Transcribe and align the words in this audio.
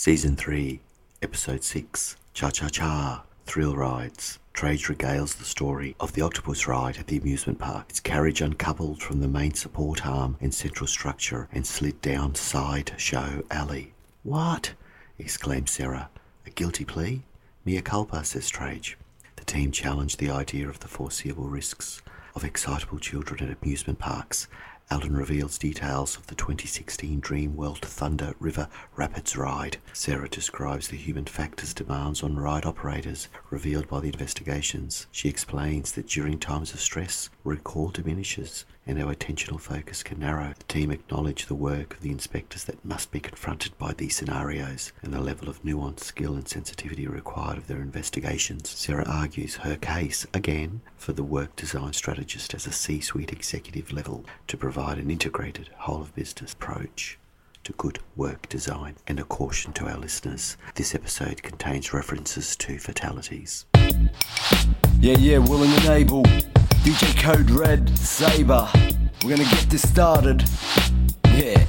Season 0.00 0.36
3, 0.36 0.78
Episode 1.22 1.64
6 1.64 2.14
Cha 2.32 2.50
Cha 2.50 2.68
Cha 2.68 3.24
Thrill 3.46 3.74
Rides. 3.74 4.38
Trajce 4.54 4.86
regales 4.94 5.36
the 5.36 5.44
story 5.44 5.96
of 5.98 6.12
the 6.12 6.22
octopus 6.22 6.68
ride 6.68 6.98
at 6.98 7.08
the 7.08 7.16
amusement 7.18 7.58
park. 7.58 7.86
Its 7.90 7.98
carriage 7.98 8.40
uncoupled 8.40 9.02
from 9.02 9.18
the 9.18 9.26
main 9.26 9.54
support 9.54 10.06
arm 10.06 10.36
and 10.40 10.54
central 10.54 10.86
structure 10.86 11.48
and 11.50 11.66
slid 11.66 12.00
down 12.00 12.36
side 12.36 12.92
show 12.96 13.42
alley. 13.50 13.92
What? 14.22 14.74
exclaimed 15.18 15.68
Sara. 15.68 16.10
A 16.46 16.50
guilty 16.50 16.84
plea? 16.84 17.24
Mea 17.64 17.80
culpa, 17.80 18.22
says 18.22 18.48
Trajce. 18.48 18.94
The 19.34 19.44
team 19.46 19.72
challenged 19.72 20.20
the 20.20 20.30
idea 20.30 20.68
of 20.68 20.78
the 20.78 20.86
foreseeable 20.86 21.48
risks 21.48 22.02
of 22.36 22.44
excitable 22.44 23.00
children 23.00 23.42
at 23.50 23.56
amusement 23.60 23.98
parks. 23.98 24.46
Alan 24.90 25.14
reveals 25.14 25.58
details 25.58 26.16
of 26.16 26.28
the 26.28 26.34
2016 26.34 27.20
Dreamworld 27.20 27.80
Thunder 27.82 28.34
River 28.40 28.68
Rapids 28.96 29.36
ride. 29.36 29.76
Sara 29.92 30.30
describes 30.30 30.88
the 30.88 30.96
human 30.96 31.26
factors 31.26 31.74
demands 31.74 32.22
on 32.22 32.36
ride 32.36 32.64
operators 32.64 33.28
revealed 33.50 33.86
by 33.86 34.00
the 34.00 34.08
investigations. 34.08 35.06
She 35.12 35.28
explains 35.28 35.92
that 35.92 36.08
during 36.08 36.38
times 36.38 36.72
of 36.72 36.80
stress, 36.80 37.28
recall 37.44 37.88
diminishes 37.88 38.64
and 38.88 39.00
our 39.00 39.14
attentional 39.14 39.60
focus 39.60 40.02
can 40.02 40.18
narrow. 40.18 40.54
The 40.58 40.64
team 40.64 40.90
acknowledge 40.90 41.46
the 41.46 41.54
work 41.54 41.94
of 41.94 42.00
the 42.00 42.10
inspectors 42.10 42.64
that 42.64 42.84
must 42.84 43.12
be 43.12 43.20
confronted 43.20 43.76
by 43.78 43.92
these 43.92 44.16
scenarios 44.16 44.92
and 45.02 45.12
the 45.12 45.20
level 45.20 45.48
of 45.48 45.64
nuance, 45.64 46.06
skill, 46.06 46.34
and 46.34 46.48
sensitivity 46.48 47.06
required 47.06 47.58
of 47.58 47.66
their 47.66 47.82
investigations. 47.82 48.68
Sara 48.70 49.04
argues 49.06 49.56
her 49.56 49.76
case, 49.76 50.26
again, 50.32 50.80
for 50.96 51.12
the 51.12 51.22
work 51.22 51.54
design 51.54 51.92
strategist 51.92 52.54
as 52.54 52.66
a 52.66 52.72
C 52.72 53.00
suite 53.00 53.32
executive 53.32 53.92
level 53.92 54.24
to 54.46 54.56
provide 54.56 54.98
an 54.98 55.10
integrated 55.10 55.68
whole 55.76 56.00
of 56.00 56.14
business 56.14 56.54
approach 56.54 57.18
to 57.64 57.72
good 57.74 57.98
work 58.16 58.48
design 58.48 58.96
and 59.06 59.18
a 59.20 59.24
caution 59.24 59.72
to 59.74 59.86
our 59.86 59.98
listeners. 59.98 60.56
This 60.74 60.94
episode 60.94 61.42
contains 61.42 61.92
references 61.92 62.56
to 62.56 62.78
fatalities. 62.78 63.66
Yeah, 65.00 65.16
yeah, 65.18 65.38
willing 65.38 65.70
and 65.70 65.86
able. 65.86 66.22
DJ 66.82 67.18
Code 67.20 67.50
Red, 67.50 67.96
Saber. 67.98 68.68
We're 69.24 69.36
gonna 69.36 69.50
get 69.50 69.68
this 69.68 69.88
started. 69.88 70.44
Yeah. 71.26 71.66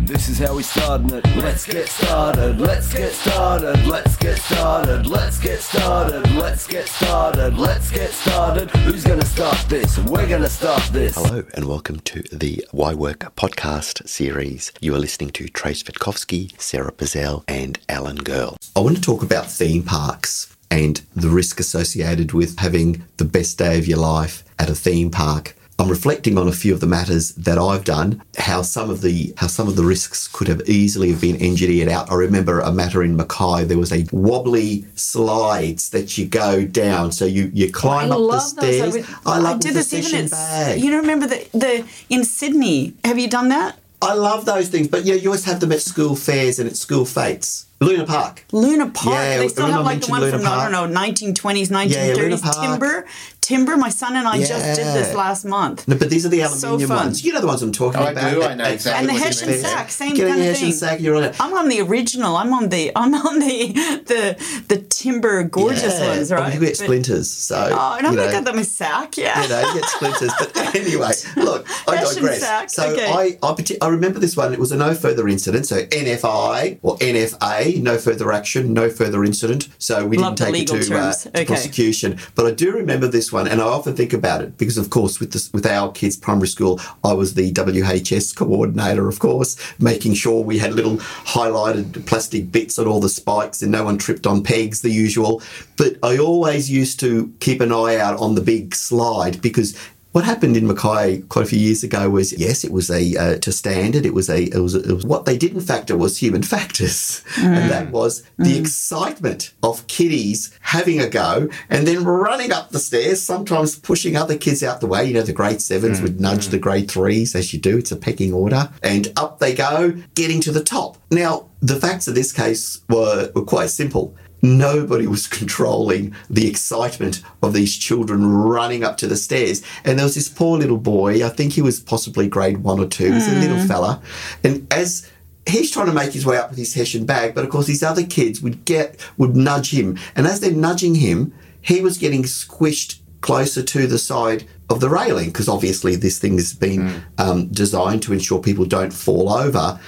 This 0.00 0.28
is 0.28 0.38
how 0.38 0.54
we 0.54 0.62
starting 0.62 1.10
it. 1.10 1.26
Let's 1.36 1.66
get 1.66 1.88
started. 1.88 2.60
Let's 2.60 2.94
get 2.94 3.12
started. 3.12 3.84
Let's 3.84 4.16
get 4.16 4.38
started. 4.38 5.06
Let's 5.08 5.38
get 5.38 5.58
started. 5.58 6.30
Let's 6.30 6.66
get 6.68 6.86
started. 6.86 7.58
Let's 7.58 7.90
get 7.90 8.10
started. 8.10 8.70
Who's 8.70 9.02
gonna 9.02 9.26
start 9.26 9.58
this? 9.68 9.98
We're 9.98 10.28
gonna 10.28 10.48
start 10.48 10.82
this. 10.92 11.16
Hello 11.16 11.42
and 11.52 11.64
welcome 11.64 11.98
to 12.00 12.22
the 12.32 12.64
Why 12.70 12.94
Work 12.94 13.34
podcast 13.34 14.08
series. 14.08 14.72
You 14.80 14.94
are 14.94 15.00
listening 15.00 15.30
to 15.30 15.48
Trajce 15.48 15.82
Vitkovsky, 15.82 16.58
Sara 16.60 16.92
Pazell, 16.92 17.42
and 17.48 17.80
Alan 17.88 18.18
Girl. 18.18 18.56
I 18.76 18.80
want 18.80 18.94
to 18.96 19.02
talk 19.02 19.24
about 19.24 19.50
theme 19.50 19.82
parks 19.82 20.54
and 20.70 21.02
the 21.16 21.28
risk 21.28 21.58
associated 21.58 22.32
with 22.32 22.56
having 22.60 23.04
the 23.16 23.24
best 23.24 23.58
day 23.58 23.78
of 23.78 23.88
your 23.88 23.98
life 23.98 24.44
at 24.60 24.70
a 24.70 24.74
theme 24.76 25.10
park. 25.10 25.56
I'm 25.80 25.88
reflecting 25.88 26.36
on 26.38 26.48
a 26.48 26.52
few 26.52 26.74
of 26.74 26.80
the 26.80 26.88
matters 26.88 27.32
that 27.34 27.56
I've 27.56 27.84
done, 27.84 28.20
how 28.36 28.62
some 28.62 28.90
of 28.90 29.00
the 29.00 29.32
how 29.36 29.46
some 29.46 29.68
of 29.68 29.76
the 29.76 29.84
risks 29.84 30.26
could 30.26 30.48
have 30.48 30.60
easily 30.68 31.10
have 31.12 31.20
been 31.20 31.40
engineered 31.40 31.88
out. 31.88 32.10
I 32.10 32.14
remember 32.14 32.58
a 32.60 32.72
matter 32.72 33.02
in 33.04 33.14
Mackay, 33.16 33.64
there 33.64 33.78
was 33.78 33.92
a 33.92 34.04
wobbly 34.10 34.86
slides 34.96 35.90
that 35.90 36.18
you 36.18 36.26
go 36.26 36.64
down. 36.64 37.12
So 37.12 37.26
you, 37.26 37.50
you 37.54 37.70
climb 37.70 38.10
I 38.10 38.14
up 38.14 38.18
the 38.18 38.18
love 38.18 38.56
those. 38.56 38.76
stairs. 38.76 38.94
would- 38.94 39.06
I 39.24 39.38
love 39.38 39.60
did 39.60 39.70
the 39.70 39.74
this 39.78 39.92
even 39.94 40.24
at, 40.24 40.30
bag. 40.32 40.80
You 40.80 40.96
remember 40.96 41.26
the, 41.28 41.46
the 41.52 41.86
in 42.08 42.24
Sydney? 42.24 42.94
Have 43.04 43.18
you 43.18 43.28
done 43.28 43.48
that? 43.50 43.78
I 44.00 44.14
love 44.14 44.44
those 44.44 44.68
things, 44.68 44.86
but 44.88 45.04
yeah, 45.04 45.14
you 45.14 45.28
always 45.28 45.44
have 45.44 45.58
them 45.60 45.72
at 45.72 45.80
school 45.82 46.14
fairs 46.14 46.58
and 46.60 46.68
at 46.68 46.76
school 46.76 47.04
fates. 47.04 47.66
Luna 47.80 48.04
Park. 48.06 48.44
Luna 48.52 48.90
Park. 48.90 49.14
Yeah, 49.14 49.38
they 49.38 49.48
still 49.48 49.66
have 49.66 49.80
I 49.80 49.82
like 49.84 50.00
the 50.00 50.10
one 50.10 50.20
Luna 50.20 50.38
from 50.38 50.46
I 50.48 50.68
don't 50.68 50.92
know, 50.92 51.00
1920s, 51.00 51.70
Yeah, 51.90 52.06
yeah, 52.06 52.14
Luna 52.14 52.36
1930s. 52.36 52.42
Park. 52.42 52.56
Timber, 52.66 53.06
timber. 53.48 53.76
My 53.76 53.88
son 53.88 54.14
and 54.16 54.26
I 54.28 54.38
just 54.38 54.66
did 54.78 54.86
this 54.98 55.14
last 55.14 55.44
month. 55.44 55.86
No, 55.88 55.96
but 55.96 56.10
these 56.10 56.24
are 56.26 56.28
the 56.28 56.42
So 56.44 56.68
aluminium 56.68 56.88
fun. 56.88 56.96
ones. 57.06 57.24
You 57.24 57.32
know 57.32 57.40
the 57.40 57.46
ones 57.46 57.62
I'm 57.62 57.72
talking 57.72 58.00
Oh, 58.00 58.04
I 58.04 58.10
about. 58.12 58.30
do. 58.34 58.42
I 58.42 58.54
know 58.54 58.64
exactly 58.64 58.98
And 58.98 59.08
the 59.08 59.24
Hessian 59.24 59.52
sack, 59.58 59.90
same 59.90 60.14
Get 60.14 60.26
a 60.26 60.28
kind 60.30 60.40
of 60.40 60.46
Hessian 60.46 60.68
thing. 60.70 60.78
sack, 60.78 61.00
you're 61.00 61.16
on 61.16 61.24
it. 61.24 61.36
I'm 61.40 61.54
on 61.54 61.68
the 61.68 61.80
original. 61.80 62.36
I'm 62.36 62.52
on 62.52 62.68
the 62.68 62.92
I'm 62.94 63.14
on 63.14 63.38
the 63.38 63.72
the 64.12 64.22
the 64.68 64.78
timber 64.98 65.42
gorgeous 65.44 65.98
Yeah. 65.98 66.08
ones, 66.10 66.30
right? 66.30 66.52
you 66.54 66.60
get 66.60 66.76
But- 66.78 66.84
splinters, 66.84 67.30
so 67.30 67.56
Oh, 67.56 67.94
and 67.96 68.06
I'm 68.06 68.12
you 68.12 68.18
know, 68.18 68.24
gonna 68.26 68.36
get 68.38 68.44
them 68.44 68.58
a 68.58 68.64
sack, 68.64 69.16
yeah. 69.16 69.42
you 69.42 69.48
know, 69.48 69.60
you 69.68 69.80
get 69.80 69.88
splinters. 69.90 70.32
But 70.38 70.56
anyway, 70.76 71.12
look, 71.36 71.66
I 71.88 71.96
Hessian 71.96 72.22
digress. 72.22 72.40
sack, 72.40 72.70
So 72.70 72.82
okay. 72.90 73.10
I, 73.10 73.38
I, 73.42 73.54
I 73.82 73.88
remember 73.88 74.18
this 74.18 74.36
one. 74.36 74.52
It 74.52 74.58
was 74.58 74.72
a 74.72 74.76
no 74.76 74.94
further 74.94 75.26
incident. 75.28 75.66
So 75.66 75.76
NFI 75.86 76.78
or 76.82 76.96
NFA, 76.98 77.80
no 77.82 77.98
further 77.98 78.32
action, 78.32 78.72
no 78.72 78.90
further 78.90 79.24
incident. 79.24 79.68
So 79.78 80.06
we 80.06 80.16
Love 80.18 80.36
didn't 80.36 80.52
take 80.54 80.62
it 80.62 80.86
to, 80.88 80.98
uh, 80.98 81.12
to 81.12 81.28
Okay. 81.30 81.44
prosecution. 81.46 82.18
But 82.34 82.46
I 82.46 82.50
do 82.52 82.72
remember 82.72 83.06
this 83.08 83.32
one, 83.32 83.37
and 83.46 83.60
I 83.60 83.64
often 83.64 83.94
think 83.94 84.12
about 84.12 84.42
it 84.42 84.58
because, 84.58 84.78
of 84.78 84.90
course, 84.90 85.20
with 85.20 85.32
this, 85.32 85.52
with 85.52 85.66
our 85.66 85.92
kids' 85.92 86.16
primary 86.16 86.48
school, 86.48 86.80
I 87.04 87.12
was 87.12 87.34
the 87.34 87.52
WHS 87.52 88.34
coordinator, 88.34 89.08
of 89.08 89.18
course, 89.18 89.56
making 89.78 90.14
sure 90.14 90.42
we 90.42 90.58
had 90.58 90.72
little 90.72 90.96
highlighted 90.96 92.06
plastic 92.06 92.50
bits 92.50 92.78
on 92.78 92.86
all 92.86 93.00
the 93.00 93.08
spikes 93.08 93.62
and 93.62 93.70
no 93.70 93.84
one 93.84 93.98
tripped 93.98 94.26
on 94.26 94.42
pegs, 94.42 94.80
the 94.80 94.90
usual. 94.90 95.42
But 95.76 95.96
I 96.02 96.18
always 96.18 96.70
used 96.70 96.98
to 97.00 97.32
keep 97.40 97.60
an 97.60 97.72
eye 97.72 97.96
out 97.96 98.18
on 98.18 98.34
the 98.34 98.40
big 98.40 98.74
slide 98.74 99.40
because 99.40 99.76
what 100.18 100.24
happened 100.24 100.56
in 100.56 100.66
Mackay 100.66 101.20
quite 101.28 101.44
a 101.44 101.48
few 101.48 101.60
years 101.60 101.84
ago 101.84 102.10
was 102.10 102.32
yes, 102.32 102.64
it 102.64 102.72
was 102.72 102.90
a 102.90 103.14
uh, 103.14 103.38
to 103.38 103.52
standard. 103.52 104.04
It 104.04 104.14
was 104.14 104.28
a 104.28 104.46
it 104.52 104.58
was, 104.58 104.74
it 104.74 104.92
was 104.92 105.06
what 105.06 105.26
they 105.26 105.38
didn't 105.38 105.60
factor 105.60 105.96
was 105.96 106.18
human 106.18 106.42
factors, 106.54 107.22
and 107.38 107.70
that 107.70 107.86
mm. 107.86 107.90
was 107.92 108.24
the 108.36 108.56
mm. 108.56 108.58
excitement 108.58 109.52
of 109.62 109.86
kiddies 109.86 110.58
having 110.60 110.98
a 110.98 111.08
go 111.08 111.48
and 111.70 111.86
then 111.86 112.02
running 112.02 112.50
up 112.50 112.70
the 112.70 112.80
stairs, 112.80 113.22
sometimes 113.22 113.78
pushing 113.78 114.16
other 114.16 114.36
kids 114.36 114.64
out 114.64 114.80
the 114.80 114.88
way. 114.88 115.04
You 115.04 115.14
know, 115.14 115.22
the 115.22 115.32
grade 115.32 115.62
sevens 115.62 116.00
mm. 116.00 116.02
would 116.02 116.20
nudge 116.20 116.48
the 116.48 116.58
grade 116.58 116.90
threes 116.90 117.36
as 117.36 117.54
you 117.54 117.60
do. 117.60 117.78
It's 117.78 117.92
a 117.92 117.96
pecking 117.96 118.32
order, 118.32 118.70
and 118.82 119.12
up 119.14 119.38
they 119.38 119.54
go, 119.54 119.92
getting 120.16 120.40
to 120.40 120.50
the 120.50 120.64
top. 120.64 120.98
Now, 121.12 121.48
the 121.60 121.76
facts 121.76 122.08
of 122.08 122.16
this 122.16 122.32
case 122.32 122.80
were, 122.88 123.30
were 123.36 123.44
quite 123.44 123.70
simple 123.70 124.16
nobody 124.42 125.06
was 125.06 125.26
controlling 125.26 126.14
the 126.30 126.48
excitement 126.48 127.22
of 127.42 127.52
these 127.52 127.76
children 127.76 128.26
running 128.26 128.84
up 128.84 128.96
to 128.98 129.06
the 129.06 129.16
stairs. 129.16 129.62
And 129.84 129.98
there 129.98 130.04
was 130.04 130.14
this 130.14 130.28
poor 130.28 130.58
little 130.58 130.78
boy, 130.78 131.24
I 131.24 131.28
think 131.28 131.52
he 131.52 131.62
was 131.62 131.80
possibly 131.80 132.28
grade 132.28 132.58
one 132.58 132.78
or 132.78 132.86
two, 132.86 133.06
he 133.06 133.10
was 133.12 133.28
a 133.28 133.34
little 133.36 133.58
fella. 133.66 134.02
And 134.44 134.72
as 134.72 135.10
he's 135.46 135.70
trying 135.70 135.86
to 135.86 135.92
make 135.92 136.12
his 136.12 136.26
way 136.26 136.36
up 136.36 136.50
with 136.50 136.58
his 136.58 136.74
Hessian 136.74 137.06
bag, 137.06 137.34
but 137.34 137.44
of 137.44 137.50
course 137.50 137.66
these 137.66 137.82
other 137.82 138.04
kids 138.04 138.40
would 138.40 138.64
get 138.64 139.00
would 139.16 139.36
nudge 139.36 139.72
him. 139.72 139.98
And 140.14 140.26
as 140.26 140.40
they're 140.40 140.52
nudging 140.52 140.96
him, 140.96 141.32
he 141.60 141.80
was 141.80 141.98
getting 141.98 142.22
squished 142.22 143.00
closer 143.20 143.62
to 143.62 143.86
the 143.86 143.98
side 143.98 144.46
of 144.70 144.80
the 144.80 144.88
railing 144.88 145.26
because 145.26 145.48
obviously 145.48 145.96
this 145.96 146.18
thing 146.18 146.34
has 146.34 146.52
been 146.52 147.02
um, 147.18 147.48
designed 147.48 148.02
to 148.02 148.12
ensure 148.12 148.40
people 148.40 148.64
don't 148.64 148.92
fall 148.92 149.30
over. 149.32 149.80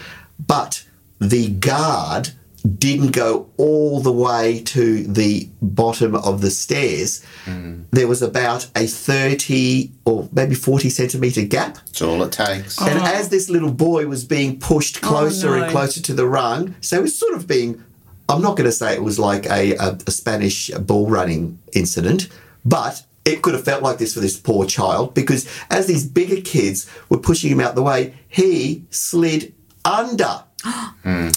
But 0.45 0.85
the 1.21 1.51
guard 1.51 2.31
didn't 2.63 3.13
go 3.13 3.51
all 3.57 4.01
the 4.01 4.13
way 4.13 4.63
to 4.65 5.05
the 5.05 5.49
bottom 5.63 6.15
of 6.15 6.41
the 6.41 6.51
stairs. 6.51 7.25
Mm. 7.47 7.85
There 7.91 8.07
was 8.07 8.23
about 8.23 8.69
a 8.77 8.87
30 8.87 9.91
or 10.05 10.29
maybe 10.33 10.55
40 10.55 10.91
centimetre 10.91 11.45
gap. 11.45 11.75
That's 11.75 12.03
all 12.03 12.23
it 12.23 12.33
takes. 12.33 12.81
And 12.81 12.99
oh. 12.99 13.05
as 13.05 13.29
this 13.29 13.49
little 13.49 13.73
boy 13.73 14.07
was 14.07 14.25
being 14.25 14.59
pushed 14.59 14.99
oh, 15.03 15.09
closer 15.09 15.55
and 15.55 15.67
no. 15.67 15.71
closer 15.71 16.03
to 16.03 16.15
the 16.15 16.27
rung, 16.27 16.75
so 16.81 16.99
it 16.99 17.03
was 17.03 17.19
sort 17.19 17.35
of 17.35 17.47
being, 17.47 17.83
I'm 18.29 18.43
not 18.43 18.57
going 18.57 18.69
to 18.69 18.73
say 18.73 18.95
it 18.95 19.03
was 19.03 19.19
like 19.19 19.47
a, 19.47 19.77
a, 19.77 19.99
a 20.07 20.11
Spanish 20.11 20.71
bull 20.71 21.09
running 21.09 21.59
incident, 21.73 22.29
but 22.65 23.03
it 23.25 23.43
could 23.43 23.55
have 23.55 23.65
felt 23.65 23.83
like 23.83 23.99
this 23.99 24.15
for 24.15 24.21
this 24.21 24.39
poor 24.39 24.67
child 24.67 25.15
because 25.15 25.49
as 25.71 25.87
these 25.87 26.07
bigger 26.07 26.41
kids 26.41 26.91
were 27.09 27.19
pushing 27.19 27.51
him 27.51 27.61
out 27.61 27.75
the 27.75 27.83
way, 27.83 28.15
he 28.29 28.85
slid 28.91 29.55
under. 29.85 30.45
Hmm. 30.63 31.29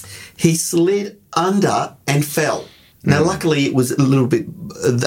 He 0.44 0.56
slid 0.56 1.22
under 1.34 1.96
and 2.06 2.26
fell. 2.26 2.66
Now, 3.06 3.24
luckily, 3.24 3.66
it 3.66 3.74
was 3.74 3.92
a 3.92 4.02
little 4.02 4.28
bit 4.28 4.46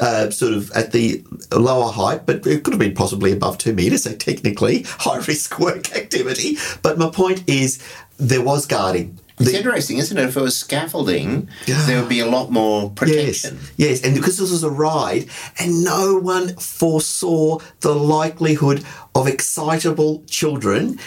uh, 0.00 0.30
sort 0.30 0.52
of 0.54 0.70
at 0.72 0.92
the 0.92 1.22
lower 1.52 1.90
height, 1.92 2.24
but 2.26 2.46
it 2.46 2.62
could 2.62 2.72
have 2.74 2.78
been 2.78 2.94
possibly 2.94 3.32
above 3.32 3.58
two 3.58 3.74
metres, 3.74 4.04
so 4.04 4.12
technically 4.14 4.82
high 5.06 5.18
risk 5.18 5.58
work 5.58 5.94
activity. 6.02 6.56
But 6.82 6.98
my 6.98 7.10
point 7.10 7.44
is, 7.46 7.82
there 8.18 8.42
was 8.42 8.66
guarding. 8.66 9.18
It's 9.38 9.50
The- 9.50 9.58
interesting, 9.58 9.98
isn't 9.98 10.16
it? 10.16 10.24
If 10.28 10.36
it 10.38 10.40
was 10.42 10.56
scaffolding, 10.56 11.48
Yeah. 11.66 11.84
there 11.86 12.00
would 12.00 12.08
be 12.08 12.20
a 12.20 12.26
lot 12.36 12.50
more 12.50 12.82
Yes, 12.84 13.42
protection. 13.42 13.58
yes, 13.76 14.02
and 14.02 14.14
because 14.14 14.38
this 14.38 14.50
was 14.50 14.62
a 14.62 14.70
ride, 14.70 15.26
and 15.58 15.84
no 15.84 16.18
one 16.18 16.56
foresaw 16.56 17.58
the 17.80 17.94
likelihood 17.94 18.82
of 19.14 19.26
excitable 19.26 20.22
children 20.28 20.98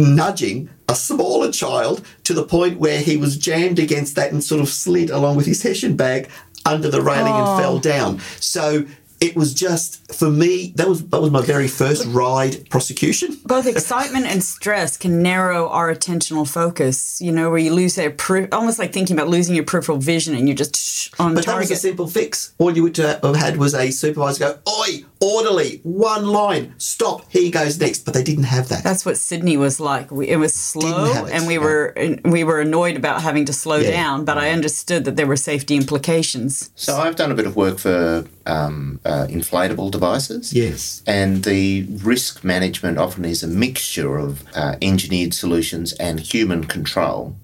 nudging 0.00 0.70
a 0.88 0.94
smaller 0.94 1.52
child 1.52 2.04
to 2.24 2.34
the 2.34 2.44
point 2.44 2.78
where 2.78 3.00
he 3.00 3.16
was 3.16 3.36
jammed 3.36 3.78
against 3.78 4.16
that 4.16 4.32
and 4.32 4.42
sort 4.42 4.60
of 4.60 4.68
slid 4.68 5.10
along 5.10 5.36
with 5.36 5.46
his 5.46 5.62
Hessian 5.62 5.96
bag 5.96 6.28
under 6.66 6.90
the 6.90 7.00
railing 7.00 7.32
and 7.32 7.60
fell 7.60 7.78
down. 7.78 8.18
So 8.40 8.86
it 9.20 9.36
was 9.36 9.52
just 9.52 10.12
for 10.12 10.30
me. 10.30 10.72
That 10.76 10.88
was 10.88 11.06
that 11.08 11.20
was 11.20 11.30
my 11.30 11.42
very 11.42 11.68
first 11.68 12.06
ride 12.06 12.68
prosecution. 12.70 13.38
Both 13.44 13.66
excitement 13.66 14.26
and 14.26 14.42
stress 14.42 14.96
can 14.96 15.22
narrow 15.22 15.68
our 15.68 15.94
attentional 15.94 16.50
focus. 16.50 17.20
You 17.20 17.30
know, 17.30 17.50
where 17.50 17.58
you 17.58 17.72
lose 17.74 17.98
a 17.98 18.10
per- 18.10 18.48
almost 18.50 18.78
like 18.78 18.92
thinking 18.92 19.16
about 19.16 19.28
losing 19.28 19.54
your 19.54 19.64
peripheral 19.64 19.98
vision, 19.98 20.34
and 20.34 20.48
you're 20.48 20.56
just 20.56 21.14
on 21.20 21.34
But 21.34 21.46
that 21.46 21.58
was 21.58 21.70
a 21.70 21.76
simple 21.76 22.06
fix. 22.06 22.54
All 22.58 22.74
you 22.74 22.82
would 22.82 22.98
uh, 22.98 23.20
have 23.22 23.36
had 23.36 23.56
was 23.58 23.74
a 23.74 23.90
supervisor 23.90 24.38
go, 24.40 24.58
"Oi, 24.66 25.04
orderly, 25.20 25.80
one 25.82 26.26
line, 26.28 26.74
stop. 26.78 27.30
He 27.30 27.50
goes 27.50 27.78
next." 27.78 28.04
But 28.04 28.14
they 28.14 28.22
didn't 28.22 28.44
have 28.44 28.68
that. 28.68 28.82
That's 28.82 29.04
what 29.04 29.16
Sydney 29.16 29.56
was 29.56 29.80
like. 29.80 30.10
We, 30.10 30.28
it 30.28 30.36
was 30.36 30.54
slow, 30.54 31.04
it, 31.26 31.32
and 31.32 31.46
we 31.46 31.54
yeah. 31.54 31.60
were 31.60 31.94
we 32.24 32.44
were 32.44 32.60
annoyed 32.60 32.96
about 32.96 33.22
having 33.22 33.44
to 33.46 33.52
slow 33.52 33.76
Yeah. 33.76 33.90
down. 33.90 34.24
But 34.24 34.38
I 34.38 34.50
understood 34.50 35.04
that 35.04 35.16
there 35.16 35.26
were 35.26 35.36
safety 35.36 35.76
implications. 35.76 36.70
So 36.74 36.96
I've 36.96 37.16
done 37.16 37.30
a 37.30 37.34
bit 37.34 37.46
of 37.46 37.56
work 37.56 37.78
for 37.78 38.24
um, 38.46 39.00
uh, 39.04 39.26
inflatable 39.28 39.90
devices. 39.90 40.52
yes. 40.52 41.02
And 41.06 41.44
the 41.44 41.86
risk 42.02 42.42
management 42.42 42.98
often 42.98 43.24
is 43.24 43.42
a 43.42 43.46
mixture 43.46 44.16
of 44.18 44.42
uh, 44.54 44.74
engineered 44.82 45.34
solutions 45.34 45.92
and 45.94 46.18
human 46.20 46.64
control. 46.64 47.36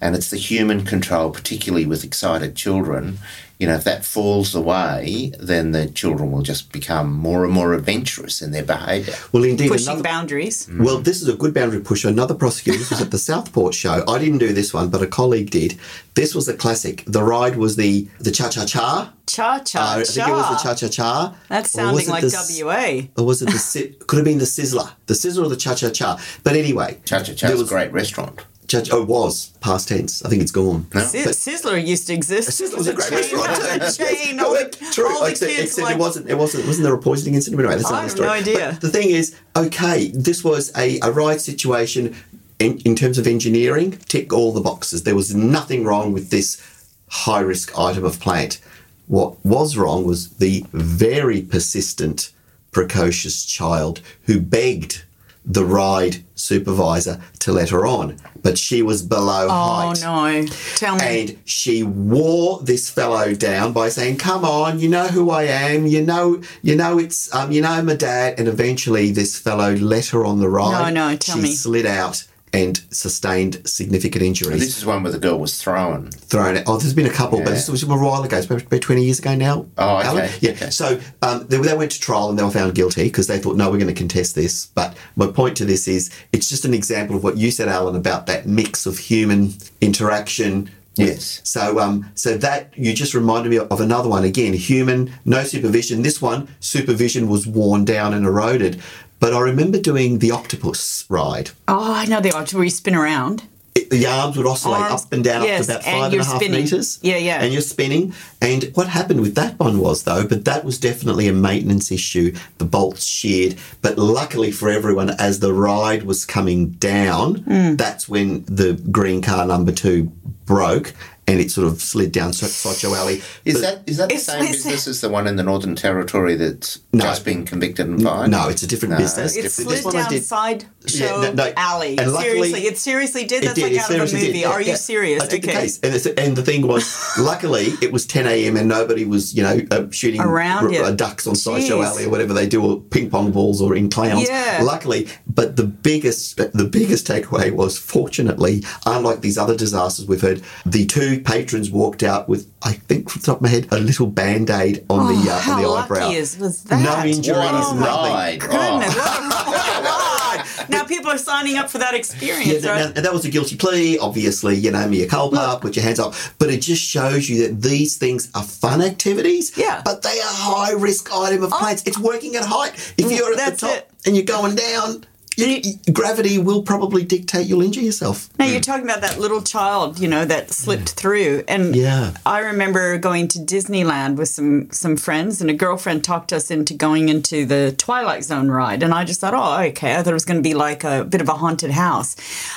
And 0.00 0.14
it's 0.16 0.30
the 0.30 0.36
human 0.36 0.84
control, 0.84 1.30
particularly 1.30 1.84
with 1.86 2.04
excited 2.04 2.54
children. 2.56 3.18
You 3.58 3.66
know, 3.66 3.74
if 3.74 3.82
that 3.84 4.04
falls 4.04 4.54
away, 4.54 5.32
then 5.40 5.72
the 5.72 5.88
children 5.88 6.30
will 6.30 6.42
just 6.42 6.70
become 6.70 7.12
more 7.12 7.44
and 7.44 7.52
more 7.52 7.72
adventurous 7.74 8.40
in 8.40 8.52
their 8.52 8.62
behaviour. 8.62 9.14
Well, 9.32 9.42
indeed. 9.42 9.68
Pushing 9.70 9.88
another- 9.88 10.02
boundaries. 10.04 10.68
Well, 10.78 10.98
this 10.98 11.20
is 11.20 11.28
a 11.28 11.34
good 11.34 11.54
boundary 11.54 11.80
pusher. 11.80 12.08
Another 12.08 12.34
prosecutor. 12.34 12.78
This 12.78 12.90
was 12.90 13.00
at 13.00 13.10
the 13.10 13.18
Southport 13.30 13.74
show. 13.74 14.04
I 14.06 14.18
didn't 14.20 14.38
do 14.38 14.52
this 14.52 14.72
one, 14.72 14.90
but 14.90 15.02
a 15.02 15.08
colleague 15.08 15.50
did. 15.50 15.76
This 16.14 16.34
was 16.36 16.46
a 16.48 16.54
classic. 16.54 17.02
The 17.08 17.22
ride 17.24 17.56
was 17.56 17.74
the 17.74 18.06
the 18.20 18.30
cha 18.30 18.48
cha 18.48 18.64
cha. 18.64 19.12
Cha 19.26 19.58
cha 19.58 19.78
Uh, 19.80 20.00
I 20.00 20.04
think 20.04 20.28
it 20.28 20.30
was 20.30 20.48
the 20.50 20.56
cha. 20.56 20.74
cha 20.74 20.74
cha 20.74 20.88
cha. 20.88 21.36
That's 21.48 21.70
sounding 21.72 22.08
like 22.08 22.22
the 22.22 22.62
WA. 22.64 23.08
Or 23.20 23.26
was 23.26 23.42
it 23.42 23.46
the 23.50 23.58
si- 23.58 23.88
could 24.06 24.18
have 24.18 24.24
been 24.24 24.38
the 24.38 24.44
sizzler, 24.44 24.92
the 25.06 25.14
sizzler 25.14 25.44
or 25.46 25.48
the 25.48 25.56
cha 25.56 25.74
cha 25.74 25.90
cha? 25.90 26.20
But 26.44 26.54
anyway, 26.54 26.98
Cha 27.04 27.18
Cha 27.24 27.24
there 27.48 27.56
Cha's 27.56 27.60
a 27.62 27.64
great 27.64 27.92
restaurant. 27.92 28.40
Cha- 28.68 28.82
oh, 28.92 29.02
it 29.02 29.08
was 29.08 29.48
past 29.60 29.88
tense. 29.88 30.22
I 30.24 30.28
think 30.28 30.42
it's 30.42 30.52
gone. 30.52 30.82
Si- 30.92 31.24
But- 31.24 31.34
Sizzler 31.34 31.84
used 31.84 32.06
to 32.08 32.14
exist. 32.14 32.50
Sizzler 32.50 32.76
was 32.76 32.86
a 32.86 32.92
great 32.94 33.10
restaurant 33.10 33.96
too. 33.96 34.04
chain. 34.04 34.36
No, 34.36 34.48
All 34.48 34.52
the, 34.54 34.60
it- 34.60 34.78
True, 34.92 35.08
all 35.10 35.24
the 35.24 35.30
except, 35.30 35.50
kids 35.50 35.62
except 35.70 35.84
like, 35.86 35.96
it 35.96 35.98
wasn't. 35.98 36.28
It 36.28 36.36
wasn't. 36.36 36.66
Wasn't 36.66 36.84
there 36.84 36.94
a 36.94 36.98
poisoning 36.98 37.34
incident? 37.34 37.60
Anyway, 37.60 37.74
that's 37.76 37.86
I 37.86 37.90
another 37.90 38.02
have 38.02 38.10
story. 38.12 38.26
no 38.28 38.32
idea. 38.34 38.68
But 38.72 38.80
the 38.82 38.90
thing 38.90 39.08
is, 39.10 39.34
okay, 39.56 40.08
this 40.14 40.44
was 40.44 40.70
a, 40.76 41.00
a 41.00 41.10
ride 41.10 41.40
situation 41.40 42.14
in, 42.58 42.78
in 42.84 42.94
terms 42.94 43.16
of 43.18 43.26
engineering. 43.26 43.92
Tick 44.06 44.32
all 44.32 44.52
the 44.52 44.60
boxes. 44.60 45.04
There 45.04 45.14
was 45.16 45.34
nothing 45.34 45.84
wrong 45.84 46.12
with 46.12 46.28
this 46.30 46.60
high 47.08 47.40
risk 47.40 47.76
item 47.78 48.04
of 48.04 48.20
plant. 48.20 48.60
What 49.06 49.42
was 49.46 49.78
wrong 49.78 50.04
was 50.04 50.28
the 50.36 50.62
very 50.72 51.40
persistent, 51.40 52.32
precocious 52.70 53.46
child 53.46 54.02
who 54.24 54.38
begged 54.40 55.04
the 55.48 55.64
ride 55.64 56.22
supervisor 56.34 57.20
to 57.40 57.52
let 57.52 57.70
her 57.70 57.86
on, 57.86 58.16
but 58.42 58.58
she 58.58 58.82
was 58.82 59.02
below 59.02 59.46
Oh 59.48 59.48
height. 59.48 60.04
Oh 60.04 60.40
no! 60.40 60.46
Tell 60.76 60.96
me. 60.96 61.22
And 61.22 61.38
she 61.46 61.82
wore 61.82 62.60
this 62.62 62.90
fellow 62.90 63.34
down 63.34 63.72
by 63.72 63.88
saying, 63.88 64.18
"Come 64.18 64.44
on, 64.44 64.78
you 64.78 64.88
know 64.90 65.08
who 65.08 65.30
I 65.30 65.44
am. 65.44 65.86
You 65.86 66.02
know, 66.02 66.42
you 66.62 66.76
know 66.76 66.98
it's, 66.98 67.34
um, 67.34 67.50
you 67.50 67.62
know 67.62 67.82
my 67.82 67.94
dad." 67.94 68.38
And 68.38 68.46
eventually, 68.46 69.10
this 69.10 69.38
fellow 69.38 69.74
let 69.74 70.06
her 70.08 70.24
on 70.24 70.38
the 70.38 70.48
ride. 70.48 70.94
No, 70.94 71.08
no, 71.10 71.16
tell 71.16 71.36
she 71.36 71.42
me. 71.42 71.54
slid 71.54 71.86
out 71.86 72.24
and 72.52 72.80
sustained 72.90 73.60
significant 73.68 74.22
injuries. 74.22 74.60
This 74.60 74.78
is 74.78 74.86
one 74.86 75.02
where 75.02 75.12
the 75.12 75.18
girl 75.18 75.38
was 75.38 75.60
thrown. 75.60 76.10
thrown. 76.10 76.62
Oh, 76.66 76.78
there's 76.78 76.94
been 76.94 77.06
a 77.06 77.10
couple, 77.10 77.38
but 77.40 77.48
Yeah. 77.48 77.54
this 77.54 77.68
was 77.68 77.82
a 77.82 77.86
while 77.86 78.22
ago. 78.22 78.36
It's 78.36 78.46
about 78.46 78.62
about 78.62 78.80
20 78.80 79.04
years 79.04 79.18
ago 79.18 79.34
now. 79.34 79.66
Oh, 79.76 79.96
okay, 79.98 80.08
Alan? 80.08 80.30
Yeah. 80.40 80.50
okay. 80.52 80.70
So 80.70 81.00
um, 81.22 81.46
they, 81.48 81.58
they 81.58 81.76
went 81.76 81.92
to 81.92 82.00
trial 82.00 82.30
and 82.30 82.38
they 82.38 82.42
were 82.42 82.50
found 82.50 82.74
guilty 82.74 83.04
because 83.04 83.26
they 83.26 83.38
thought, 83.38 83.56
no, 83.56 83.70
we're 83.70 83.78
going 83.78 83.88
to 83.88 83.94
contest 83.94 84.34
this. 84.34 84.66
But 84.66 84.96
my 85.16 85.26
point 85.26 85.56
to 85.58 85.64
this 85.64 85.86
is 85.88 86.10
it's 86.32 86.48
just 86.48 86.64
an 86.64 86.74
example 86.74 87.16
of 87.16 87.22
what 87.24 87.36
you 87.36 87.50
said, 87.50 87.68
Alan, 87.68 87.96
about 87.96 88.26
that 88.26 88.46
mix 88.46 88.86
of 88.86 88.98
human 88.98 89.54
interaction. 89.80 90.70
Yes. 90.96 91.40
So, 91.44 91.78
um, 91.78 92.10
so 92.14 92.36
that 92.38 92.72
you 92.76 92.92
just 92.92 93.14
reminded 93.14 93.50
me 93.50 93.58
of 93.58 93.80
another 93.80 94.08
one 94.08 94.24
again. 94.24 94.52
Human, 94.52 95.12
no 95.24 95.44
supervision. 95.44 96.02
This 96.02 96.20
one, 96.20 96.48
supervision 96.58 97.28
was 97.28 97.46
worn 97.46 97.84
down 97.84 98.14
and 98.14 98.24
eroded. 98.26 98.80
But 99.20 99.34
I 99.34 99.40
remember 99.40 99.78
doing 99.80 100.18
the 100.18 100.30
octopus 100.30 101.04
ride. 101.08 101.50
oh, 101.66 101.92
I 101.94 102.06
know 102.06 102.20
the 102.20 102.30
octopus 102.32 102.54
where 102.54 102.64
you 102.64 102.70
spin 102.70 102.94
around. 102.94 103.42
It- 103.74 103.90
the 103.90 104.06
arms 104.06 104.36
would 104.36 104.46
oscillate 104.46 104.80
Arms- 104.82 105.04
up 105.04 105.12
and 105.12 105.22
down 105.24 105.44
yes, 105.44 105.60
up 105.60 105.66
to 105.66 105.72
about 105.72 105.86
and 105.86 105.94
five 105.96 106.04
and 106.04 106.12
you're 106.14 106.22
a 106.22 106.24
half 106.26 106.36
spinning. 106.42 106.62
meters. 106.64 106.98
Yeah, 107.02 107.16
yeah. 107.16 107.42
And 107.42 107.52
you're 107.52 107.62
spinning. 107.62 108.12
And 108.42 108.70
what 108.74 108.88
happened 108.88 109.20
with 109.20 109.34
that 109.36 109.58
one 109.58 109.78
was 109.78 110.02
though, 110.02 110.24
but 110.26 110.44
that 110.46 110.64
was 110.64 110.78
definitely 110.78 111.28
a 111.28 111.32
maintenance 111.32 111.92
issue. 111.92 112.34
The 112.58 112.64
bolts 112.64 113.04
sheared, 113.04 113.54
but 113.82 113.96
luckily 113.98 114.50
for 114.50 114.68
everyone, 114.68 115.10
as 115.10 115.38
the 115.40 115.52
ride 115.52 116.02
was 116.04 116.24
coming 116.24 116.70
down, 116.70 117.36
Hmm. 117.36 117.76
that's 117.76 118.08
when 118.08 118.44
the 118.46 118.72
green 118.90 119.22
car 119.22 119.46
number 119.46 119.70
two 119.72 120.10
broke. 120.44 120.92
And 121.28 121.40
it 121.40 121.50
sort 121.50 121.66
of 121.68 121.80
slid 121.82 122.10
down 122.10 122.32
So- 122.32 122.46
Sideshow 122.46 122.94
Alley. 122.94 123.22
Is 123.44 123.54
But- 123.54 123.60
that 123.62 123.82
is 123.86 123.98
that 123.98 124.08
the 124.08 124.16
same 124.16 124.40
it's- 124.42 124.56
business 124.56 124.88
as 124.88 125.00
the 125.02 125.08
one 125.10 125.26
in 125.26 125.36
the 125.36 125.42
Northern 125.42 125.76
Territory 125.76 126.36
that's 126.36 126.78
No. 126.92 127.04
just 127.04 127.24
been 127.24 127.44
convicted 127.44 127.86
and 127.86 128.02
fined? 128.02 128.32
No, 128.32 128.48
it's 128.48 128.62
a 128.62 128.66
different 128.66 128.92
No, 128.92 128.98
business. 128.98 129.36
It 129.36 129.52
slid 129.52 129.84
one 129.84 129.94
down 129.94 130.08
did- 130.10 130.24
side 130.24 130.64
Yeah, 130.86 131.06
show 131.08 131.20
no, 131.22 131.32
no. 131.32 131.52
alley. 131.56 131.98
And 131.98 132.10
luckily- 132.12 132.30
seriously, 132.52 132.66
it 132.66 132.78
seriously 132.78 133.24
did. 133.24 133.42
It 133.42 133.46
That's 133.48 133.54
did, 133.60 133.72
like 133.72 133.80
out 133.82 133.90
of 133.90 133.96
a 133.96 134.00
movie. 134.14 134.26
did, 134.26 134.36
yeah, 134.36 134.48
Are 134.48 134.62
you 134.62 134.76
serious? 134.76 135.22
I 135.22 135.26
took 135.26 135.42
the 135.42 135.50
okay. 135.50 135.60
case, 135.60 135.78
and, 135.82 135.94
it's, 135.94 136.06
and 136.06 136.34
the 136.34 136.42
thing 136.42 136.66
was, 136.66 136.86
luckily 137.18 137.74
it 137.82 137.92
was 137.92 138.06
10 138.06 138.26
a.m. 138.26 138.56
and 138.56 138.66
nobody 138.68 139.04
was, 139.04 139.34
you 139.34 139.42
know, 139.42 139.60
uh, 139.70 139.82
shooting 139.90 140.20
Around 140.22 140.64
r- 140.68 140.72
you. 140.72 140.82
uh, 140.82 140.90
ducks 140.92 141.26
on 141.26 141.34
Sideshow 141.34 141.80
Jeez. 141.80 141.84
Alley 141.86 142.04
or 142.06 142.08
whatever 142.08 142.32
they 142.32 142.46
do, 142.46 142.62
or 142.62 142.80
ping 142.80 143.10
pong 143.10 143.30
balls 143.32 143.60
or 143.60 143.76
in 143.76 143.90
clowns. 143.90 144.26
Yeah. 144.28 144.60
Luckily, 144.62 145.08
but 145.28 145.56
the 145.56 145.64
biggest, 145.64 146.36
the 146.36 146.68
biggest 146.70 147.06
takeaway 147.06 147.50
was, 147.52 147.78
fortunately, 147.78 148.62
unlike 148.86 149.20
these 149.20 149.36
other 149.38 149.56
disasters 149.56 150.06
we've 150.06 150.20
heard, 150.20 150.42
the 150.64 150.86
two 150.86 151.20
patrons 151.20 151.70
walked 151.70 152.02
out 152.02 152.28
with, 152.28 152.50
I 152.62 152.72
think, 152.72 153.10
from 153.10 153.20
the 153.20 153.26
top 153.26 153.36
of 153.36 153.42
my 153.42 153.48
head, 153.48 153.68
a 153.70 153.78
little 153.78 154.06
band 154.06 154.50
aid 154.50 154.84
on 154.88 155.06
the 155.14 155.30
uh, 155.30 155.34
Oh, 155.34 155.38
how 155.38 155.52
on 155.56 155.62
the 155.62 155.68
lucky 155.68 155.94
eyebrow. 155.94 156.10
is 156.10 156.38
was 156.38 156.62
that? 156.64 156.82
No 156.82 157.04
injuries, 157.08 157.36
What 157.36 157.48
a 157.54 157.74
nothing. 157.74 157.80
ride. 157.80 158.40
Goodness, 158.40 158.94
Oh. 158.96 159.28
what 159.28 159.46
a, 159.46 159.80
what 159.80 159.80
a 159.80 159.82
ride. 159.84 160.68
Now 160.70 160.84
people 160.84 161.10
are 161.10 161.18
signing 161.18 161.56
up 161.56 161.68
for 161.70 161.78
that 161.78 161.94
experience, 161.94 162.62
that, 162.62 162.70
right? 162.70 162.96
and 162.96 163.04
that 163.04 163.12
was 163.12 163.24
a 163.24 163.30
guilty 163.30 163.56
plea. 163.56 163.98
Obviously, 163.98 164.56
you 164.56 164.70
know, 164.70 164.86
mea 164.88 165.06
culpa, 165.06 165.58
put 165.60 165.76
your 165.76 165.84
hands 165.84 165.98
up. 165.98 166.14
But 166.38 166.50
it 166.50 166.60
just 166.62 166.82
shows 166.82 167.28
you 167.28 167.46
that 167.48 167.62
these 167.62 167.96
things 167.96 168.30
are 168.34 168.42
fun 168.42 168.82
activities. 168.82 169.56
Yeah. 169.56 169.82
But 169.84 170.02
they 170.02 170.10
are 170.20 170.32
high 170.32 170.72
risk 170.72 171.08
item 171.12 171.42
of 171.42 171.50
planes. 171.50 171.82
It's 171.86 171.98
working 171.98 172.36
at 172.36 172.44
height. 172.44 172.72
If 172.98 173.10
you're 173.10 173.32
at 173.32 173.36
That's 173.38 173.60
the 173.60 173.66
top 173.68 173.76
it. 173.76 173.90
and 174.06 174.16
you're 174.16 174.24
going 174.24 174.54
down, 174.56 175.04
you, 175.38 175.92
gravity 175.92 176.38
will 176.38 176.62
probably 176.62 177.04
dictate 177.04 177.46
you'll 177.46 177.62
injure 177.62 177.80
yourself. 177.80 178.28
Now 178.38 178.46
you're 178.46 178.56
hmm. 178.56 178.62
talking 178.62 178.84
about 178.84 179.00
that 179.02 179.18
little 179.18 179.40
child, 179.40 179.98
you 179.98 180.08
know, 180.08 180.24
that 180.24 180.50
slipped 180.50 180.90
hmm. 180.90 180.96
through, 180.96 181.44
and 181.46 181.76
Yeah. 181.76 182.14
I 182.26 182.40
remember 182.40 182.98
going 182.98 183.28
to 183.28 183.38
Disneyland 183.38 184.16
with 184.16 184.28
some 184.28 184.70
some 184.72 184.96
friends, 184.96 185.40
and 185.40 185.48
a 185.48 185.54
girlfriend 185.54 186.04
talked 186.04 186.32
us 186.32 186.50
into 186.50 186.74
going 186.74 187.08
into 187.08 187.46
the 187.46 187.74
Twilight 187.78 188.24
Zone 188.24 188.50
ride, 188.50 188.82
and 188.82 188.92
I 188.92 189.04
just 189.04 189.20
thought, 189.20 189.34
oh, 189.34 189.62
okay, 189.68 189.94
I 189.94 190.02
thought 190.02 190.10
it 190.10 190.14
was 190.14 190.24
going 190.24 190.42
to 190.42 190.48
be 190.48 190.54
like 190.54 190.84
a 190.84 191.04
bit 191.04 191.20
of 191.20 191.28
a 191.28 191.34
haunted 191.34 191.70
house. 191.70 192.16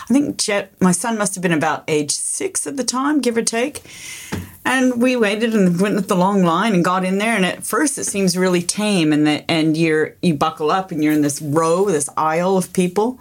I 0.10 0.14
think 0.14 0.38
Jet, 0.38 0.72
my 0.80 0.92
son, 0.92 1.18
must 1.18 1.36
have 1.36 1.42
been 1.42 1.52
about 1.52 1.84
age 1.88 2.12
six 2.12 2.66
at 2.66 2.78
the 2.78 2.84
time, 2.84 3.22
give 3.22 3.38
or 3.38 3.44
take. 3.44 3.84
And 4.64 5.02
we 5.02 5.16
waited 5.16 5.56
and 5.56 5.80
went 5.82 5.96
with 5.96 6.08
the 6.08 6.16
long 6.16 6.44
line 6.44 6.74
and 6.74 6.86
got 6.86 7.04
in 7.04 7.18
there. 7.18 7.36
And 7.36 7.46
at 7.46 7.64
first, 7.64 7.98
it 7.98 8.04
seems 8.04 8.38
really 8.38 8.62
tame, 8.62 9.12
and 9.12 9.26
that 9.26 9.46
and 9.48 9.76
you're 9.76 10.16
you 10.22 10.36
buckle 10.36 10.70
up 10.70 10.92
and 10.92 11.04
you're 11.04 11.14
in 11.14 11.22
this 11.22 11.42
row, 11.42 11.86
this 11.86 12.10
aisle 12.16 12.58
of 12.58 12.72
people, 12.74 13.20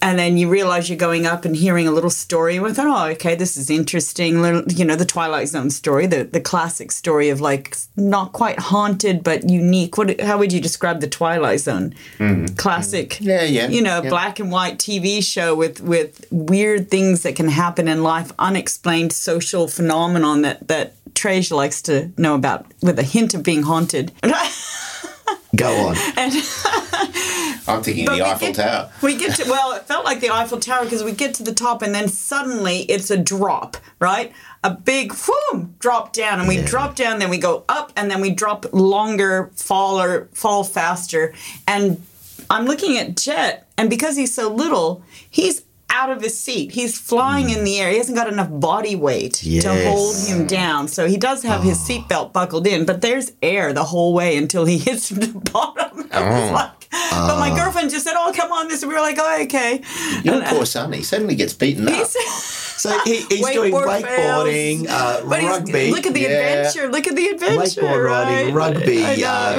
and 0.00 0.18
then 0.18 0.36
you 0.36 0.48
realize 0.48 0.88
you're 0.88 0.98
going 0.98 1.26
up 1.26 1.44
and 1.44 1.56
hearing 1.56 1.88
a 1.88 1.90
little 1.90 2.10
story. 2.10 2.56
And 2.56 2.66
I 2.66 2.72
thought, 2.72 2.86
oh, 2.86 3.10
okay, 3.12 3.34
this 3.34 3.56
is 3.56 3.68
interesting. 3.68 4.40
Little, 4.40 4.62
you 4.72 4.84
know, 4.84 4.96
the 4.96 5.04
Twilight 5.04 5.48
Zone 5.48 5.70
story, 5.70 6.06
the 6.06 6.24
the 6.24 6.40
classic 6.40 6.92
story 6.92 7.30
of 7.30 7.40
like 7.40 7.76
not 7.96 8.32
quite 8.32 8.58
haunted 8.58 9.24
but 9.24 9.48
unique. 9.48 9.98
What? 9.98 10.20
How 10.20 10.38
would 10.38 10.52
you 10.52 10.60
describe 10.60 11.00
the 11.00 11.08
Twilight 11.08 11.60
Zone? 11.60 11.94
Mm-hmm. 12.18 12.54
Classic. 12.56 13.20
Yeah, 13.20 13.42
yeah, 13.42 13.68
You 13.68 13.82
know, 13.82 14.02
yeah. 14.02 14.08
black 14.08 14.38
and 14.38 14.52
white 14.52 14.78
TV 14.78 15.22
show 15.22 15.54
with 15.54 15.80
with 15.80 16.24
weird 16.30 16.90
things 16.90 17.22
that 17.22 17.34
can 17.34 17.48
happen 17.48 17.88
in 17.88 18.02
life, 18.02 18.32
unexplained 18.38 19.12
social 19.12 19.66
phenomenon 19.66 20.42
that 20.42 20.68
that 20.68 20.94
Trey 21.14 21.42
likes 21.50 21.82
to 21.82 22.12
know 22.16 22.36
about, 22.36 22.66
with 22.80 22.98
a 22.98 23.02
hint 23.02 23.34
of 23.34 23.42
being 23.42 23.64
haunted. 23.64 24.12
Go 25.56 25.88
on. 25.88 25.96
I'm 27.68 27.82
thinking 27.82 28.06
But 28.06 28.16
the 28.16 28.22
Eiffel 28.26 28.48
get- 28.48 28.56
Tower. 28.56 28.90
We 29.02 29.16
get 29.16 29.36
to 29.36 29.50
well, 29.50 29.72
it 29.72 29.82
felt 29.84 30.04
like 30.04 30.20
the 30.20 30.30
Eiffel 30.30 30.58
Tower 30.58 30.84
because 30.84 31.04
we 31.04 31.12
get 31.12 31.34
to 31.34 31.42
the 31.42 31.52
top 31.54 31.82
and 31.82 31.94
then 31.94 32.08
suddenly 32.08 32.78
it's 32.82 33.10
a 33.10 33.16
drop, 33.16 33.76
right? 34.00 34.32
A 34.64 34.70
big 34.70 35.12
boom 35.52 35.74
drop 35.78 36.12
down, 36.12 36.40
and 36.40 36.48
we 36.48 36.60
drop 36.62 36.96
down, 36.96 37.20
then 37.20 37.30
we 37.30 37.38
go 37.38 37.64
up, 37.68 37.92
and 37.94 38.10
then 38.10 38.20
we 38.20 38.30
drop 38.30 38.66
longer, 38.72 39.50
fall 39.54 40.00
or 40.00 40.28
fall 40.32 40.64
faster. 40.64 41.32
And 41.68 42.02
I'm 42.50 42.64
looking 42.66 42.98
at 42.98 43.16
Jet, 43.16 43.68
and 43.78 43.88
because 43.88 44.16
he's 44.16 44.34
so 44.34 44.48
little, 44.52 45.04
he's 45.30 45.62
out 45.90 46.10
of 46.10 46.20
his 46.22 46.38
seat. 46.38 46.72
He's 46.72 46.98
flying 46.98 47.50
in 47.50 47.62
the 47.64 47.78
air. 47.78 47.90
He 47.90 47.98
hasn't 47.98 48.16
got 48.16 48.26
enough 48.28 48.48
body 48.50 48.94
weight 48.96 49.34
to 49.34 49.48
Yes. 49.48 49.64
Oh. 49.66 49.90
hold 49.90 50.16
him 50.26 50.46
down. 50.46 50.88
So 50.88 51.06
he 51.06 51.16
does 51.16 51.44
have 51.44 51.62
his 51.62 51.78
ah. 51.78 51.84
seatbelt 51.92 52.32
buckled 52.32 52.66
in, 52.66 52.84
but 52.84 53.00
there's 53.00 53.32
air 53.42 53.72
the 53.72 53.84
whole 53.84 54.12
way 54.12 54.36
until 54.36 54.64
he 54.64 54.78
hits 54.88 55.08
the 55.08 55.28
bottom. 55.52 56.00
It 56.00 56.12
was 56.12 56.50
like- 56.52 56.70
but 57.10 57.38
my 57.38 57.50
girlfriend 57.54 57.90
just 57.90 58.04
said, 58.04 58.14
"Oh, 58.16 58.32
come 58.34 58.52
on!" 58.52 58.68
This 58.68 58.84
we 58.84 58.92
were 58.94 59.00
like, 59.00 59.16
"Oh, 59.18 59.42
okay." 59.42 59.80
Your 60.22 60.42
poor 60.44 60.64
son, 60.66 60.92
he 60.92 61.02
suddenly 61.02 61.34
gets 61.34 61.52
beaten 61.52 61.88
up. 61.88 62.06
So 62.06 62.96
he, 63.04 63.16
he's 63.28 63.48
doing 63.50 63.72
wakeboarding, 63.72 64.86
uh, 64.88 65.22
rugby, 65.24 65.90
look 65.90 66.06
at 66.06 66.14
the 66.14 66.20
Yeah. 66.20 66.28
adventure. 66.28 66.88
Look 66.88 67.06
at 67.08 67.16
the 67.16 67.26
adventure. 67.28 67.82
wakeboard 67.82 68.04
riding, 68.06 68.54
right? 68.54 68.74
rugby. 68.76 69.04
Uh, 69.04 69.10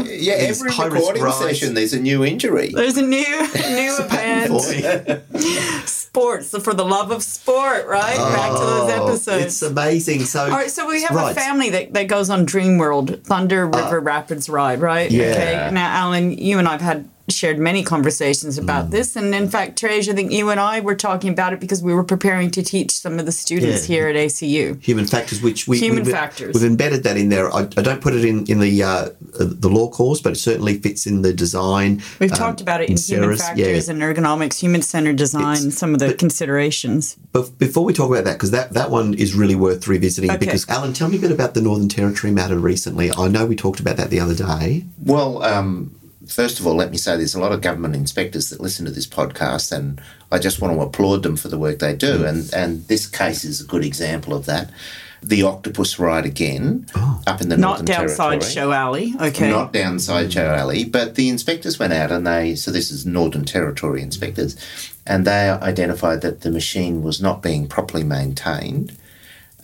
Yeah, 0.03 0.33
every 0.33 0.69
recording 0.69 1.21
rides. 1.23 1.37
session, 1.37 1.73
there's 1.73 1.93
a 1.93 1.99
new 1.99 2.23
injury. 2.23 2.71
There's 2.73 2.97
a 2.97 3.01
new 3.01 3.25
new 3.79 3.97
event. 3.99 5.23
Sports 5.87 6.57
for 6.63 6.73
the 6.73 6.83
love 6.85 7.11
of 7.11 7.23
sport, 7.23 7.85
right? 7.87 8.15
Back 8.17 8.51
to 8.51 8.57
those 8.65 8.89
Oh, 8.91 9.07
episodes. 9.07 9.45
It's 9.45 9.61
amazing. 9.61 10.21
So, 10.25 10.43
All 10.45 10.49
right, 10.49 10.71
so 10.71 10.87
we 10.87 11.03
have 11.03 11.15
a 11.15 11.33
family 11.33 11.69
that, 11.71 11.93
that 11.93 12.07
goes 12.07 12.29
on 12.29 12.45
Dreamworld 12.45 13.23
Thunder 13.25 13.67
River 13.67 13.99
Rapids 13.99 14.49
ride, 14.49 14.81
right? 14.81 15.09
yeah. 15.11 15.25
Okay. 15.25 15.69
Now, 15.73 15.87
Alan, 15.89 16.31
you 16.37 16.57
and 16.57 16.67
I've 16.67 16.81
had 16.81 17.07
shared 17.31 17.59
many 17.59 17.83
conversations 17.83 18.57
about 18.57 18.87
Mm. 18.87 18.91
this, 18.91 19.15
and 19.15 19.33
in 19.35 19.49
fact, 19.49 19.77
Tej, 19.77 19.99
I 20.09 20.13
think 20.13 20.31
you 20.31 20.49
and 20.49 20.59
I 20.59 20.79
were 20.79 20.95
talking 20.95 21.31
about 21.31 21.53
it 21.53 21.59
because 21.59 21.81
we 21.81 21.93
were 21.93 22.03
preparing 22.03 22.49
to 22.51 22.61
teach 22.63 22.91
some 22.91 23.19
of 23.19 23.25
the 23.25 23.31
students 23.31 23.87
Yeah. 23.89 23.95
here 23.95 24.07
at 24.07 24.15
ACU. 24.15 24.77
human 24.81 25.05
factors, 25.05 25.41
which 25.41 25.67
we 25.67 25.77
Human 25.79 26.03
we've, 26.03 26.13
factors. 26.13 26.53
We've 26.53 26.63
embedded 26.63 27.03
that 27.03 27.17
in 27.17 27.29
there. 27.29 27.53
I, 27.53 27.61
I 27.77 27.81
don't 27.81 28.01
put 28.01 28.13
it 28.13 28.25
in 28.25 28.45
in 28.47 28.59
the 28.59 28.83
uh, 28.83 29.09
the 29.37 29.69
law 29.69 29.89
course, 29.89 30.21
but 30.21 30.33
it 30.33 30.37
certainly 30.37 30.77
fits 30.77 31.05
in 31.05 31.21
the 31.21 31.33
design. 31.33 32.01
We've 32.19 32.31
um, 32.31 32.37
talked 32.37 32.61
about 32.61 32.81
it 32.81 32.89
in 32.89 32.97
human 32.97 33.23
Sara's- 33.37 33.41
factors 33.41 33.87
yeah. 33.87 33.93
and 33.93 34.01
ergonomics, 34.01 34.55
human 34.59 34.81
centered 34.81 35.15
design, 35.17 35.57
It's- 35.57 35.77
some 35.77 35.93
of 35.93 35.99
the 35.99 36.07
but- 36.07 36.17
considerations. 36.17 37.15
But 37.31 37.57
before 37.59 37.83
we 37.85 37.93
talk 37.93 38.09
about 38.09 38.23
that, 38.25 38.33
because 38.33 38.51
that, 38.51 38.73
that 38.73 38.89
one 38.89 39.13
is 39.13 39.35
really 39.35 39.55
worth 39.55 39.87
revisiting. 39.87 40.31
Okay. 40.31 40.39
Because 40.39 40.67
Alan, 40.67 40.93
tell 40.93 41.09
me 41.09 41.17
a 41.17 41.19
bit 41.19 41.31
about 41.31 41.53
the 41.53 41.61
Northern 41.61 41.87
Territory 41.89 42.31
matter 42.33 42.57
recently. 42.57 43.11
I 43.11 43.27
know 43.27 43.45
we 43.45 43.55
talked 43.55 43.79
about 43.79 43.97
that 43.97 44.09
the 44.09 44.19
other 44.19 44.33
day. 44.33 44.85
Well, 45.03 45.43
um, 45.43 45.91
first 46.29 46.59
of 46.59 46.67
all, 46.67 46.75
let 46.75 46.91
me 46.91 46.97
say 46.97 47.17
there's 47.17 47.35
a 47.35 47.41
lot 47.41 47.51
of 47.51 47.61
government 47.61 47.95
inspectors 47.95 48.49
that 48.49 48.61
listen 48.61 48.85
to 48.85 48.91
this 48.91 49.07
podcast, 49.07 49.71
and 49.71 50.01
I 50.31 50.39
just 50.39 50.61
want 50.61 50.73
to 50.73 50.81
applaud 50.81 51.23
them 51.23 51.35
for 51.35 51.47
the 51.47 51.57
work 51.57 51.79
they 51.79 51.95
do. 51.95 52.25
And, 52.25 52.43
mm. 52.43 52.53
and 52.53 52.87
this 52.87 53.07
case 53.07 53.43
is 53.43 53.61
a 53.61 53.65
good 53.65 53.83
example 53.83 54.33
of 54.33 54.45
that. 54.45 54.69
The 55.21 55.43
octopus 55.43 55.99
ride 55.99 56.25
again, 56.25 56.85
oh. 56.95 57.21
up 57.27 57.41
in 57.41 57.49
the 57.49 57.57
Not 57.57 57.79
Northern 57.79 57.85
downside 57.85 58.41
Territory. 58.41 58.51
show 58.51 58.71
alley. 58.71 59.13
Okay. 59.19 59.49
Not 59.49 59.73
downside 59.73 60.27
mm. 60.27 60.31
Show 60.31 60.45
Alley, 60.45 60.85
but 60.85 61.15
the 61.15 61.27
inspectors 61.27 61.77
went 61.77 61.91
out 61.91 62.11
and 62.11 62.25
they, 62.25 62.55
so 62.55 62.71
this 62.71 62.89
is 62.89 63.05
Northern 63.05 63.43
Territory 63.43 64.01
inspectors, 64.01 64.55
and 65.05 65.27
they 65.27 65.49
identified 65.49 66.21
that 66.21 66.41
the 66.41 66.51
machine 66.51 67.03
was 67.03 67.21
not 67.21 67.41
being 67.41 67.67
properly 67.67 68.03
maintained. 68.03 68.95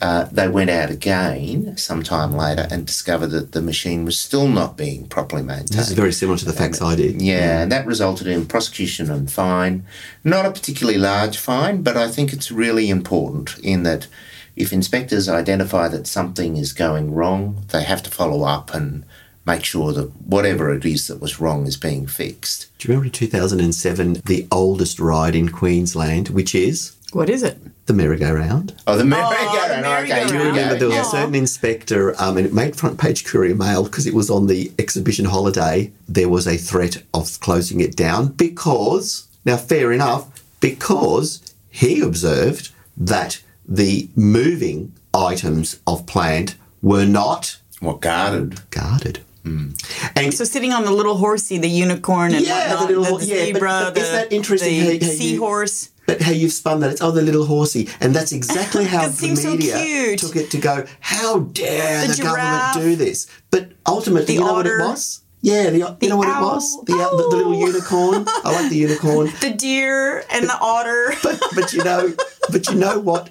Uh, 0.02 0.26
they 0.26 0.48
went 0.48 0.70
out 0.70 0.90
again 0.90 1.78
sometime 1.78 2.34
later 2.34 2.68
and 2.70 2.86
discovered 2.86 3.28
that 3.28 3.54
the 3.54 3.62
machine 3.62 4.04
was 4.04 4.20
still 4.20 4.48
not 4.48 4.76
being 4.76 5.08
properly 5.08 5.42
maintained. 5.42 5.70
This 5.70 5.90
is 5.90 5.94
very 5.94 6.12
similar 6.12 6.38
to 6.38 6.46
the 6.46 6.54
facts 6.54 6.82
I 6.82 6.96
did. 6.96 7.22
Yeah, 7.22 7.62
and 7.62 7.72
that 7.72 7.86
resulted 7.86 8.28
in 8.28 8.46
prosecution 8.46 9.10
and 9.10 9.32
fine. 9.32 9.86
Not 10.24 10.46
a 10.46 10.52
particularly 10.52 11.00
large 11.00 11.38
fine, 11.38 11.82
but 11.82 11.96
I 11.96 12.10
think 12.10 12.34
it's 12.34 12.52
really 12.52 12.90
important 12.90 13.58
in 13.60 13.84
that 13.84 14.08
if 14.56 14.74
inspectors 14.74 15.30
identify 15.30 15.88
that 15.90 16.08
something 16.08 16.58
is 16.58 16.74
going 16.74 17.14
wrong, 17.14 17.64
they 17.70 17.84
have 17.84 18.04
to 18.04 18.12
follow 18.12 18.44
up 18.44 18.74
and 18.74 19.06
make 19.46 19.64
sure 19.64 19.94
that 19.94 20.10
whatever 20.22 20.74
it 20.74 20.86
is 20.86 21.08
that 21.08 21.22
was 21.22 21.40
wrong 21.40 21.68
is 21.68 21.78
being 21.78 22.08
fixed. 22.08 22.68
Do 22.80 22.88
you 22.88 22.94
remember 22.94 23.08
in 23.08 23.12
2007 23.12 24.22
the 24.26 24.48
oldest 24.52 25.00
ride 25.00 25.36
in 25.36 25.50
Queensland, 25.50 26.30
which 26.30 26.56
is 26.56 26.95
What 27.16 27.30
is 27.30 27.44
it? 27.44 27.58
the 27.86 27.94
merry-go-round? 27.94 28.74
Oh, 28.88 28.94
the 28.98 29.04
the 29.04 29.06
merry-go-round. 29.06 29.58
okay, 29.72 29.82
merry-go-round. 29.82 30.32
here 30.32 30.40
Remember, 30.48 30.74
go. 30.74 30.80
there 30.80 30.88
was 30.90 30.96
Yeah. 30.98 31.02
a 31.08 31.12
certain 31.12 31.36
inspector, 31.36 32.16
um, 32.22 32.36
and 32.36 32.46
it 32.46 32.52
made 32.54 32.76
front 32.76 32.98
page 33.00 33.24
Courier 33.24 33.56
Mail 33.56 33.84
because 33.84 34.06
it 34.08 34.14
was 34.16 34.30
on 34.30 34.48
the 34.48 34.72
exhibition 34.80 35.26
holiday. 35.26 35.92
There 36.10 36.28
was 36.28 36.46
a 36.48 36.58
threat 36.58 37.04
of 37.14 37.40
closing 37.40 37.80
it 37.80 37.96
down 37.96 38.30
because, 38.30 39.28
now, 39.46 39.56
fair 39.56 39.94
enough, 39.94 40.26
because 40.60 41.40
he 41.70 42.02
observed 42.02 42.72
that 42.98 43.40
the 43.68 44.10
moving 44.16 44.92
items 45.14 45.78
of 45.88 46.06
plant 46.08 46.56
were 46.82 47.06
not 47.06 47.58
What 47.80 48.02
guarded? 48.02 48.60
guarded. 48.72 49.20
Hmm. 49.44 49.68
And 50.16 50.34
So 50.34 50.44
sitting 50.44 50.74
on 50.74 50.84
the 50.86 50.92
little 50.92 51.18
horsey, 51.18 51.60
the 51.60 51.70
unicorn 51.70 52.34
and 52.34 52.44
Yeah, 52.46 52.76
the 52.76 52.88
little- 52.88 53.20
the, 53.20 53.26
yeah, 53.28 53.36
but- 53.36 53.46
zebra, 53.46 53.82
but 53.86 53.94
the, 53.96 54.02
isn't 54.02 54.14
that 54.16 54.34
interesting 54.34 54.74
the 54.74 54.80
how- 54.82 55.06
how 55.06 55.12
you- 55.12 55.18
seahorse. 55.18 55.90
But 56.06 56.22
how 56.22 56.32
you've 56.32 56.54
spun 56.54 56.80
that, 56.82 56.92
it's 56.92 57.02
oh 57.02 57.12
the 57.12 57.22
little 57.22 57.46
horsey, 57.46 57.90
and 58.00 58.14
that's 58.16 58.32
exactly 58.40 58.86
how 58.86 59.08
the 59.08 59.14
seems 59.14 59.42
so 59.42 59.52
media 59.52 60.16
took 60.18 60.36
it 60.36 60.52
to 60.52 60.58
go. 60.58 60.86
How 61.00 61.40
dare 61.40 62.08
The 62.08 62.14
the, 62.14 62.24
government 62.24 62.74
do 62.76 62.96
this? 62.96 63.28
But 63.52 63.72
ultimately, 63.88 64.26
The 64.26 64.34
you 64.34 64.40
know 64.42 64.54
what 64.54 64.68
it 64.68 64.80
was? 64.80 65.22
Yeah, 65.42 65.70
the, 65.70 65.98
you 66.02 66.10
know 66.10 66.18
what 66.18 66.28
it 66.28 66.42
was? 66.42 66.84
The, 66.86 66.94
owl- 66.94 67.18
the, 67.18 67.30
the 67.30 67.36
little 67.38 67.56
unicorn. 67.56 68.26
I 68.28 68.52
like 68.52 68.70
the 68.72 68.78
unicorn. 68.78 69.32
The 69.42 69.52
deer 69.52 70.24
and 70.32 70.46
the 70.46 70.58
otter. 70.60 71.14
But 71.24 71.40
but 71.54 71.74
you 71.74 71.84
know, 71.84 72.14
but 72.52 72.68
you 72.68 72.76
know 72.76 73.00
what? 73.00 73.30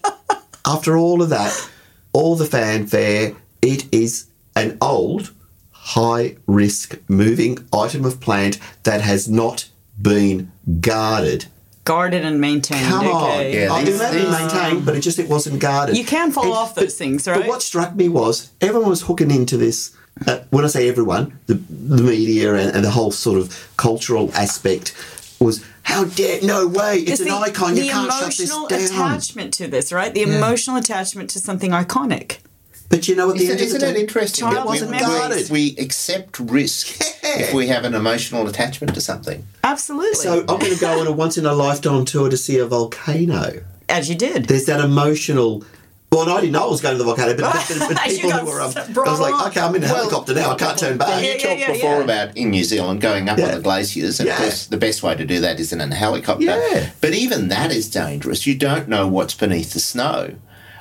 After 0.64 0.96
all 0.96 1.22
of 1.22 1.28
that, 1.30 1.52
all 2.12 2.36
the 2.36 2.44
fanfare, 2.46 3.34
it 3.62 3.92
is 3.92 4.26
an 4.54 4.78
old, 4.80 5.32
high 5.72 6.36
risk 6.46 6.98
moving 7.08 7.58
item 7.72 8.04
of 8.04 8.20
plant 8.20 8.58
that 8.84 9.00
has 9.00 9.28
not 9.28 9.68
been 10.00 10.52
guarded 10.80 11.46
Guarded 11.84 12.24
and 12.24 12.40
maintained. 12.40 12.86
Come 12.86 13.06
okay. 13.06 13.12
on. 13.48 13.52
Yeah, 13.52 13.72
I 13.72 13.84
these- 13.84 14.00
it 14.00 14.02
may 14.02 14.10
be 14.12 14.18
these- 14.24 14.30
maintained, 14.30 14.86
but 14.86 14.96
it 14.96 15.00
just 15.00 15.18
it 15.18 15.28
wasn't 15.28 15.58
guarded. 15.60 15.96
You 15.98 16.04
can 16.04 16.32
fall 16.32 16.44
And- 16.44 16.52
off 16.54 16.74
those 16.74 16.86
but- 16.86 16.92
things, 16.94 17.26
right? 17.28 17.40
But 17.40 17.48
what 17.48 17.62
struck 17.62 17.94
me 17.94 18.08
was 18.08 18.50
everyone 18.60 18.88
was 18.90 19.02
hooking 19.02 19.30
into 19.30 19.56
this. 19.56 19.90
Uh, 20.26 20.38
when 20.50 20.64
I 20.64 20.68
say 20.68 20.88
everyone, 20.88 21.38
the, 21.46 21.54
the 21.68 22.02
media 22.02 22.54
and, 22.54 22.74
and 22.76 22.84
the 22.84 22.90
whole 22.90 23.10
sort 23.10 23.36
of 23.38 23.68
cultural 23.76 24.30
aspect 24.34 24.94
was 25.40 25.64
how 25.82 26.04
dare 26.04 26.40
no 26.42 26.68
way 26.68 27.00
it's, 27.00 27.20
an 27.20 27.26
the, 27.26 27.34
icon 27.34 27.76
you 27.76 27.82
the 27.82 27.88
can't 27.88 28.12
shut 28.12 28.26
this 28.36 28.48
emotional 28.48 28.66
attachment 28.66 29.52
to 29.54 29.66
this, 29.66 29.92
right? 29.92 30.14
The 30.14 30.22
emotional 30.22 30.76
attachment 30.76 31.30
to 31.30 31.40
something 31.40 31.72
iconic. 31.72 32.38
But 32.90 33.08
you 33.08 33.16
know 33.16 33.26
what? 33.26 33.36
The 33.38 33.44
Isn't, 33.44 33.52
end 33.52 33.60
of 33.60 33.66
isn't 33.66 33.80
the 33.80 33.90
it 33.90 33.96
interesting 33.96 34.42
Child 34.44 34.56
that 34.56 34.62
we, 34.64 34.68
wasn't 34.70 34.90
we- 34.92 34.98
guarded. 35.00 35.50
we 35.50 35.76
accept 35.78 36.38
risk 36.38 37.00
Yeah. 37.24 37.38
if 37.40 37.54
we 37.54 37.66
have 37.68 37.84
an 37.84 37.94
emotional 37.94 38.46
attachment 38.46 38.94
to 38.94 39.00
something? 39.00 39.44
Absolutely. 39.64 40.14
So 40.14 40.40
I'm 40.40 40.46
going 40.58 40.72
to 40.74 40.80
go 40.80 41.00
on 41.00 41.06
a 41.06 41.12
once 41.12 41.36
in 41.38 41.46
a 41.46 41.52
lifetime 41.54 42.04
tour 42.04 42.28
to 42.30 42.36
see 42.36 42.58
a 42.58 42.66
volcano. 42.66 43.64
As 43.88 44.08
you 44.08 44.14
did. 44.14 44.46
There's 44.46 44.66
that 44.66 44.80
emotional. 44.80 45.64
Well, 46.12 46.28
I 46.30 46.40
didn't 46.42 46.52
know 46.52 46.68
I 46.68 46.70
was 46.70 46.80
going 46.80 46.94
to 46.94 46.98
the 46.98 47.04
volcano, 47.04 47.34
but, 47.34 47.52
but, 47.52 47.88
but 47.88 47.98
people 48.04 48.30
who 48.30 48.46
were. 48.46 48.60
Um, 48.60 48.72
I 48.76 49.10
was 49.10 49.18
like, 49.18 49.32
along. 49.34 49.48
okay, 49.48 49.60
I'm 49.60 49.74
in 49.74 49.82
a 49.82 49.88
helicopter 49.88 50.32
now. 50.32 50.52
I 50.52 50.54
can't 50.54 50.78
turn 50.78 50.96
back. 50.96 51.20
You 51.24 51.30
Yeah, 51.30 51.38
talked 51.38 51.60
yeah, 51.60 51.72
before 51.72 51.96
yeah. 51.96 52.04
about 52.04 52.36
in 52.36 52.50
New 52.50 52.62
Zealand 52.62 53.00
going 53.00 53.28
up 53.28 53.36
Yeah. 53.38 53.46
on 53.46 53.54
the 53.56 53.60
glaciers, 53.60 54.20
and 54.20 54.28
Yeah. 54.28 54.34
of 54.34 54.38
course 54.42 54.66
the 54.66 54.76
best 54.76 55.02
way 55.02 55.16
to 55.16 55.24
do 55.24 55.40
that 55.40 55.58
is 55.58 55.72
in 55.72 55.80
a 55.80 55.92
helicopter. 55.92 56.44
Yeah. 56.44 56.90
But 57.00 57.14
even 57.14 57.48
that 57.48 57.72
is 57.72 57.90
dangerous. 57.90 58.46
You 58.46 58.54
don't 58.54 58.88
know 58.88 59.08
what's 59.08 59.34
beneath 59.34 59.72
the 59.72 59.80
snow. 59.80 60.34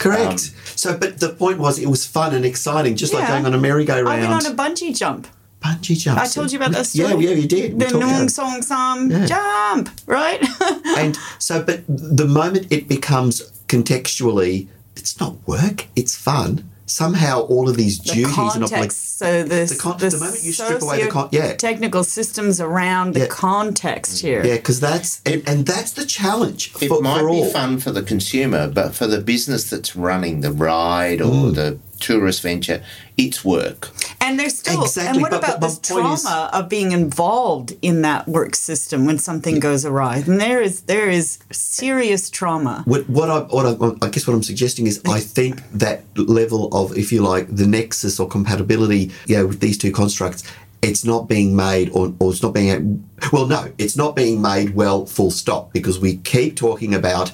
Correct. 0.04 0.32
Um, 0.32 0.38
so, 0.76 0.98
but 0.98 1.20
the 1.20 1.30
point 1.30 1.60
was, 1.60 1.80
it 1.80 1.88
was 1.88 2.06
fun 2.06 2.36
and 2.36 2.44
exciting, 2.46 2.96
just 2.98 3.14
like 3.14 3.28
going 3.28 3.46
on 3.46 3.54
a 3.54 3.58
merry-go-round. 3.58 4.08
I 4.10 4.20
went 4.30 4.46
on 4.46 4.52
a 4.52 4.56
bungee 4.56 4.96
jump. 4.98 5.28
bungee 5.64 5.98
jump. 5.98 6.20
I 6.20 6.28
told 6.28 6.52
you 6.52 6.58
about 6.60 6.72
that 6.74 6.86
story. 6.88 7.24
Yeah, 7.24 7.30
yeah, 7.30 7.36
you 7.36 7.48
did. 7.48 7.80
The 7.80 7.86
Noong. 7.86 8.30
Song 8.30 8.62
Sam 8.62 9.10
Yeah. 9.10 9.26
jump, 9.26 9.90
right? 10.06 10.44
And 10.98 11.18
so, 11.40 11.64
but 11.64 11.84
the 11.88 12.28
moment 12.28 12.68
it 12.70 12.88
becomes 12.88 13.42
contextually, 13.68 14.68
it's 14.98 15.20
not 15.20 15.36
work; 15.48 15.88
it's 15.96 16.16
fun. 16.16 16.70
Somehow, 16.86 17.42
all 17.42 17.70
of 17.70 17.78
these 17.78 17.98
the 18.00 18.12
duties 18.14 18.26
and 18.28 18.36
context. 18.36 18.70
obligations. 18.70 18.96
so 18.98 19.44
the, 19.44 19.66
the 19.74 19.78
con- 19.80 19.98
the 20.00 20.18
moment 20.18 20.44
you 20.44 20.52
strip 20.52 20.82
away 20.82 21.04
the 21.04 21.10
con- 21.10 21.30
yeah. 21.32 21.54
technical 21.56 22.04
systems 22.04 22.60
around 22.60 23.14
the 23.14 23.22
Yeah. 23.22 23.28
context 23.28 24.22
here. 24.22 24.46
Yeah, 24.46 24.56
because 24.56 24.80
that's 24.82 25.22
and, 25.26 25.42
and 25.48 25.66
that's 25.66 25.92
the 25.94 26.06
challenge 26.06 26.74
It 26.82 26.90
for, 26.90 27.02
might 27.02 27.20
for 27.22 27.30
be 27.30 27.36
all. 27.38 27.46
fun 27.50 27.80
for 27.80 27.92
the 27.92 28.04
consumer, 28.04 28.68
but 28.68 28.94
for 28.94 29.08
the 29.08 29.22
business 29.22 29.70
that's 29.70 29.96
running 29.96 30.42
the 30.42 30.52
ride 30.52 31.22
or 31.22 31.32
Mm. 31.52 31.56
the 31.56 31.78
tourist 32.08 32.42
venture, 32.42 32.80
it's 33.18 33.44
work. 33.46 33.90
And 34.20 34.38
there's 34.40 34.58
still 34.60 34.84
Exactly, 34.84 35.10
and 35.14 35.22
what 35.22 35.32
but- 35.32 35.40
about 35.44 35.60
but 35.60 35.62
my 35.62 35.68
this 35.68 35.80
point 35.80 36.02
trauma 36.02 36.14
is- 36.54 36.60
of 36.60 36.70
being 36.70 36.92
involved 36.92 37.70
in 37.82 38.02
that 38.02 38.28
work 38.28 38.56
system 38.56 39.06
when 39.06 39.18
something 39.20 39.60
goes 39.60 39.86
awry? 39.86 40.18
And 40.28 40.40
there 40.40 40.62
is 40.62 40.82
there 40.82 41.10
is 41.10 41.40
serious 41.52 42.30
trauma. 42.30 42.84
What, 42.86 43.10
what 43.10 43.30
I 43.30 43.40
what 43.56 43.66
I, 43.66 44.06
I 44.06 44.10
guess 44.10 44.28
what 44.28 44.34
I'm 44.36 44.44
suggesting 44.44 44.86
is 44.88 45.02
I 45.06 45.20
think 45.20 45.62
that 45.72 46.04
level 46.18 46.62
of, 46.80 46.98
if 46.98 47.12
you 47.14 47.22
like, 47.34 47.46
the 47.62 47.68
nexus 47.68 48.20
or 48.20 48.28
compatibility, 48.28 49.12
you 49.28 49.38
know, 49.38 49.48
with 49.48 49.60
these 49.60 49.78
two 49.78 49.92
constructs, 49.92 50.44
it's 50.82 51.06
not 51.06 51.30
being 51.30 51.56
made 51.56 51.90
or, 51.94 52.14
or 52.20 52.32
it's 52.32 52.44
not 52.44 52.54
being 52.54 52.70
well, 53.32 53.48
no, 53.48 53.72
it's 53.78 53.96
not 53.96 54.16
being 54.16 54.42
made 54.42 54.76
well. 54.76 55.06
Full 55.06 55.32
stop, 55.32 55.72
because 55.74 56.00
we 56.00 56.18
keep 56.18 56.56
talking 56.58 56.94
about 56.94 57.32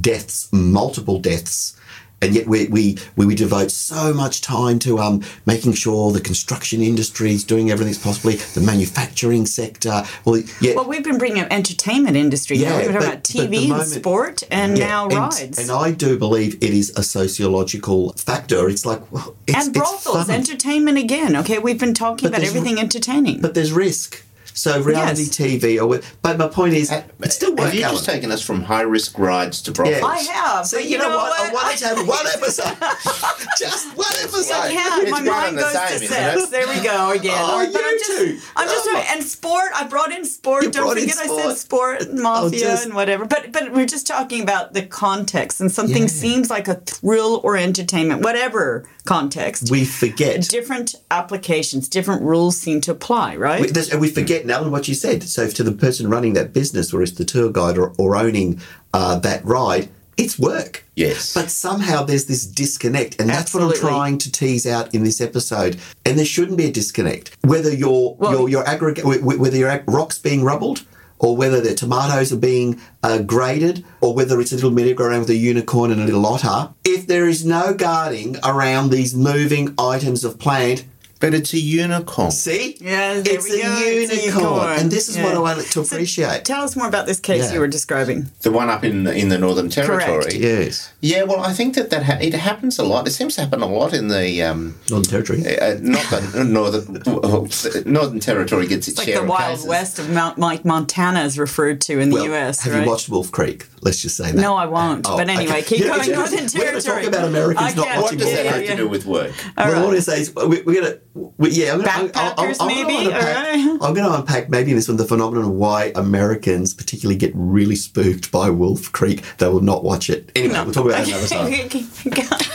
deaths, 0.00 0.48
multiple 0.52 1.18
deaths. 1.20 1.75
And 2.22 2.34
yet 2.34 2.46
we, 2.46 2.66
we, 2.68 2.96
we, 3.14 3.26
we 3.26 3.34
devote 3.34 3.70
so 3.70 4.14
much 4.14 4.40
time 4.40 4.78
to 4.80 4.98
um, 4.98 5.22
making 5.44 5.74
sure 5.74 6.12
the 6.12 6.20
construction 6.20 6.80
industry 6.80 7.32
is 7.32 7.44
doing 7.44 7.70
everything 7.70 7.92
that's 7.92 8.02
possibly, 8.02 8.36
the 8.36 8.60
manufacturing 8.62 9.44
sector. 9.44 10.02
Well, 10.24 10.42
yeah, 10.60 10.74
Well, 10.76 10.88
we've 10.88 11.04
been 11.04 11.18
bringing 11.18 11.42
up 11.42 11.48
entertainment 11.50 12.16
industry. 12.16 12.56
Yeah, 12.56 12.76
we've 12.78 12.86
been 12.86 12.94
talking 12.94 13.08
about 13.08 13.22
TV 13.24 13.70
and 13.70 13.86
sport, 13.86 14.42
and 14.50 14.78
yeah, 14.78 14.86
now 14.86 15.04
and, 15.08 15.14
rides. 15.14 15.58
And 15.58 15.70
I 15.70 15.92
do 15.92 16.18
believe 16.18 16.54
it 16.56 16.70
is 16.70 16.90
a 16.96 17.02
sociological 17.02 18.12
factor. 18.14 18.68
It's 18.68 18.86
like, 18.86 19.12
well, 19.12 19.36
it's, 19.46 19.66
and 19.66 19.74
brothels, 19.74 20.30
entertainment 20.30 20.98
again. 20.98 21.36
Okay, 21.36 21.58
we've 21.58 21.78
been 21.78 21.94
talking 21.94 22.30
But 22.30 22.38
about 22.38 22.48
everything 22.48 22.78
entertaining. 22.78 23.40
but 23.40 23.54
there's 23.54 23.72
risk. 23.72 24.22
So 24.56 24.80
reality 24.80 25.22
Yes. 25.24 25.36
TV, 25.36 25.78
or 25.78 26.00
but 26.22 26.38
my 26.38 26.48
point 26.48 26.72
is, 26.74 26.90
uh, 26.90 27.02
it's 27.20 27.34
still 27.36 27.50
work. 27.50 27.60
Have 27.66 27.74
you 27.74 27.82
Alan. 27.82 27.94
just 27.96 28.06
taken 28.06 28.32
us 28.32 28.40
from 28.42 28.62
high 28.62 28.80
risk 28.82 29.18
rides 29.18 29.60
to 29.62 29.70
brothels? 29.70 30.02
I 30.02 30.18
have, 30.32 30.66
So 30.66 30.78
but 30.78 30.84
you, 30.84 30.92
you 30.92 30.98
know, 30.98 31.10
know 31.10 31.16
what? 31.16 31.38
I 31.40 31.52
wanted 31.52 31.78
to 31.78 31.86
have 31.88 32.08
one 32.08 32.26
episode, 32.26 32.74
just 33.58 33.96
one 33.96 34.06
episode. 34.22 34.54
I 34.54 34.68
have. 34.72 35.02
It's 35.02 35.10
My 35.10 35.18
one 35.18 35.26
mind 35.26 35.56
goes 35.58 35.72
same, 35.72 35.88
to 35.88 35.94
isn't 35.96 36.08
sex. 36.08 36.48
There 36.48 36.66
we 36.66 36.80
go 36.82 37.10
again. 37.10 37.34
Oh, 37.36 37.68
but 37.70 37.82
I'm 37.84 37.92
you 37.92 37.98
just, 37.98 38.18
two. 38.18 38.38
I'm 38.56 38.66
just 38.68 38.86
Oh. 38.88 38.92
trying, 38.92 39.06
and 39.12 39.22
sport. 39.22 39.70
I 39.74 39.86
brought 39.86 40.10
in 40.12 40.24
sport. 40.24 40.64
You 40.64 40.70
Don't 40.70 40.84
brought 40.84 40.96
in 40.98 41.08
forget, 41.08 41.30
I 41.30 41.42
said 41.42 41.56
sport, 41.58 42.02
and 42.02 42.18
oh, 42.20 42.22
mafia, 42.22 42.58
just- 42.60 42.84
and 42.86 42.94
whatever. 42.94 43.26
But 43.26 43.52
but 43.52 43.72
we're 43.74 43.86
just 43.86 44.06
talking 44.06 44.42
about 44.42 44.72
the 44.72 44.82
context, 44.82 45.60
and 45.60 45.70
something 45.70 46.02
Yeah. 46.04 46.08
seems 46.08 46.48
like 46.50 46.66
a 46.66 46.76
thrill 46.76 47.40
or 47.44 47.56
entertainment, 47.58 48.22
whatever 48.22 48.88
context. 49.04 49.70
We 49.70 49.84
forget. 49.84 50.48
different 50.48 50.94
applications, 51.10 51.88
different 51.88 52.22
rules 52.22 52.56
seem 52.56 52.80
to 52.82 52.90
apply, 52.92 53.36
right? 53.36 53.60
We, 53.60 53.68
and 53.92 54.00
we 54.00 54.08
forget, 54.08 54.45
Alan, 54.50 54.70
what 54.70 54.88
you 54.88 54.94
said. 54.94 55.22
So 55.22 55.42
if 55.42 55.54
to 55.54 55.62
the 55.62 55.72
person 55.72 56.08
running 56.10 56.34
that 56.34 56.52
business, 56.52 56.92
or 56.92 57.02
it's 57.02 57.12
the 57.12 57.24
tour 57.24 57.50
guide, 57.50 57.78
or, 57.78 57.92
or 57.98 58.16
owning 58.16 58.60
uh, 58.94 59.18
that 59.20 59.44
ride, 59.44 59.88
it's 60.16 60.38
work. 60.38 60.84
Yes. 60.94 61.34
But 61.34 61.50
somehow 61.50 62.02
there's 62.02 62.24
this 62.26 62.46
disconnect, 62.46 63.20
and 63.20 63.28
that's 63.28 63.52
what 63.52 63.62
I'm 63.62 63.74
trying 63.74 64.16
to 64.18 64.32
tease 64.32 64.66
out 64.66 64.94
in 64.94 65.04
this 65.04 65.20
episode. 65.20 65.76
And 66.06 66.18
there 66.18 66.24
shouldn't 66.24 66.56
be 66.56 66.64
a 66.66 66.72
disconnect. 66.72 67.36
Whether 67.42 67.72
your 67.74 68.16
Well- 68.16 68.32
your 68.32 68.48
your 68.48 68.66
aggregate, 68.68 69.04
wh- 69.04 69.20
wh- 69.20 69.38
whether 69.40 69.56
your 69.58 69.82
rocks 69.86 70.18
being 70.18 70.42
rubbled, 70.42 70.82
or 71.18 71.36
whether 71.36 71.60
the 71.60 71.74
tomatoes 71.74 72.32
are 72.32 72.36
being 72.38 72.80
uh, 73.02 73.18
graded, 73.18 73.84
or 74.00 74.14
whether 74.14 74.40
it's 74.40 74.52
a 74.52 74.54
little 74.54 74.70
mini 74.70 74.92
around 74.94 75.20
with 75.20 75.30
a 75.30 75.34
unicorn 75.36 75.90
and 75.90 76.00
a 76.00 76.04
little 76.04 76.24
otter. 76.26 76.70
If 76.84 77.06
there 77.06 77.26
is 77.26 77.44
no 77.44 77.74
guarding 77.74 78.36
around 78.44 78.90
these 78.90 79.14
moving 79.14 79.74
items 79.78 80.24
of 80.24 80.38
plant, 80.38 80.84
but 81.20 81.32
it's 81.34 81.52
a 81.54 81.58
unicorn. 81.58 82.30
see, 82.30 82.76
Yeah, 82.80 83.20
there 83.20 83.34
it's 83.36 83.48
we 83.48 83.60
a 83.60 83.64
go. 83.64 83.74
It's 83.78 84.12
a 84.12 84.16
unicorn. 84.26 84.44
unicorn. 84.44 84.78
and 84.80 84.90
this 84.90 85.08
is 85.08 85.16
what 85.16 85.34
I 85.34 85.38
wanted 85.38 85.66
to 85.66 85.80
appreciate. 85.80 86.44
Tell 86.44 86.62
us 86.62 86.76
more 86.76 86.88
about 86.88 87.06
this 87.06 87.20
case 87.20 87.44
Yeah. 87.44 87.54
you 87.54 87.60
were 87.60 87.68
describing. 87.68 88.26
The 88.42 88.50
one 88.50 88.68
up 88.68 88.84
in 88.84 89.06
in 89.06 89.28
the 89.28 89.38
Northern 89.38 89.68
Territory. 89.70 90.04
Correct. 90.04 90.34
yes, 90.34 90.90
Yeah, 91.00 91.22
well, 91.24 91.40
I 91.40 91.52
think 91.54 91.74
that 91.76 91.88
that 91.90 92.02
ha- 92.04 92.18
it 92.20 92.34
happens 92.34 92.78
a 92.78 92.84
lot. 92.84 93.06
It 93.08 93.12
seems 93.12 93.34
to 93.36 93.40
happen 93.42 93.62
a 93.62 93.66
lot 93.78 93.92
in 93.94 94.08
the 94.08 94.42
um, 94.42 94.74
Northern 94.90 95.10
Territory. 95.10 95.40
uh, 95.58 95.76
not 95.80 96.04
the 96.10 96.44
northern 96.44 97.92
Northern 97.92 98.20
Territory 98.20 98.66
gets 98.66 98.88
its 98.88 98.98
Like 98.98 99.06
share 99.06 99.16
the 99.16 99.22
of 99.22 99.28
Wild 99.28 99.50
cases. 99.52 99.66
West 99.66 99.98
of 99.98 100.10
Mount, 100.10 100.38
Mike 100.38 100.64
Montana 100.64 101.20
is 101.24 101.38
referred 101.38 101.80
to 101.82 101.98
in 102.00 102.10
the 102.10 102.24
U.S. 102.24 102.62
have 102.62 102.72
right? 102.74 102.84
you 102.84 102.88
watched 102.90 103.08
Wolf 103.08 103.30
Creek? 103.32 103.66
Let's 103.86 104.02
just 104.02 104.16
say 104.16 104.32
that. 104.32 104.40
No, 104.40 104.56
I 104.56 104.66
won't. 104.66 105.06
Oh, 105.08 105.16
but 105.16 105.28
anyway, 105.28 105.58
okay. 105.58 105.62
keep 105.62 105.78
Yeah, 105.78 105.94
going. 105.94 106.10
yeah. 106.10 106.16
Northern 106.16 106.48
We're 106.52 106.64
gonna 106.72 106.80
talk 106.80 107.04
about 107.04 107.28
Americans 107.28 107.70
okay. 107.70 107.76
not 107.76 108.02
watching. 108.02 108.02
What 108.02 108.18
does 108.18 108.32
that 108.32 108.46
have 108.46 108.66
to 108.66 108.74
do 108.76 108.88
with 108.88 109.06
work? 109.06 109.32
All 109.56 109.64
well, 109.64 109.72
right. 109.74 109.84
what 109.86 109.94
I 109.94 110.00
say 110.00 110.22
is, 110.22 110.34
we, 110.34 110.62
we're 110.62 110.80
going 110.80 110.92
to. 110.92 111.00
We, 111.36 111.50
yeah, 111.50 111.72
I'm 111.72 111.82
gonna, 111.82 111.90
I'm, 111.92 112.04
I'm, 112.06 112.10
Backpackers, 112.10 112.56
I'm, 112.58 112.66
maybe? 112.66 113.04
gonna 113.04 113.16
unpack, 113.16 113.36
Alright. 113.36 113.82
I'm 113.82 113.94
gonna 113.94 114.14
unpack 114.18 114.50
maybe 114.50 114.72
this 114.72 114.88
one 114.88 114.96
the 114.96 115.04
phenomenon 115.04 115.44
of 115.44 115.50
why 115.52 115.92
Americans 115.94 116.74
particularly 116.74 117.16
get 117.16 117.30
really 117.36 117.76
spooked 117.76 118.32
by 118.32 118.50
Wolf 118.50 118.90
Creek. 118.90 119.22
They 119.38 119.46
will 119.46 119.60
not 119.60 119.84
watch 119.84 120.10
it. 120.10 120.32
Anyway, 120.34 120.54
we'll 120.64 120.72
talk 120.72 120.86
about 120.86 121.06
that 121.06 121.08
another 121.08 121.28
time. 121.28 122.50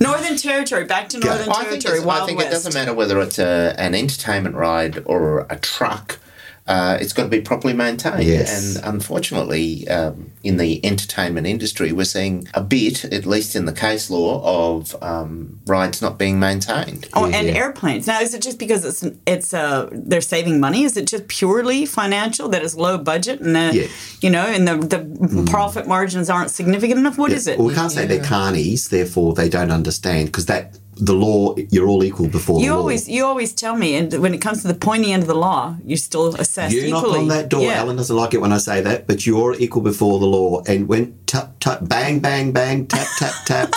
Northern 0.00 0.36
Territory. 0.36 0.86
Back 0.86 1.08
to 1.10 1.20
Northern 1.20 1.48
I 1.50 1.54
think, 1.64 1.82
Territory. 1.82 1.98
it's- 1.98 2.04
Wild 2.04 2.22
I 2.22 2.26
think 2.26 2.38
West. 2.38 2.48
it 2.48 2.50
doesn't 2.50 2.74
matter 2.74 2.92
whether 2.94 3.20
it's 3.20 3.38
a, 3.38 3.76
an 3.78 3.94
entertainment 3.94 4.56
ride 4.56 5.02
or 5.06 5.46
a 5.48 5.56
truck. 5.56 6.18
Uh, 6.66 6.96
it's 7.00 7.12
got 7.12 7.24
to 7.24 7.28
be 7.28 7.40
properly 7.40 7.74
maintained. 7.74 8.22
Yes. 8.22 8.76
And 8.76 8.84
unfortunately, 8.94 9.88
um, 9.88 10.30
in 10.44 10.58
the 10.58 10.84
entertainment 10.86 11.46
industry, 11.46 11.90
we're 11.90 12.04
seeing 12.04 12.46
a 12.54 12.60
bit, 12.62 13.04
at 13.04 13.26
least 13.26 13.56
in 13.56 13.64
the 13.64 13.72
case 13.72 14.08
law, 14.10 14.40
of 14.76 14.96
um, 15.02 15.58
rides 15.66 16.00
not 16.00 16.18
being 16.18 16.38
maintained. 16.38 17.08
Oh, 17.14 17.24
and 17.26 17.48
Yeah. 17.48 17.54
airplanes. 17.54 18.06
Now, 18.06 18.20
is 18.20 18.32
it 18.32 18.42
just 18.42 18.58
because 18.60 18.84
it's 18.84 19.04
it's 19.26 19.52
uh 19.52 19.88
they're 19.90 20.20
saving 20.20 20.60
money? 20.60 20.84
Is 20.84 20.96
it 20.96 21.06
just 21.08 21.26
purely 21.26 21.84
financial 21.84 22.48
that 22.50 22.62
is 22.62 22.76
low 22.76 22.96
budget 22.96 23.40
and 23.40 23.56
the 23.56 23.70
Yeah. 23.74 23.86
you 24.20 24.30
know 24.30 24.46
and 24.46 24.66
the 24.68 24.76
the 24.76 25.44
profit 25.50 25.88
margins 25.88 26.30
aren't 26.30 26.50
significant 26.50 26.98
enough? 27.00 27.18
What 27.18 27.32
is 27.32 27.48
it? 27.48 27.58
Well, 27.58 27.68
we 27.68 27.74
can't 27.74 27.90
say 27.90 28.06
they're 28.06 28.20
carnies, 28.22 28.88
therefore 28.90 29.34
they 29.34 29.48
don't 29.48 29.72
understand 29.72 30.26
because 30.26 30.46
that 30.46 30.78
the 30.96 31.14
law 31.14 31.54
you're 31.70 31.88
all 31.88 32.04
equal 32.04 32.28
before 32.28 32.60
You 32.60 32.66
the 32.66 32.72
law. 32.74 32.80
always 32.80 33.08
you 33.08 33.24
always 33.24 33.52
tell 33.52 33.76
me, 33.76 33.94
and 33.96 34.12
when 34.14 34.34
it 34.34 34.40
comes 34.40 34.62
to 34.62 34.68
the 34.68 34.74
pointy 34.74 35.12
end 35.12 35.22
of 35.22 35.28
the 35.28 35.34
law, 35.34 35.76
you 35.84 35.96
still 35.96 36.34
assess 36.36 36.72
You 36.72 36.90
knock 36.90 37.06
on 37.06 37.28
that 37.28 37.48
door. 37.48 37.62
Yeah. 37.62 37.80
Alan 37.80 37.96
doesn't 37.96 38.14
like 38.14 38.34
it 38.34 38.40
when 38.40 38.52
I 38.52 38.58
say 38.58 38.80
that, 38.82 39.06
but 39.06 39.26
you're 39.26 39.54
equal 39.54 39.82
before 39.82 40.18
the 40.18 40.26
law. 40.26 40.62
And 40.66 40.88
when 40.88 41.18
tap 41.26 41.58
tap 41.60 41.80
bang 41.88 42.20
bang 42.20 42.52
bang 42.52 42.86
tap 42.86 43.06
tap 43.18 43.34
tap. 43.46 43.74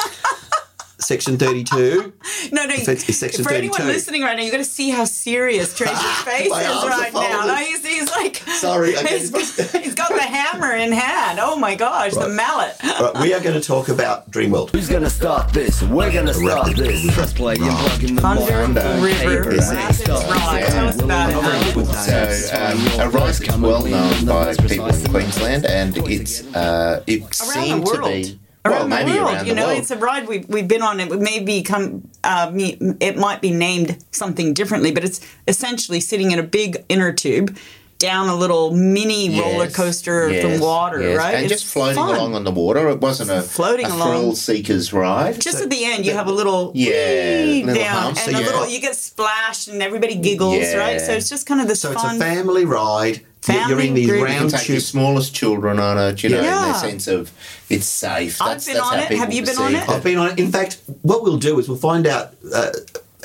Section 1.00 1.38
thirty-two. 1.38 2.14
No, 2.52 2.66
no. 2.66 2.74
It's- 2.74 2.88
it's 3.10 3.18
section 3.18 3.44
for 3.44 3.52
anyone 3.54 3.86
listening 3.88 4.22
right 4.24 4.36
now, 4.38 4.44
you've 4.44 4.52
got 4.52 4.58
to 4.60 4.64
see 4.64 4.90
how 4.90 5.06
serious 5.06 5.74
Trajce's 5.78 6.24
face 6.24 6.46
is 6.46 6.52
My 6.52 6.66
arms 6.66 6.86
right 6.88 7.14
now. 7.14 7.46
No, 7.46 7.56
he's, 7.56 7.86
he's 7.86 8.10
like, 8.12 8.38
Sorry, 8.38 8.96
I 8.98 9.04
he's, 9.04 9.72
he's 9.74 9.96
got 9.96 10.10
the 10.14 10.22
hammer 10.22 10.72
in 10.74 10.92
hand. 10.92 11.40
Oh 11.42 11.56
my 11.58 11.76
gosh, 11.76 12.14
the 12.14 12.30
mallet. 12.30 12.76
Right, 12.84 13.12
we 13.22 13.34
are 13.34 13.40
going 13.42 13.60
to 13.60 13.66
talk 13.66 13.90
about 13.90 14.32
Dreamworld. 14.32 14.72
Who's 14.72 14.90
gonna 14.90 15.10
start 15.10 15.52
this? 15.52 15.82
We're 15.84 16.12
gonna 16.12 16.34
start 16.34 16.76
this. 16.76 17.14
Press 17.14 17.34
play 17.34 17.56
and 17.60 17.78
plug 17.78 18.04
in 18.04 18.16
the 18.16 18.22
Thunder. 18.22 18.82
River 19.04 19.08
Hey, 19.16 19.38
Rapids 19.38 19.66
start. 20.00 20.26
Tell 20.26 20.88
us 20.88 21.02
about 21.02 21.30
it. 21.30 21.36
Well, 21.36 21.44
Alan. 21.46 21.76
with 21.76 21.88
So, 21.88 22.12
that, 22.12 22.74
um, 22.74 22.80
your 22.98 23.06
a 23.06 23.10
ride 23.10 23.30
is 23.30 23.58
well 23.58 23.86
known 23.86 24.26
by 24.26 24.56
people 24.56 24.86
in 24.88 25.06
Queensland, 25.12 25.66
and 25.66 25.98
it's 26.10 26.44
uh, 26.56 27.04
it 27.08 27.34
seemed 27.34 27.86
to 27.88 28.02
be 28.02 28.40
Around 28.66 28.90
well, 28.90 29.06
maybe 29.06 29.12
the 29.12 29.18
world, 29.20 29.34
around 29.36 29.46
you 29.48 29.54
the 29.54 29.60
know, 29.60 29.68
world. 29.68 29.78
it's 29.78 29.92
a 29.92 29.98
ride 29.98 30.28
we've, 30.28 30.50
we've 30.50 30.68
been 30.68 30.82
on. 30.82 31.00
It 31.00 31.20
may 31.20 31.40
become, 31.40 32.10
uh, 32.24 32.52
it 32.56 33.16
might 33.16 33.40
be 33.40 33.52
named 33.52 34.04
something 34.12 34.54
differently, 34.56 34.92
but 34.92 35.04
it's 35.04 35.22
essentially 35.48 36.00
sitting 36.00 36.32
in 36.32 36.40
a 36.40 36.44
big 36.44 36.84
inner 36.90 37.14
tube 37.14 37.56
down 37.98 38.28
a 38.28 38.36
little 38.36 38.76
mini 38.76 39.30
Yes, 39.30 39.42
roller 39.42 39.70
coaster 39.70 40.30
yes, 40.30 40.42
from 40.44 40.60
water, 40.60 41.02
yes. 41.02 41.18
right? 41.18 41.36
And 41.36 41.46
It's 41.46 41.62
just 41.62 41.66
floating 41.74 41.96
fun. 41.96 42.14
along 42.16 42.36
on 42.36 42.44
the 42.44 42.52
water. 42.52 42.90
It 42.90 43.00
wasn't 43.00 43.30
a, 43.32 43.42
Floating 43.42 43.86
a 43.86 43.90
along. 43.96 44.10
thrill 44.10 44.36
seeker's 44.36 44.92
ride. 44.92 45.40
Just 45.40 45.62
at 45.62 45.70
the 45.70 45.86
end, 45.86 46.06
you 46.06 46.12
have 46.12 46.28
a 46.28 46.32
little 46.32 46.72
Yeah, 46.76 47.46
wee 47.46 47.64
little 47.64 47.82
down, 47.82 47.96
hump. 48.04 48.18
and 48.18 48.18
So 48.18 48.32
a 48.32 48.40
you- 48.40 48.46
little 48.46 48.68
you 48.68 48.82
get 48.82 48.96
splashed, 48.98 49.70
and 49.70 49.82
everybody 49.82 50.16
giggles, 50.16 50.58
Yeah. 50.58 50.76
right? 50.78 51.00
So 51.02 51.14
it's 51.14 51.30
just 51.30 51.46
kind 51.48 51.62
of 51.62 51.68
this 51.70 51.80
So 51.82 51.92
it's 51.94 52.04
a 52.04 52.14
family 52.16 52.66
ride. 52.66 53.22
You're- 53.48 53.60
You're 53.60 53.68
Family 53.70 53.88
in 53.90 53.94
these 53.94 54.08
group. 54.08 54.20
You 54.22 54.26
can 54.26 54.36
round 54.42 54.50
take 54.56 54.70
your 54.70 54.80
smallest 54.80 55.36
children 55.36 55.80
on 55.80 55.98
it, 56.00 56.24
you 56.24 56.30
know, 56.30 56.40
in 56.40 56.44
Yeah. 56.46 56.66
the 56.74 56.80
sense 56.80 57.08
of 57.08 57.32
it's 57.70 57.86
safe. 57.86 58.42
I've 58.42 58.66
been 58.66 58.74
that's 58.76 58.88
on 58.92 58.98
how 58.98 59.04
it. 59.06 59.12
Have 59.20 59.32
you 59.34 59.44
been 59.46 59.58
on 59.58 59.72
perceive 59.74 59.84
it? 59.88 59.90
I've 59.90 60.04
been 60.04 60.18
on 60.18 60.32
it. 60.32 60.40
In 60.40 60.52
fact, 60.52 60.78
what 61.04 61.22
we'll 61.24 61.38
do 61.38 61.60
is 61.60 61.70
we'll 61.70 61.78
find 61.78 62.08
out 62.08 62.32
uh, 62.54 62.72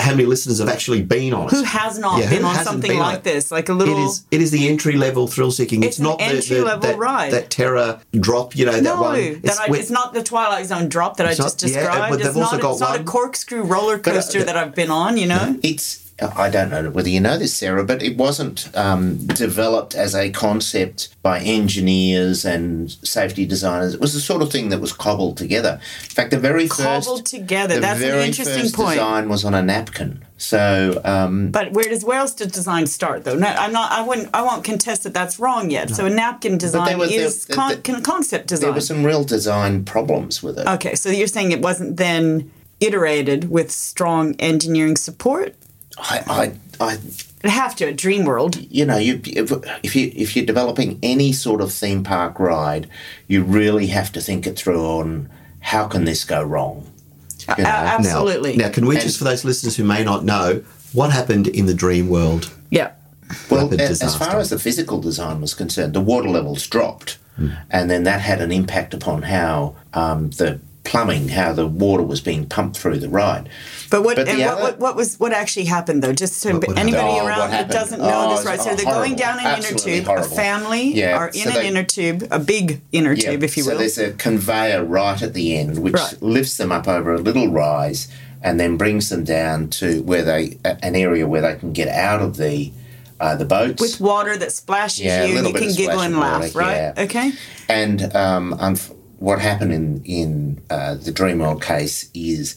how 0.01 0.11
many 0.13 0.25
listeners 0.25 0.59
have 0.59 0.69
actually 0.69 1.03
been 1.03 1.33
on 1.33 1.47
it. 1.47 1.51
who 1.53 1.63
has 1.63 1.99
not 1.99 2.19
Yeah, 2.21 2.31
been 2.31 2.45
on 2.45 2.55
something 2.65 2.91
been 2.91 2.99
like 2.99 3.19
it? 3.19 3.25
this? 3.25 3.51
Like 3.51 3.69
a 3.69 3.73
little. 3.75 4.07
is. 4.07 4.25
It 4.31 4.41
is 4.41 4.51
the 4.51 4.69
entry 4.69 4.95
level 4.97 5.27
thrill 5.27 5.51
seeking. 5.51 5.83
It's, 5.83 5.97
It's 5.97 6.01
not 6.01 6.19
the, 6.19 6.25
the 6.27 6.35
entry-level 6.37 6.81
that, 6.81 6.99
ride. 6.99 7.33
that 7.33 7.51
terror 7.51 8.01
drop. 8.19 8.57
You 8.57 8.67
know 8.67 8.73
that 8.73 8.83
no, 8.83 9.01
one. 9.03 9.41
that 9.43 9.59
I, 9.61 9.71
when- 9.71 9.81
it's 9.81 9.91
not 9.91 10.15
the 10.15 10.23
Twilight 10.23 10.67
Zone 10.67 10.89
drop 10.89 11.17
that 11.19 11.27
I 11.27 11.35
just 11.35 11.63
not- 11.63 11.71
yeah, 11.71 11.79
described. 11.81 12.11
but 12.11 12.17
they've 12.19 12.27
it's 12.29 12.37
also 12.37 12.57
not, 12.57 12.63
got 12.63 12.71
it's 12.73 12.81
not 12.81 13.01
a 13.01 13.05
corkscrew 13.05 13.63
roller 13.63 13.99
coaster 13.99 14.41
uh, 14.41 14.45
that 14.45 14.57
I've 14.57 14.75
been 14.75 14.91
on, 14.91 15.17
you 15.17 15.27
know? 15.27 15.59
It's 15.63 16.10
I 16.37 16.51
don't 16.51 16.71
know 16.71 16.91
whether 16.91 17.09
you 17.09 17.21
know 17.21 17.39
this, 17.39 17.55
Sara, 17.55 17.85
but 17.85 18.03
it 18.03 18.17
wasn't 18.17 18.69
um, 18.77 19.27
developed 19.27 19.95
as 19.95 20.15
a 20.15 20.31
concept 20.31 21.15
by 21.23 21.41
engineers 21.41 22.45
and 22.45 22.91
safety 23.03 23.47
designers. 23.47 23.95
It 23.95 24.01
was 24.01 24.13
the 24.15 24.21
sort 24.21 24.43
of 24.43 24.51
thing 24.53 24.69
that 24.71 24.81
was 24.81 24.93
cobbled 24.93 25.37
together. 25.37 25.81
In 26.03 26.09
fact, 26.11 26.31
the 26.31 26.39
very 26.39 26.67
first 26.69 27.07
Cobbled 27.07 27.27
together. 27.27 27.75
the 27.77 27.81
That's 27.81 28.01
an 28.01 28.07
very 28.11 28.25
interesting 28.27 28.63
first 28.63 28.75
point. 28.75 28.91
design 28.95 29.29
was 29.29 29.45
on 29.45 29.55
a 29.55 29.63
napkin. 29.63 30.25
So 30.37 31.01
um, 31.05 31.51
But 31.51 31.73
where 31.73 31.85
does 31.85 32.05
where 32.05 32.19
else 32.19 32.35
does 32.35 32.49
design 32.49 32.87
start 32.87 33.25
though? 33.25 33.35
No, 33.37 33.49
I'm 33.49 33.73
not. 33.73 33.93
I 33.93 34.03
wouldn't. 34.03 34.31
I 34.33 34.43
won't 34.43 34.65
contest 34.65 35.03
that 35.05 35.13
that's 35.15 35.39
wrong 35.39 35.71
yet. 35.71 35.91
So 35.91 36.07
a 36.07 36.11
napkin 36.11 36.57
design 36.59 36.97
was- 36.99 37.11
is 37.13 37.45
there- 37.47 37.57
con- 37.57 37.69
there- 37.73 37.81
con- 37.83 38.03
concept 38.03 38.49
there 38.49 38.73
were 38.73 38.81
some 38.81 39.05
real 39.05 39.25
design 39.25 39.85
problems 39.85 40.43
with 40.43 40.59
it. 40.59 40.67
okay, 40.67 40.95
so 40.95 41.11
you're 41.11 41.27
saying 41.27 41.53
it 41.53 41.61
wasn't 41.61 41.97
then 41.99 42.51
iterated 42.81 43.51
with 43.51 43.71
strong 43.71 44.35
engineering 44.39 44.97
support? 44.97 45.55
I, 46.01 46.23
I, 46.81 46.85
I 46.85 46.93
It'd 47.43 47.51
have 47.53 47.75
to 47.77 47.89
at 47.89 47.97
Dreamworld. 47.97 48.67
you 48.71 48.85
know, 48.85 48.97
you 48.99 49.21
if, 49.25 49.51
if 49.83 49.97
you 49.97 50.13
if 50.15 50.37
you're 50.37 50.45
developing 50.45 50.99
any 51.03 51.33
sort 51.33 51.61
of 51.61 51.73
theme 51.73 52.03
park 52.05 52.39
ride, 52.39 52.89
you 53.29 53.43
really 53.43 53.87
have 53.89 54.13
to 54.13 54.21
think 54.21 54.47
it 54.47 54.57
through 54.59 54.85
on 54.85 55.29
how 55.61 55.87
can 55.87 56.05
this 56.05 56.25
go 56.25 56.43
wrong. 56.43 56.87
You 57.49 57.55
A- 57.59 57.63
know? 57.63 57.69
absolutely. 57.69 58.57
Now, 58.57 58.67
now, 58.67 58.73
can 58.73 58.87
we 58.87 58.97
And- 58.97 59.05
just, 59.05 59.19
for 59.19 59.25
those 59.25 59.45
listeners 59.45 59.77
who 59.77 59.85
may 59.85 60.05
not 60.05 60.25
know, 60.25 60.63
what 60.93 61.11
happened 61.13 61.47
in 61.49 61.67
the 61.67 61.73
Dreamworld? 61.75 62.51
yeah. 62.71 62.91
Well, 63.49 63.67
rapid 63.69 63.81
a- 63.81 63.85
as 63.85 64.17
far 64.17 64.39
as 64.39 64.51
the 64.51 64.59
physical 64.59 65.01
design 65.01 65.41
was 65.41 65.55
concerned, 65.55 65.93
the 65.95 66.01
water 66.01 66.29
levels 66.29 66.67
dropped, 66.67 67.17
and 67.71 67.89
then 67.91 68.03
that 68.05 68.21
had 68.21 68.43
an 68.43 68.53
impact 68.53 68.93
upon 68.93 69.23
how 69.23 69.77
um, 69.95 70.31
the 70.31 70.61
plumbing, 70.85 71.29
how 71.29 71.53
the 71.53 71.67
water 71.67 72.03
was 72.03 72.21
being 72.21 72.47
pumped 72.47 72.77
through 72.79 72.99
the 72.99 73.09
ride. 73.09 73.49
But 73.91 74.03
what 74.03 74.17
But 74.17 74.29
and 74.29 74.39
what, 74.41 74.49
other- 74.49 74.63
what 74.63 74.79
what 74.81 74.97
was 74.97 75.19
what 75.21 75.33
actually 75.33 75.67
happened 75.67 76.03
though? 76.03 76.13
Just 76.13 76.35
so 76.39 76.55
What- 76.55 76.79
anybody? 76.79 77.03
Oh, 77.21 77.27
around 77.27 77.51
that 77.51 77.71
doesn't 77.71 78.01
know 78.01 78.29
Oh, 78.31 78.37
this, 78.37 78.47
right? 78.47 78.61
So 78.61 78.75
they're 78.75 78.85
going 78.87 79.15
down 79.17 79.39
an 79.39 79.45
inner 79.45 79.53
Absolutely 79.69 80.01
tube. 80.01 80.09
A 80.19 80.23
family 80.25 80.95
Yeah, 80.95 81.17
are 81.17 81.29
in 81.29 81.35
so 81.35 81.49
an 81.51 81.55
they- 81.57 81.69
inner 81.69 81.83
tube, 81.83 82.27
a 82.31 82.39
big 82.39 82.81
inner 82.93 83.13
Yeah, 83.13 83.33
tube, 83.33 83.43
if 83.43 83.57
you 83.57 83.63
so 83.65 83.73
will. 83.73 83.79
there's 83.79 83.99
a 83.99 84.13
conveyor 84.13 84.85
right 84.85 85.21
at 85.21 85.35
the 85.35 85.57
end 85.57 85.79
which 85.79 85.95
Right. 85.95 86.15
lifts 86.23 86.57
them 86.57 86.73
up 86.73 86.89
over 86.89 87.15
a 87.15 87.19
little 87.19 87.49
rise 87.49 88.09
and 88.43 88.59
then 88.59 88.77
brings 88.79 89.11
them 89.11 89.23
down 89.25 89.69
to 89.69 90.03
where 90.03 90.23
they 90.23 90.57
an 90.65 90.97
area 90.97 91.27
where 91.27 91.43
they 91.43 91.57
can 91.57 91.73
get 91.73 91.89
out 91.89 92.23
of 92.23 92.37
the 92.39 92.73
uh, 93.21 93.35
the 93.37 93.45
boats. 93.45 93.83
With 93.83 94.01
water 94.01 94.35
that 94.39 94.51
splashes 94.51 95.01
Yeah, 95.05 95.27
you, 95.27 95.35
you 95.47 95.53
can 95.53 95.75
giggle 95.75 96.01
and 96.01 96.19
laugh, 96.19 96.41
water, 96.41 96.59
right? 96.59 96.77
yeah. 96.97 97.03
Okay. 97.05 97.33
And 97.69 98.17
um, 98.17 98.55
unf- 98.59 98.95
what 99.21 99.39
happened 99.41 99.73
in 99.73 100.03
in 100.05 100.61
uh, 100.71 100.95
the 100.97 101.13
Dreamworld 101.13 101.63
case 101.63 102.11
is 102.15 102.57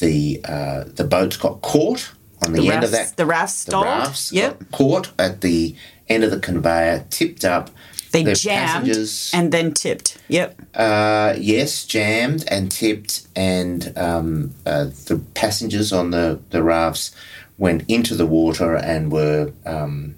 the 0.00 0.40
uh, 0.44 0.84
the 0.94 1.04
boats 1.04 1.36
got 1.38 1.62
caught 1.62 2.12
on 2.44 2.52
the, 2.52 2.60
The 2.60 2.70
end 2.70 2.84
of 2.84 2.90
that. 2.90 3.16
the 3.16 3.24
rafts 3.26 3.64
The 3.64 3.78
rafts 3.82 4.30
Yep. 4.32 4.58
got 4.58 4.70
caught 4.72 5.12
at 5.18 5.40
the 5.40 5.74
end 6.08 6.22
of 6.24 6.30
the 6.30 6.38
conveyor, 6.40 7.06
tipped 7.10 7.44
up. 7.44 7.70
They 8.12 8.22
The 8.24 8.34
jammed 8.34 8.86
passengers- 8.86 9.30
and 9.32 9.50
then 9.50 9.72
tipped. 9.72 10.18
Yep. 10.28 10.60
Uh, 10.74 11.34
yes, 11.38 11.84
jammed 11.84 12.44
and 12.48 12.70
tipped, 12.70 13.26
and 13.34 13.92
um, 13.96 14.54
uh, 14.66 14.84
the 15.06 15.20
passengers 15.34 15.92
on 15.92 16.10
the, 16.10 16.38
the 16.50 16.62
rafts 16.62 17.10
went 17.58 17.82
into 17.88 18.14
the 18.14 18.26
water 18.26 18.76
and 18.76 19.10
were 19.10 19.52
um, 19.64 20.14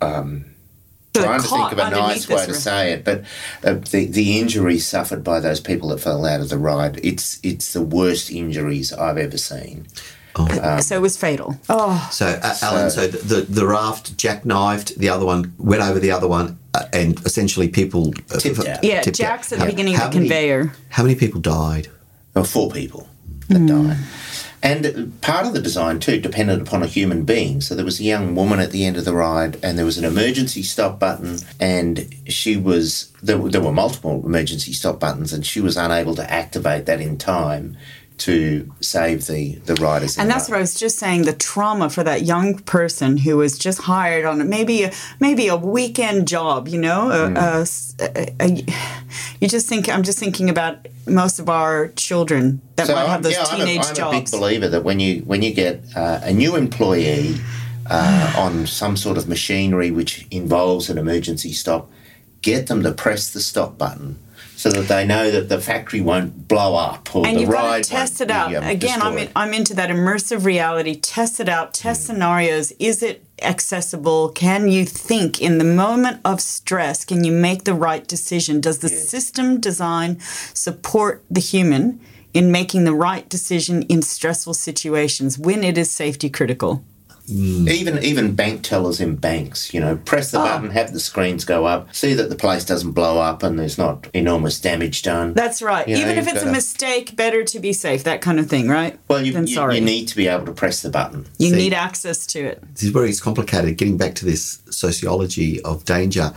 So 0.00 0.44
trying 1.22 1.40
to 1.40 1.48
think 1.48 1.72
of 1.72 1.78
a 1.78 1.90
nice 1.90 2.28
way 2.28 2.44
to 2.46 2.54
say 2.54 2.92
it, 2.92 3.04
but 3.04 3.24
uh, 3.64 3.74
the 3.90 4.06
the 4.06 4.38
injuries 4.38 4.86
suffered 4.86 5.22
by 5.24 5.40
those 5.40 5.60
people 5.60 5.88
that 5.90 5.98
fell 6.00 6.24
out 6.26 6.40
of 6.40 6.48
the 6.48 6.58
ride, 6.58 7.00
it's 7.04 7.38
it's 7.42 7.72
the 7.72 7.82
worst 7.82 8.30
injuries 8.30 8.92
I've 8.92 9.18
ever 9.18 9.38
seen. 9.38 9.86
so 10.80 10.96
it 10.96 11.00
was 11.00 11.16
fatal. 11.16 11.56
Oh, 11.68 12.08
So, 12.12 12.26
uh, 12.26 12.54
Alan, 12.62 12.90
so 12.90 13.08
the, 13.08 13.18
the 13.18 13.40
the 13.42 13.66
raft 13.66 14.16
jackknifed, 14.16 14.94
the 14.96 15.08
other 15.08 15.26
one 15.26 15.52
went 15.58 15.82
over 15.82 15.98
the 15.98 16.12
other 16.12 16.28
one, 16.28 16.58
uh, 16.74 16.84
and 16.92 17.18
essentially 17.26 17.66
people 17.68 18.14
uh, 18.30 18.38
Tipped 18.38 18.60
out. 18.64 18.84
yeah. 18.84 19.00
tipped 19.02 19.18
out. 19.20 19.26
Jack's 19.26 19.52
at 19.52 19.58
the 19.58 19.64
How- 19.64 19.70
beginning 19.70 19.94
of 19.94 20.00
the 20.02 20.06
many- 20.06 20.28
conveyor. 20.28 20.72
How 20.90 21.02
many 21.02 21.16
people 21.16 21.40
died? 21.40 21.88
There 22.34 22.42
were 22.42 22.48
four 22.48 22.70
people 22.70 23.08
that 23.48 23.66
died. 23.66 23.96
And 24.62 25.20
part 25.20 25.46
of 25.46 25.52
the 25.52 25.60
design, 25.60 26.00
too, 26.00 26.20
depended 26.20 26.60
upon 26.60 26.82
a 26.82 26.86
human 26.86 27.24
being. 27.24 27.60
So 27.60 27.74
there 27.74 27.84
was 27.84 28.00
a 28.00 28.04
young 28.04 28.34
woman 28.34 28.58
at 28.58 28.72
the 28.72 28.84
end 28.84 28.96
of 28.96 29.04
the 29.04 29.14
ride, 29.14 29.58
and 29.62 29.78
there 29.78 29.84
was 29.84 29.98
an 29.98 30.04
emergency 30.04 30.62
stop 30.62 30.98
button, 30.98 31.38
and 31.60 32.12
she 32.26 32.56
was, 32.56 33.12
there, 33.22 33.38
there 33.38 33.60
were 33.60 33.72
multiple 33.72 34.24
emergency 34.26 34.72
stop 34.72 34.98
buttons, 34.98 35.32
and 35.32 35.46
she 35.46 35.60
was 35.60 35.76
unable 35.76 36.14
to 36.16 36.30
activate 36.30 36.86
that 36.86 37.00
in 37.00 37.18
time 37.18 37.76
to 38.18 38.70
save 38.80 39.26
the, 39.26 39.54
the 39.66 39.74
riders. 39.76 40.18
And 40.18 40.28
that's 40.30 40.48
what 40.48 40.56
I 40.56 40.60
was 40.60 40.74
just 40.74 40.98
saying. 40.98 41.22
The 41.22 41.32
trauma 41.32 41.88
for 41.90 42.02
that 42.04 42.22
young 42.22 42.58
person 42.58 43.16
who 43.16 43.36
was 43.36 43.58
just 43.58 43.82
hired 43.82 44.24
on 44.24 44.48
maybe 44.48 44.84
a, 44.84 44.92
maybe 45.20 45.48
a 45.48 45.56
weekend 45.56 46.28
job. 46.28 46.68
You 46.68 46.78
know, 46.78 47.10
a- 47.10 47.32
a 47.32 47.66
a- 48.00 48.34
a- 48.40 48.66
you 49.40 49.48
just 49.48 49.68
think. 49.68 49.88
I'm 49.88 50.02
just 50.02 50.18
thinking 50.18 50.50
about 50.50 50.86
most 51.06 51.38
of 51.38 51.48
our 51.48 51.88
children 51.96 52.60
that 52.76 52.88
might 52.88 52.96
I'm- 52.96 53.08
have 53.10 53.22
those 53.22 53.32
yeah, 53.32 53.44
I'm 53.48 53.60
a- 53.60 53.64
teenage 53.64 53.86
I'm, 53.86 53.94
jobs. 53.94 54.16
a 54.16 54.20
big 54.20 54.30
believer 54.30 54.68
that 54.68 54.84
when 54.84 55.00
you 55.00 55.20
when 55.20 55.42
you 55.42 55.52
get 55.54 55.82
uh, 55.96 56.20
a 56.22 56.32
new 56.32 56.56
employee 56.56 57.36
uh, 57.90 58.34
on 58.38 58.66
some 58.66 58.96
sort 58.96 59.16
of 59.16 59.28
machinery 59.28 59.90
which 59.90 60.26
involves 60.30 60.90
an 60.90 60.98
emergency 60.98 61.52
stop, 61.52 61.90
get 62.42 62.66
them 62.66 62.82
to 62.82 62.92
press 62.92 63.30
the 63.32 63.40
stop 63.40 63.78
button 63.78 64.18
so 64.58 64.72
that 64.72 64.88
they 64.88 65.06
know 65.06 65.30
that 65.30 65.48
the 65.48 65.60
factory 65.60 66.00
won't 66.00 66.48
blow 66.48 66.74
up 66.74 67.14
or 67.14 67.24
and 67.24 67.36
the 67.36 67.42
you've 67.42 67.50
got 67.50 67.84
to 67.84 67.88
test 67.88 68.20
it 68.20 68.28
out 68.28 68.50
be, 68.50 68.56
um, 68.56 68.64
again. 68.64 69.00
I'm 69.00 69.16
in. 69.16 69.30
I'm 69.36 69.54
into 69.54 69.72
that 69.74 69.88
immersive 69.88 70.44
reality. 70.44 70.96
Test 70.96 71.38
it 71.38 71.48
out. 71.48 71.72
Test 71.72 72.06
scenarios. 72.06 72.72
Is 72.80 73.00
it 73.00 73.24
accessible? 73.40 74.30
Can 74.30 74.66
you 74.66 74.84
think 74.84 75.40
in 75.40 75.58
the 75.58 75.64
moment 75.64 76.20
of 76.24 76.40
stress? 76.40 77.04
Can 77.04 77.22
you 77.22 77.30
make 77.30 77.64
the 77.64 77.72
right 77.72 78.04
decision? 78.04 78.60
Does 78.60 78.80
the 78.80 78.88
system 78.88 79.60
design 79.60 80.18
support 80.54 81.24
the 81.30 81.40
human 81.40 82.00
in 82.34 82.50
making 82.50 82.82
the 82.82 82.94
right 82.94 83.28
decision 83.28 83.82
in 83.84 84.02
stressful 84.02 84.54
situations 84.54 85.38
when 85.38 85.62
it 85.62 85.78
is 85.78 85.88
safety 85.88 86.28
critical? 86.28 86.82
Mm. 87.28 87.68
Even 87.70 88.02
even 88.02 88.34
bank 88.34 88.62
tellers 88.62 89.00
in 89.00 89.16
banks, 89.16 89.72
you 89.74 89.80
know, 89.80 89.96
press 89.96 90.32
Oh. 90.34 90.38
the 90.42 90.48
button, 90.48 90.70
have 90.70 90.92
the 90.92 91.00
screens 91.00 91.44
go 91.44 91.66
up, 91.66 91.94
see 91.94 92.14
that 92.14 92.30
the 92.30 92.36
place 92.36 92.64
doesn't 92.64 92.92
blow 92.92 93.18
up 93.20 93.42
and 93.42 93.58
there's 93.58 93.76
not 93.78 94.06
enormous 94.14 94.58
damage 94.60 95.02
done. 95.02 95.34
That's 95.34 95.60
right. 95.60 95.86
You 95.86 95.96
know, 95.96 96.00
Even 96.02 96.18
if 96.18 96.26
it's 96.28 96.42
a 96.42 96.50
mistake, 96.50 97.16
better 97.16 97.44
to 97.44 97.60
be 97.60 97.72
safe. 97.72 98.04
That 98.04 98.20
kind 98.22 98.38
of 98.40 98.48
thing, 98.48 98.68
right? 98.68 98.98
well, 99.08 99.24
you, 99.24 99.38
you, 99.38 99.46
sorry. 99.46 99.76
you 99.76 99.80
need 99.82 100.08
to 100.08 100.16
be 100.16 100.26
able 100.26 100.46
to 100.46 100.52
press 100.52 100.80
the 100.82 100.90
button. 100.90 101.26
You 101.38 101.50
See- 101.50 101.56
need 101.56 101.74
access 101.74 102.26
to 102.28 102.40
it. 102.40 102.62
This 102.74 102.84
is 102.84 102.92
where 102.92 103.04
it's 103.04 103.20
complicated. 103.20 103.76
Getting 103.76 103.96
back 103.98 104.14
to 104.16 104.24
this 104.24 104.62
sociology 104.70 105.60
of 105.62 105.84
danger, 105.84 106.32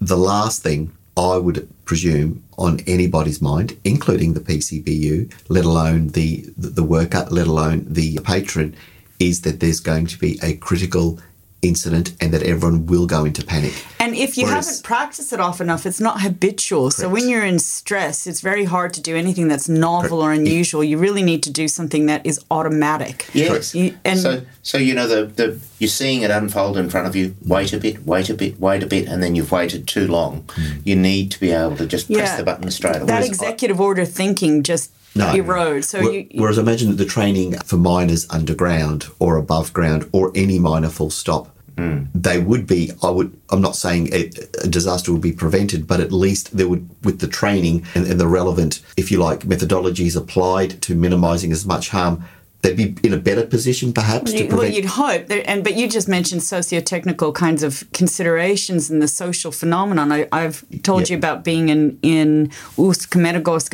the 0.00 0.16
last 0.18 0.62
thing 0.62 0.90
I 1.16 1.38
would 1.38 1.66
presume 1.86 2.42
on 2.58 2.80
anybody's 2.86 3.40
mind, 3.40 3.76
including 3.84 4.34
the 4.34 4.40
PCBU, 4.40 5.32
let 5.48 5.64
alone 5.64 6.08
the 6.08 6.44
the, 6.58 6.68
the 6.68 6.84
worker, 6.84 7.26
let 7.30 7.46
alone 7.46 7.86
the 7.88 8.18
patron, 8.22 8.74
is 9.18 9.42
that 9.42 9.60
there's 9.60 9.80
going 9.80 10.06
to 10.06 10.18
be 10.18 10.38
a 10.42 10.56
critical 10.56 11.18
incident 11.62 12.14
and 12.20 12.32
that 12.32 12.42
everyone 12.42 12.86
will 12.86 13.06
go 13.06 13.24
into 13.24 13.44
panic. 13.44 13.72
And 13.98 14.14
if 14.14 14.36
you 14.36 14.46
Whereas- 14.46 14.66
haven't 14.66 14.84
practiced 14.84 15.32
it 15.32 15.40
often 15.40 15.66
enough, 15.66 15.86
it's 15.86 16.00
not 16.00 16.20
habitual. 16.20 16.90
So 16.90 17.08
when 17.08 17.28
you're 17.28 17.44
in 17.44 17.58
stress, 17.58 18.26
it's 18.26 18.40
very 18.40 18.64
hard 18.64 18.92
to 18.94 19.00
do 19.00 19.16
anything 19.16 19.48
that's 19.48 19.68
novel 19.68 20.22
or 20.22 20.32
unusual. 20.32 20.84
You 20.84 20.98
really 20.98 21.22
need 21.22 21.42
to 21.44 21.50
do 21.50 21.66
something 21.66 22.06
that 22.06 22.24
is 22.24 22.38
automatic. 22.50 23.28
Yes. 23.32 23.74
You- 23.74 23.96
and 24.04 24.18
so, 24.20 24.42
so 24.62 24.78
you 24.78 24.94
know 24.94 25.08
the, 25.08 25.26
the 25.26 25.58
you're 25.78 25.88
seeing 25.88 26.22
it 26.22 26.30
unfold 26.30 26.76
in 26.76 26.88
front 26.88 27.06
of 27.06 27.16
you. 27.16 27.34
Wait 27.44 27.72
a 27.72 27.78
bit, 27.78 28.06
wait 28.06 28.30
a 28.30 28.34
bit, 28.34 28.60
wait 28.60 28.82
a 28.82 28.86
bit, 28.86 29.08
and 29.08 29.22
then 29.22 29.34
you've 29.34 29.50
waited 29.52 29.88
too 29.88 30.06
long. 30.06 30.44
Hmm. 30.54 30.80
You 30.84 30.96
need 30.96 31.30
to 31.32 31.40
be 31.40 31.50
able 31.50 31.76
to 31.76 31.86
just 31.86 32.06
press 32.06 32.28
yeah, 32.30 32.36
the 32.36 32.44
button 32.44 32.70
straight 32.70 32.96
away. 32.96 33.06
that 33.06 33.24
executive 33.26 33.80
order 33.80 34.04
thinking 34.04 34.62
just 34.62 34.90
No. 35.16 35.32
erodes. 35.32 35.84
So 35.84 36.00
Whe- 36.02 36.28
you, 36.30 36.40
Whereas 36.40 36.58
I 36.58 36.62
imagine 36.62 36.88
that 36.90 36.96
the 36.96 37.04
training 37.04 37.58
for 37.60 37.76
miners 37.76 38.26
underground 38.30 39.06
or 39.18 39.36
above 39.36 39.72
ground 39.72 40.08
or 40.12 40.32
any 40.34 40.58
miner 40.58 40.88
full 40.88 41.10
stop. 41.10 41.52
Mm. 41.76 42.08
They 42.14 42.38
would 42.38 42.66
be. 42.66 42.90
I 43.02 43.10
would. 43.10 43.36
I'm 43.50 43.60
not 43.60 43.76
saying 43.76 44.08
a, 44.12 44.30
a 44.64 44.68
disaster 44.68 45.12
would 45.12 45.20
be 45.20 45.32
prevented, 45.32 45.86
but 45.86 46.00
at 46.00 46.10
least 46.10 46.56
there 46.56 46.68
would, 46.68 46.88
with 47.04 47.20
the 47.20 47.28
training 47.28 47.84
and, 47.94 48.06
and 48.06 48.18
the 48.18 48.26
relevant, 48.26 48.80
if 48.96 49.10
you 49.10 49.18
like, 49.18 49.40
methodologies 49.40 50.16
applied 50.16 50.80
to 50.82 50.94
minimising 50.94 51.52
as 51.52 51.66
much 51.66 51.90
harm, 51.90 52.24
they'd 52.66 52.94
be 52.94 53.06
in 53.06 53.14
a 53.14 53.16
better 53.18 53.46
position, 53.46 53.92
perhaps, 53.92 54.32
to 54.32 54.38
You- 54.38 54.48
well, 54.48 54.58
prevent. 54.58 54.74
you'd 54.74 54.84
hope, 54.86 55.28
there, 55.28 55.42
and 55.46 55.62
but 55.64 55.74
you 55.76 55.88
just 55.88 56.08
mentioned 56.08 56.42
socio-technical 56.42 57.32
kinds 57.32 57.62
of 57.62 57.84
considerations 57.92 58.90
and 58.90 59.00
the 59.00 59.08
social 59.08 59.52
phenomenon. 59.52 60.10
I, 60.12 60.26
I've 60.32 60.64
told 60.82 61.02
Yeah. 61.08 61.14
you 61.14 61.18
about 61.18 61.44
being 61.44 61.68
in 61.68 61.98
in 62.02 62.50
Usk, 62.78 63.14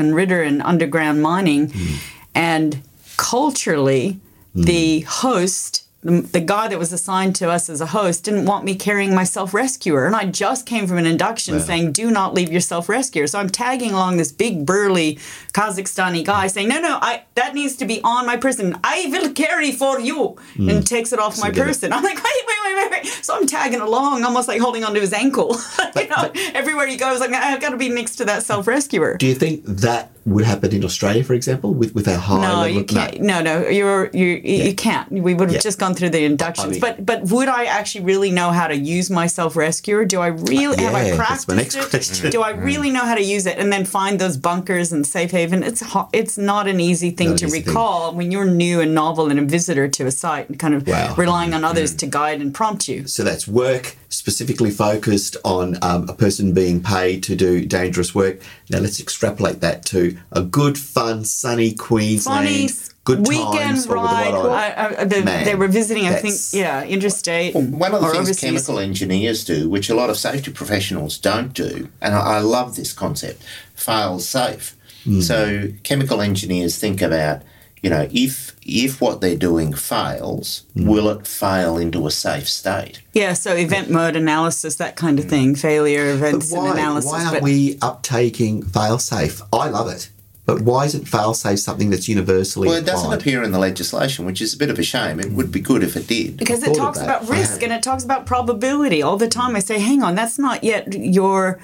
and 0.00 0.14
Ridder 0.14 0.42
and 0.42 0.62
underground 0.62 1.22
mining, 1.22 1.68
Hmm. 1.70 1.94
and 2.34 2.82
culturally, 3.16 4.20
the 4.54 5.00
host. 5.00 5.84
The, 6.02 6.40
guy 6.40 6.66
that 6.66 6.78
was 6.78 6.92
assigned 6.92 7.36
to 7.36 7.48
us 7.48 7.70
as 7.70 7.80
a 7.80 7.86
host 7.86 8.24
didn't 8.24 8.44
want 8.44 8.64
me 8.64 8.74
carrying 8.74 9.14
my 9.14 9.22
self 9.22 9.54
rescuer. 9.54 10.04
And 10.04 10.16
I 10.16 10.24
just 10.24 10.66
came 10.66 10.88
from 10.88 10.98
an 10.98 11.06
induction 11.06 11.60
saying, 11.60 11.92
do 11.92 12.10
not 12.10 12.34
leave 12.34 12.50
your 12.50 12.60
self 12.60 12.88
rescuer. 12.88 13.28
So 13.28 13.38
I'm 13.38 13.48
tagging 13.48 13.92
along 13.92 14.16
this 14.16 14.32
big, 14.32 14.66
burly 14.66 15.16
Kazakhstani 15.52 16.24
guy 16.24 16.48
saying, 16.48 16.68
no, 16.68 16.80
no, 16.80 16.98
I 17.00 17.22
that 17.36 17.54
needs 17.54 17.76
to 17.76 17.84
be 17.84 18.00
on 18.02 18.26
my 18.26 18.36
person. 18.36 18.76
I 18.82 19.06
will 19.10 19.32
carry 19.32 19.70
for 19.70 20.00
you. 20.00 20.36
Hmm. 20.56 20.68
And 20.68 20.86
takes 20.86 21.12
it 21.12 21.18
off 21.18 21.38
my 21.40 21.50
get 21.50 21.58
it. 21.58 21.66
person. 21.66 21.92
I'm 21.92 22.02
like, 22.02 22.16
wait, 22.16 22.24
wait, 22.24 22.56
wait, 22.64 22.74
wait, 22.76 22.90
wait. 22.90 23.06
So 23.24 23.34
I'm 23.36 23.46
tagging 23.46 23.80
along, 23.80 24.24
almost 24.24 24.48
like 24.48 24.60
holding 24.60 24.84
onto 24.84 25.00
his 25.00 25.12
ankle. 25.12 25.56
you 25.96 26.08
know, 26.08 26.30
everywhere 26.54 26.86
he 26.86 26.96
goes, 26.96 27.20
like, 27.20 27.30
I've 27.32 27.60
got 27.60 27.70
to 27.70 27.76
be 27.76 27.88
next 27.88 28.16
to 28.16 28.24
that 28.26 28.42
self 28.42 28.66
rescuer. 28.66 29.16
Do 29.16 29.26
you 29.26 29.34
think 29.34 29.64
that 29.64 30.10
would 30.24 30.44
happen 30.44 30.72
in 30.72 30.84
Australia, 30.84 31.24
for 31.24 31.34
example, 31.34 31.74
with 31.74 31.94
with 31.94 32.06
our 32.06 32.16
high 32.18 32.40
No, 32.42 32.54
level? 32.60 32.68
you 32.68 32.84
can't. 32.84 33.20
No, 33.20 33.42
no, 33.42 33.66
you're 33.68 34.08
you 34.12 34.26
you 34.44 34.74
can't. 34.74 35.10
We 35.10 35.34
would 35.34 35.48
have 35.48 35.56
Yeah. 35.56 35.60
just 35.60 35.78
gone 35.80 35.94
through 35.94 36.10
the 36.10 36.24
inductions. 36.24 36.66
I 36.68 36.70
mean- 36.70 36.80
but 36.80 37.04
but 37.04 37.22
would 37.30 37.48
I 37.48 37.64
actually 37.64 38.04
really 38.04 38.30
know 38.30 38.50
how 38.50 38.68
to 38.68 38.76
use 38.76 39.10
my 39.10 39.26
self 39.26 39.56
rescuer? 39.56 40.04
Do 40.04 40.20
I 40.20 40.28
really 40.28 40.80
have 40.82 40.94
I 40.94 41.16
practiced 41.16 41.48
my 41.48 41.56
next 41.56 41.74
it? 41.74 41.90
question. 41.90 42.30
Do 42.30 42.42
I 42.42 42.52
hmm. 42.56 42.62
really 42.62 42.90
know 42.90 43.00
how 43.04 43.16
to 43.16 43.22
use 43.22 43.46
it? 43.46 43.58
And 43.58 43.72
then 43.72 43.84
find 43.84 44.18
those 44.20 44.36
bunkers 44.36 44.92
and 44.92 45.04
safe 45.06 45.32
haven. 45.32 45.62
It's 45.64 45.82
it's 46.12 46.38
not 46.38 46.68
an 46.68 46.78
easy 46.78 47.10
thing 47.10 47.30
Not 47.30 47.38
to 47.38 47.46
easy 47.46 47.60
thing. 47.60 47.74
recall 47.74 48.14
when 48.14 48.30
you're 48.30 48.44
new 48.46 48.80
and 48.80 48.94
novel 48.94 49.28
and 49.28 49.40
a 49.40 49.42
visitor 49.42 49.88
to 49.88 50.06
a 50.06 50.10
site 50.12 50.48
and 50.48 50.56
kind 50.58 50.74
of 50.74 50.86
Wow. 50.86 51.14
relying 51.16 51.52
on 51.54 51.60
hmm. 51.60 51.64
others 51.66 51.94
to 51.94 52.06
guide 52.06 52.40
and 52.40 52.51
prompt 52.52 52.88
you. 52.88 53.06
So 53.06 53.24
that's 53.24 53.46
work 53.48 53.96
specifically 54.08 54.70
focused 54.70 55.36
on 55.44 55.76
um, 55.82 56.08
a 56.08 56.14
person 56.14 56.52
being 56.54 56.82
paid 56.82 57.22
to 57.24 57.34
do 57.36 57.64
dangerous 57.66 58.14
work. 58.14 58.40
Now 58.70 58.78
let's 58.80 59.00
extrapolate 59.00 59.60
that 59.60 59.84
to 59.86 60.16
a 60.30 60.42
good, 60.42 60.78
fun, 60.78 61.24
sunny 61.24 61.72
Queensland. 61.72 62.46
Funny 62.46 62.68
good 63.04 63.26
weekend 63.26 63.52
times 63.58 63.88
ride. 63.88 64.32
I, 64.32 65.00
I, 65.00 65.04
the, 65.04 65.22
Man, 65.22 65.44
they 65.44 65.56
were 65.56 65.66
visiting, 65.66 66.06
I 66.06 66.14
think, 66.14 66.36
yeah, 66.52 66.84
interstate. 66.84 67.54
and- 67.56 67.78
One 67.80 67.92
of 67.94 68.00
the 68.00 68.06
things 68.08 68.28
overseas. 68.28 68.40
chemical 68.40 68.78
engineers 68.78 69.44
do, 69.44 69.68
which 69.68 69.90
a 69.90 69.94
lot 69.96 70.08
of 70.08 70.16
safety 70.16 70.52
professionals 70.52 71.18
don't 71.18 71.52
do, 71.52 71.88
and 72.00 72.14
I, 72.14 72.36
I 72.36 72.38
love 72.40 72.76
this 72.76 72.92
concept, 72.92 73.42
fail 73.74 74.20
safe. 74.20 74.76
So 75.20 75.66
chemical 75.82 76.20
engineers 76.20 76.78
think 76.78 77.02
about, 77.02 77.42
you 77.82 77.90
know, 77.90 78.08
if 78.12 78.56
if 78.62 79.00
what 79.00 79.20
they're 79.20 79.36
doing 79.36 79.72
fails, 79.72 80.64
mm. 80.76 80.86
will 80.86 81.08
it 81.10 81.26
fail 81.26 81.76
into 81.76 82.06
a 82.06 82.10
safe 82.10 82.48
state? 82.48 83.02
Yeah, 83.12 83.32
so 83.32 83.54
event 83.54 83.90
mode 83.90 84.14
analysis, 84.14 84.76
that 84.76 84.94
kind 84.94 85.18
of 85.18 85.26
mm. 85.26 85.30
thing, 85.30 85.54
failure 85.56 86.16
But 86.16 86.26
events 86.28 86.52
and 86.52 86.62
why, 86.62 86.72
analysis. 86.72 87.10
why 87.10 87.20
aren't 87.24 87.32
but 87.34 87.42
we 87.42 87.74
uptaking 87.76 88.64
failsafe? 88.64 89.42
I 89.52 89.68
love 89.68 89.88
it. 89.88 90.10
But 90.44 90.62
why 90.62 90.86
isn't 90.86 91.04
failsafe 91.04 91.58
something 91.60 91.90
that's 91.90 92.08
universally 92.08 92.68
Well, 92.68 92.76
it 92.76 92.84
doesn't 92.84 93.06
applied? 93.06 93.20
appear 93.20 93.42
in 93.44 93.52
the 93.52 93.60
legislation, 93.60 94.24
which 94.26 94.40
is 94.40 94.54
a 94.54 94.58
bit 94.58 94.70
of 94.70 94.78
a 94.78 94.82
shame. 94.82 95.20
It 95.20 95.32
would 95.32 95.52
be 95.52 95.60
good 95.60 95.84
if 95.84 95.96
it 95.96 96.08
did. 96.08 96.36
because 96.36 96.64
I 96.64 96.70
it 96.70 96.74
talks 96.74 96.98
that. 96.98 97.04
about 97.04 97.28
risk 97.28 97.62
and 97.62 97.72
it 97.72 97.82
talks 97.82 98.04
about 98.04 98.26
probability 98.26 99.02
all 99.02 99.16
the 99.16 99.28
time. 99.28 99.54
I 99.54 99.60
say, 99.60 99.78
hang 99.78 100.02
on, 100.02 100.16
that's 100.16 100.38
not 100.38 100.64
yet 100.64 100.92
your 100.94 101.60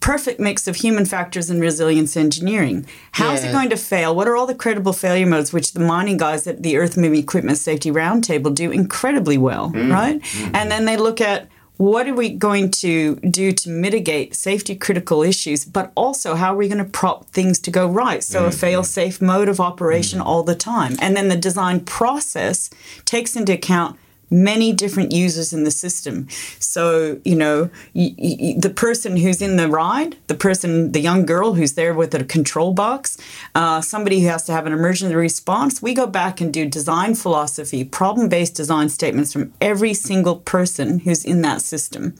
perfect 0.00 0.40
mix 0.40 0.66
of 0.66 0.76
human 0.76 1.04
factors 1.04 1.50
and 1.50 1.60
resilience 1.60 2.16
engineering. 2.16 2.86
How 3.12 3.32
is 3.32 3.44
it 3.44 3.52
going 3.52 3.70
to 3.70 3.76
fail? 3.76 4.14
What 4.14 4.26
are 4.26 4.36
all 4.36 4.46
the 4.46 4.54
credible 4.54 4.92
failure 4.92 5.26
modes, 5.26 5.52
which 5.52 5.72
the 5.72 5.80
mining 5.80 6.16
guys 6.16 6.46
at 6.46 6.62
the 6.62 6.76
Earth 6.78 6.96
Moving 6.96 7.20
Equipment 7.20 7.58
Safety 7.58 7.90
Roundtable 7.90 8.54
do 8.54 8.70
incredibly 8.70 9.38
well, 9.38 9.70
mm. 9.70 9.92
right? 9.92 10.20
Mm. 10.20 10.56
And 10.56 10.70
then 10.70 10.86
they 10.86 10.96
look 10.96 11.20
at 11.20 11.48
what 11.76 12.06
are 12.06 12.14
we 12.14 12.28
going 12.28 12.70
to 12.70 13.16
do 13.16 13.52
to 13.52 13.70
mitigate 13.70 14.34
safety 14.34 14.74
critical 14.74 15.22
issues, 15.22 15.64
but 15.64 15.92
also 15.94 16.34
how 16.34 16.52
are 16.52 16.56
we 16.56 16.68
going 16.68 16.84
to 16.84 16.90
prop 16.90 17.26
things 17.30 17.58
to 17.58 17.70
go 17.70 17.86
right? 17.86 18.22
So 18.22 18.44
a 18.44 18.50
mm. 18.50 18.54
fail 18.54 18.84
safe 18.84 19.22
mode 19.22 19.48
of 19.48 19.60
operation 19.60 20.20
all 20.20 20.42
the 20.42 20.54
time. 20.54 20.96
And 21.00 21.16
then 21.16 21.28
the 21.28 21.36
design 21.36 21.80
process 21.80 22.68
takes 23.06 23.34
into 23.34 23.54
account 23.54 23.98
many 24.30 24.72
different 24.72 25.12
users 25.12 25.52
in 25.52 25.64
the 25.64 25.70
system. 25.70 26.28
So, 26.58 27.20
you 27.24 27.34
know, 27.34 27.70
y- 27.94 28.14
y- 28.18 28.54
the 28.58 28.70
person 28.70 29.16
who's 29.16 29.42
in 29.42 29.56
the 29.56 29.68
ride, 29.68 30.16
the 30.28 30.34
person, 30.34 30.92
the 30.92 31.00
young 31.00 31.26
girl 31.26 31.54
who's 31.54 31.72
there 31.74 31.92
with 31.94 32.14
a 32.14 32.24
control 32.24 32.72
box, 32.72 33.18
uh, 33.54 33.80
somebody 33.80 34.20
who 34.20 34.28
has 34.28 34.44
to 34.44 34.52
have 34.52 34.66
an 34.66 34.72
emergency 34.72 35.14
response, 35.14 35.82
we 35.82 35.94
go 35.94 36.06
back 36.06 36.40
and 36.40 36.52
do 36.52 36.66
design 36.66 37.14
philosophy, 37.14 37.84
problem 37.84 38.28
based 38.28 38.54
design 38.54 38.88
statements 38.88 39.32
from 39.32 39.52
every 39.60 39.94
single 39.94 40.36
person 40.36 41.00
who's 41.00 41.24
in 41.24 41.42
that 41.42 41.60
system 41.60 42.14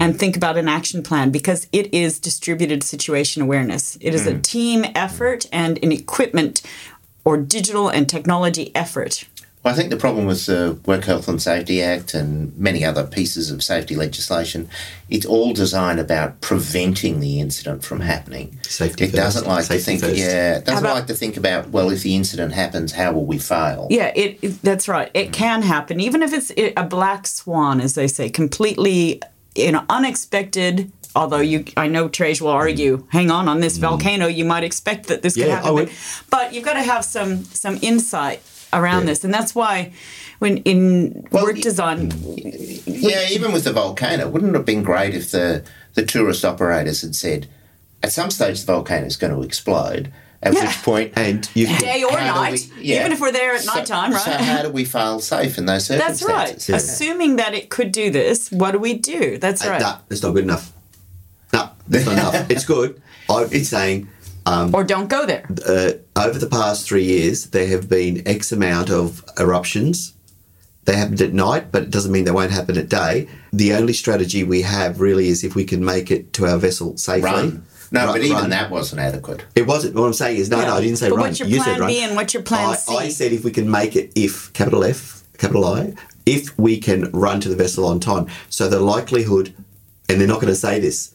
and 0.00 0.18
think 0.18 0.36
about 0.36 0.56
an 0.56 0.68
action 0.68 1.02
plan 1.02 1.30
because 1.30 1.66
it 1.72 1.92
is 1.92 2.18
distributed 2.20 2.82
situation 2.82 3.42
awareness. 3.42 3.96
It 4.00 4.14
is 4.14 4.26
a 4.26 4.38
team 4.38 4.84
effort 4.94 5.46
and 5.52 5.78
an 5.82 5.92
equipment 5.92 6.62
or 7.24 7.36
digital 7.36 7.88
and 7.88 8.08
technology 8.08 8.70
effort. 8.74 9.24
Well, 9.66 9.74
I 9.74 9.76
think 9.76 9.90
the 9.90 9.96
problem 9.96 10.26
with 10.26 10.46
the 10.46 10.78
Work 10.86 11.06
Health 11.06 11.26
and 11.26 11.42
Safety 11.42 11.82
Act 11.82 12.14
and 12.14 12.56
many 12.56 12.84
other 12.84 13.04
pieces 13.04 13.50
of 13.50 13.64
safety 13.64 13.96
legislation, 13.96 14.68
it's 15.10 15.26
all 15.26 15.52
designed 15.54 15.98
about 15.98 16.40
preventing 16.40 17.18
the 17.18 17.40
incident 17.40 17.82
from 17.82 17.98
happening. 17.98 18.56
Safety 18.62 19.06
it 19.06 19.12
doesn't 19.12 19.42
first. 19.42 19.48
like 19.48 19.64
Safety 19.64 19.78
to 19.78 19.84
think, 19.84 20.00
first. 20.02 20.14
yeah, 20.22 20.58
it 20.58 20.66
doesn't 20.66 20.84
about- 20.84 20.94
like 20.94 21.06
to 21.08 21.14
think 21.14 21.36
about, 21.36 21.70
well, 21.70 21.90
if 21.90 22.04
the 22.04 22.14
incident 22.14 22.52
happens, 22.54 22.92
how 22.92 23.10
will 23.10 23.26
we 23.26 23.38
fail? 23.38 23.88
Yeah, 23.90 24.12
it, 24.14 24.38
it- 24.40 24.62
that's 24.62 24.86
right. 24.86 25.10
It 25.14 25.32
can 25.32 25.62
happen, 25.62 25.98
even 25.98 26.22
if 26.22 26.32
it's 26.32 26.52
a 26.56 26.84
black 26.84 27.26
swan, 27.26 27.80
as 27.80 27.96
they 27.96 28.06
say, 28.06 28.28
completely 28.30 29.20
you 29.56 29.72
know 29.72 29.84
unexpected. 29.90 30.92
Although 31.16 31.40
you, 31.40 31.64
I 31.76 31.88
know 31.88 32.08
Trajce 32.08 32.40
will 32.40 32.50
argue. 32.50 33.04
Hang 33.08 33.32
on, 33.32 33.48
on 33.48 33.58
this 33.58 33.78
volcano, 33.78 34.28
you 34.28 34.44
might 34.44 34.62
expect 34.62 35.06
that 35.08 35.22
this 35.22 35.34
could 35.34 35.46
Mm. 35.46 35.48
Yeah, 35.48 35.52
I 35.54 35.56
happen, 35.56 35.74
would. 35.74 35.86
but, 36.30 36.30
but 36.30 36.54
you've 36.54 36.64
got 36.64 36.74
to 36.74 36.82
have 36.82 37.04
some 37.04 37.42
some 37.46 37.80
insight 37.82 38.42
around 38.76 39.06
this, 39.06 39.24
and 39.24 39.32
that's 39.32 39.54
why 39.54 39.92
when 40.38 40.58
in 40.58 41.26
work 41.32 41.54
y- 41.56 41.60
design, 41.60 42.12
Yeah, 42.86 43.26
even 43.30 43.52
with 43.52 43.64
the 43.64 43.72
volcano, 43.72 44.28
wouldn't 44.28 44.50
it 44.54 44.56
have 44.56 44.66
been 44.66 44.82
great 44.82 45.14
if 45.14 45.30
the, 45.30 45.64
the 45.94 46.04
tourist 46.04 46.44
operators 46.44 47.00
had 47.02 47.14
said, 47.16 47.48
at 48.02 48.12
some 48.12 48.30
stage 48.30 48.60
the 48.60 48.66
volcano 48.72 49.06
is 49.06 49.16
going 49.16 49.32
to 49.34 49.42
explode, 49.42 50.12
at 50.42 50.52
Yeah. 50.52 50.66
which 50.66 50.82
point 50.82 51.12
And 51.16 51.48
you 51.54 51.66
day 51.78 52.04
or 52.04 52.12
night, 52.12 52.68
we- 52.76 52.82
yeah. 52.82 53.00
even 53.00 53.12
if 53.12 53.20
we're 53.20 53.32
there 53.32 53.54
at 53.54 53.62
So- 53.62 53.74
nighttime, 53.74 54.12
right? 54.12 54.20
So 54.22 54.30
how 54.32 54.62
do 54.62 54.70
we 54.70 54.84
fail 54.84 55.20
safe 55.20 55.56
in 55.58 55.64
those 55.66 55.86
circumstances? 55.86 56.26
that's 56.26 56.68
right. 56.68 56.76
Assuming 56.76 57.36
that 57.36 57.54
it 57.54 57.70
could 57.70 57.90
do 57.92 58.10
this, 58.10 58.50
what 58.52 58.72
do 58.72 58.78
we 58.78 58.94
do? 58.94 59.38
That's 59.38 59.64
uh, 59.64 59.70
right. 59.70 59.80
nah, 59.80 59.98
that's 60.08 60.22
not 60.22 60.32
good 60.34 60.44
enough. 60.44 60.72
No, 61.52 61.70
that's 61.88 62.04
not 62.04 62.12
enough. 62.12 62.50
It's 62.50 62.64
good. 62.66 63.00
I, 63.30 63.46
it's 63.50 63.70
saying 63.70 64.08
or 64.46 64.84
don't 64.84 65.08
go 65.08 65.26
there. 65.26 65.44
uh, 65.66 65.92
over 66.20 66.38
the 66.38 66.46
past 66.48 66.86
three 66.86 67.04
years, 67.04 67.46
there 67.46 67.66
have 67.68 67.88
been 67.88 68.22
X 68.26 68.52
amount 68.52 68.90
of 68.90 69.24
eruptions. 69.38 70.14
They 70.84 70.94
happened 70.96 71.20
at 71.20 71.32
night, 71.32 71.72
but 71.72 71.82
it 71.82 71.90
doesn't 71.90 72.12
mean 72.12 72.24
they 72.24 72.30
won't 72.30 72.52
happen 72.52 72.78
at 72.78 72.88
day. 72.88 73.28
The 73.52 73.72
only 73.74 73.92
strategy 73.92 74.44
we 74.44 74.62
have 74.62 75.00
really 75.00 75.28
is 75.28 75.42
if 75.42 75.56
we 75.56 75.64
can 75.64 75.84
make 75.84 76.12
it 76.12 76.32
to 76.34 76.46
our 76.46 76.58
vessel 76.58 76.96
safely. 76.96 77.22
Run. 77.30 77.66
No, 77.90 78.04
Run- 78.06 78.14
but 78.14 78.22
even 78.22 78.36
run. 78.36 78.50
that 78.50 78.70
wasn't 78.70 79.00
adequate. 79.00 79.44
It 79.56 79.66
wasn't. 79.66 79.94
What 79.96 80.06
I'm 80.06 80.12
saying 80.12 80.36
is, 80.38 80.48
no, 80.48 80.60
Yeah. 80.60 80.66
no, 80.68 80.74
I 80.74 80.80
didn't 80.80 80.96
say 80.98 81.08
But 81.08 81.16
run. 81.16 81.26
what's 81.26 81.38
your 81.40 81.48
you 81.48 81.56
plan 81.56 81.74
said 81.74 81.80
run. 81.80 81.88
B 81.88 82.00
and 82.02 82.14
what's 82.16 82.34
your 82.34 82.42
plan 82.44 82.70
I, 82.70 82.74
C? 82.76 82.96
I 82.96 83.08
said 83.08 83.32
if 83.32 83.42
we 83.44 83.50
can 83.50 83.68
make 83.70 83.96
it, 83.96 84.12
if 84.14 84.52
capital 84.52 84.84
F, 84.84 85.24
capital 85.38 85.64
I, 85.64 85.94
if 86.24 86.56
we 86.58 86.78
can 86.78 87.10
run 87.12 87.40
to 87.40 87.48
the 87.48 87.56
vessel 87.56 87.84
on 87.84 87.98
time. 88.00 88.26
So 88.48 88.68
the 88.68 88.78
likelihood, 88.80 89.54
and 90.08 90.20
they're 90.20 90.28
not 90.28 90.40
going 90.40 90.52
to 90.52 90.56
say 90.56 90.78
this, 90.80 91.14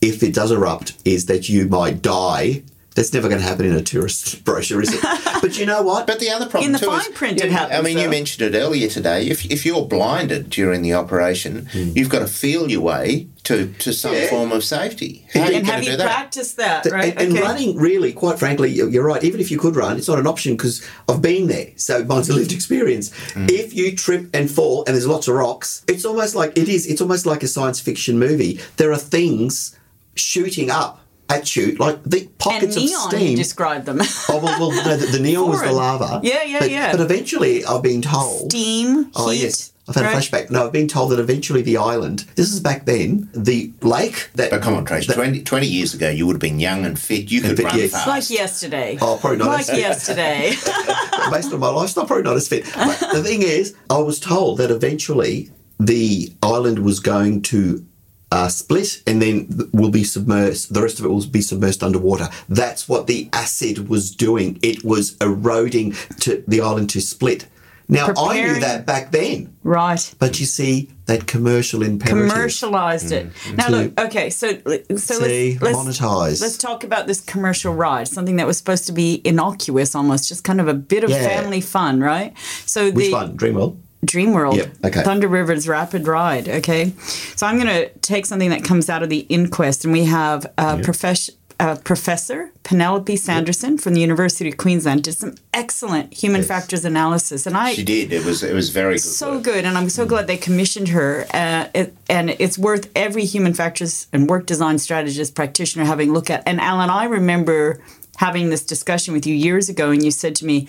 if 0.00 0.22
it 0.22 0.34
does 0.34 0.50
erupt, 0.52 0.94
is 1.04 1.26
that 1.26 1.48
you 1.48 1.66
might 1.68 2.02
die. 2.02 2.62
That's 2.94 3.12
never 3.14 3.28
going 3.28 3.40
to 3.40 3.46
happen 3.46 3.64
in 3.64 3.74
a 3.74 3.82
tourist 3.82 4.44
brochure, 4.44 4.82
is 4.82 4.92
it? 4.92 5.00
but 5.40 5.56
you 5.56 5.66
know 5.66 5.82
what? 5.82 6.04
But 6.08 6.18
the 6.18 6.30
other 6.30 6.46
problem 6.46 6.66
In 6.66 6.72
the 6.72 6.80
too 6.80 6.86
fine 6.86 7.00
is, 7.02 7.08
print 7.08 7.40
it 7.40 7.44
you- 7.44 7.50
I 7.50 7.54
happens, 7.60 7.84
mean, 7.84 7.96
you 7.98 8.08
mentioned 8.08 8.52
it 8.52 8.58
earlier 8.58 8.88
today. 8.88 9.28
If 9.28 9.44
if 9.46 9.64
you're 9.64 9.86
blinded 9.86 10.50
during 10.50 10.82
the 10.82 10.94
operation, 10.94 11.66
Hmm. 11.72 11.90
you've 11.94 12.08
got 12.08 12.20
to 12.20 12.26
feel 12.26 12.68
your 12.68 12.80
way 12.80 13.28
to, 13.44 13.72
to 13.78 13.92
some 13.92 14.14
Yeah. 14.14 14.26
form 14.28 14.50
of 14.50 14.64
safety. 14.64 15.24
How 15.32 15.42
are 15.42 15.50
you 15.52 15.58
and 15.58 15.66
have 15.68 15.84
you 15.84 15.90
do 15.92 15.96
that? 15.98 16.06
practiced 16.06 16.56
that, 16.56 16.86
right? 16.86 17.14
And, 17.16 17.36
and 17.36 17.38
running, 17.40 17.76
really, 17.76 18.12
quite 18.12 18.36
frankly, 18.40 18.70
you're 18.72 18.88
you're 18.88 19.06
right. 19.06 19.22
Even 19.22 19.38
if 19.40 19.48
you 19.52 19.58
could 19.60 19.76
run, 19.76 19.96
it's 19.96 20.08
not 20.08 20.18
an 20.18 20.26
option 20.26 20.56
because 20.56 20.82
I've 21.08 21.22
been 21.22 21.46
there. 21.46 21.68
So 21.76 22.02
mine's 22.04 22.28
a 22.28 22.34
lived 22.34 22.50
experience. 22.52 23.12
If 23.36 23.74
you 23.74 23.94
trip 23.94 24.28
and 24.34 24.50
fall 24.50 24.82
and 24.86 24.96
there's 24.96 25.06
lots 25.06 25.28
of 25.28 25.36
rocks, 25.36 25.82
it's 25.86 26.04
almost 26.04 26.34
like 26.34 26.58
it 26.58 26.68
is. 26.68 26.84
It's 26.84 27.00
almost 27.00 27.26
like 27.26 27.44
a 27.44 27.48
science 27.48 27.78
fiction 27.78 28.18
movie. 28.18 28.58
There 28.76 28.90
are 28.90 28.98
things 28.98 29.76
shooting 30.18 30.70
up 30.70 31.00
at 31.28 31.54
you, 31.56 31.72
like 31.76 32.02
the 32.04 32.20
and 32.20 32.38
pockets 32.38 32.76
of 32.76 32.82
steam. 32.82 32.88
you 32.88 32.98
steam. 32.98 33.36
described 33.36 33.86
them. 33.86 33.98
Oh 34.28 34.40
well, 34.42 34.60
well 34.60 34.84
no, 34.84 34.96
the, 34.96 35.06
the 35.06 35.20
neon 35.20 35.48
was 35.48 35.62
the 35.62 35.72
lava. 35.72 36.20
Yeah, 36.22 36.42
yeah, 36.42 36.58
but, 36.60 36.70
yeah. 36.70 36.92
But 36.92 37.00
eventually, 37.00 37.64
I've 37.64 37.82
been 37.82 38.02
told. 38.02 38.50
Steam, 38.50 39.10
Oh 39.14 39.30
heat. 39.30 39.42
yes, 39.42 39.72
I've 39.88 39.94
had 39.94 40.04
right? 40.04 40.14
a 40.14 40.18
flashback. 40.18 40.50
No, 40.50 40.66
I've 40.66 40.72
been 40.72 40.88
told 40.88 41.12
that 41.12 41.18
eventually 41.18 41.62
the 41.62 41.76
island. 41.76 42.20
This 42.34 42.52
is 42.52 42.60
back 42.60 42.84
then. 42.84 43.28
The 43.32 43.72
lake 43.82 44.30
that. 44.34 44.50
But 44.50 44.62
come 44.62 44.74
on, 44.74 44.84
Trajce. 44.84 45.12
20, 45.12 45.42
20 45.42 45.66
years 45.66 45.94
ago, 45.94 46.08
you 46.08 46.26
would 46.26 46.34
have 46.34 46.40
been 46.40 46.60
young 46.60 46.84
and 46.84 46.98
fit. 46.98 47.30
You 47.30 47.40
could 47.40 47.56
fit, 47.56 47.66
run 47.66 47.78
yes. 47.78 47.92
fast. 47.92 48.06
Like 48.06 48.30
yesterday. 48.30 48.98
Oh, 49.00 49.18
probably 49.20 49.38
not. 49.38 49.48
Like 49.48 49.68
yesterday. 49.68 50.50
based 51.30 51.52
on 51.52 51.60
my 51.60 51.68
lifestyle, 51.68 52.06
probably 52.06 52.24
not 52.24 52.36
as 52.36 52.48
fit. 52.48 52.64
But 52.74 52.98
the 53.12 53.22
thing 53.22 53.42
is, 53.42 53.74
I 53.90 53.98
was 53.98 54.20
told 54.20 54.58
that 54.58 54.70
eventually 54.70 55.50
the 55.80 56.32
island 56.42 56.80
was 56.80 57.00
going 57.00 57.42
to 57.42 57.84
uh, 58.30 58.48
split 58.48 59.02
and 59.06 59.22
then 59.22 59.70
will 59.72 59.90
be 59.90 60.02
submersed. 60.02 60.68
The 60.68 60.82
rest 60.82 60.98
of 60.98 61.04
it 61.04 61.08
will 61.08 61.24
be 61.26 61.40
submersed 61.40 61.82
underwater. 61.82 62.28
That's 62.48 62.88
what 62.88 63.06
the 63.06 63.28
acid 63.32 63.88
was 63.88 64.10
doing. 64.14 64.58
It 64.62 64.84
was 64.84 65.16
eroding 65.20 65.92
to 66.20 66.44
the 66.46 66.60
island 66.60 66.90
to 66.90 67.00
split. 67.00 67.46
Now 67.90 68.12
I 68.18 68.42
knew 68.42 68.60
that 68.60 68.84
back 68.84 69.12
then, 69.12 69.56
right. 69.62 70.14
but 70.18 70.38
you 70.38 70.44
see 70.44 70.90
that 71.06 71.26
commercial 71.26 71.82
imperative. 71.82 72.30
Commercialized 72.30 73.12
it. 73.12 73.32
Now 73.56 73.68
look, 73.70 73.98
okay, 73.98 74.28
so 74.28 74.58
so 74.94 75.14
See, 75.14 75.58
let's, 75.58 75.74
let's 75.74 75.98
monetize. 75.98 76.42
Let's 76.42 76.58
talk 76.58 76.84
about 76.84 77.06
this 77.06 77.22
commercial 77.22 77.72
ride, 77.72 78.06
something 78.06 78.36
that 78.36 78.46
was 78.46 78.58
supposed 78.58 78.86
to 78.88 78.92
be 78.92 79.22
innocuous, 79.24 79.94
almost 79.94 80.28
just 80.28 80.44
kind 80.44 80.60
of 80.60 80.68
a 80.68 80.74
bit 80.74 81.02
of 81.02 81.08
Yeah. 81.08 81.26
family 81.26 81.62
fun, 81.62 82.00
right? 82.00 82.36
So 82.66 82.90
Which 82.90 83.06
the 83.06 83.12
one? 83.12 83.38
Dreamworld. 83.38 83.78
Dreamworld, 84.06 84.56
Yep, 84.56 84.74
okay. 84.86 85.02
Thunder 85.02 85.26
River's 85.28 85.66
Rapid 85.66 86.06
Ride. 86.06 86.48
Okay, 86.48 86.92
so 87.36 87.46
I'm 87.46 87.56
going 87.56 87.66
to 87.68 87.88
take 87.98 88.26
something 88.26 88.50
that 88.50 88.62
comes 88.64 88.88
out 88.88 89.02
of 89.02 89.08
the 89.08 89.20
inquest, 89.28 89.84
and 89.84 89.92
we 89.92 90.04
have 90.04 90.46
a 90.56 90.78
profess- 90.78 91.30
uh, 91.60 91.74
Professor 91.82 92.52
Penelope 92.62 93.16
Sanderson 93.16 93.76
from 93.78 93.94
the 93.94 94.00
University 94.00 94.48
of 94.48 94.56
Queensland 94.56 95.02
did 95.02 95.14
some 95.16 95.34
excellent 95.52 96.14
human 96.14 96.44
factors 96.44 96.84
analysis, 96.84 97.44
and 97.46 97.56
I 97.56 97.74
She 97.74 97.82
did. 97.82 98.12
It 98.12 98.24
was 98.24 98.44
it 98.44 98.54
was 98.54 98.68
very 98.70 98.94
good. 98.94 99.00
so 99.02 99.32
work. 99.34 99.42
good, 99.42 99.64
and 99.64 99.76
I'm 99.76 99.88
so 99.90 100.06
glad 100.06 100.28
they 100.28 100.36
commissioned 100.36 100.88
her. 100.90 101.26
Uh, 101.34 101.66
it, 101.74 101.96
and 102.08 102.30
it's 102.38 102.56
worth 102.56 102.88
every 102.94 103.24
human 103.24 103.54
factors 103.54 104.06
and 104.12 104.28
work 104.28 104.46
design 104.46 104.78
strategist 104.78 105.34
practitioner 105.34 105.84
having 105.84 106.10
a 106.10 106.12
look 106.12 106.30
at. 106.30 106.44
And 106.46 106.60
Alan, 106.60 106.90
I 106.90 107.06
remember 107.06 107.80
having 108.18 108.50
this 108.50 108.64
discussion 108.64 109.12
with 109.12 109.26
you 109.26 109.34
years 109.34 109.68
ago, 109.68 109.90
and 109.90 110.04
you 110.04 110.12
said 110.12 110.36
to 110.36 110.46
me, 110.46 110.68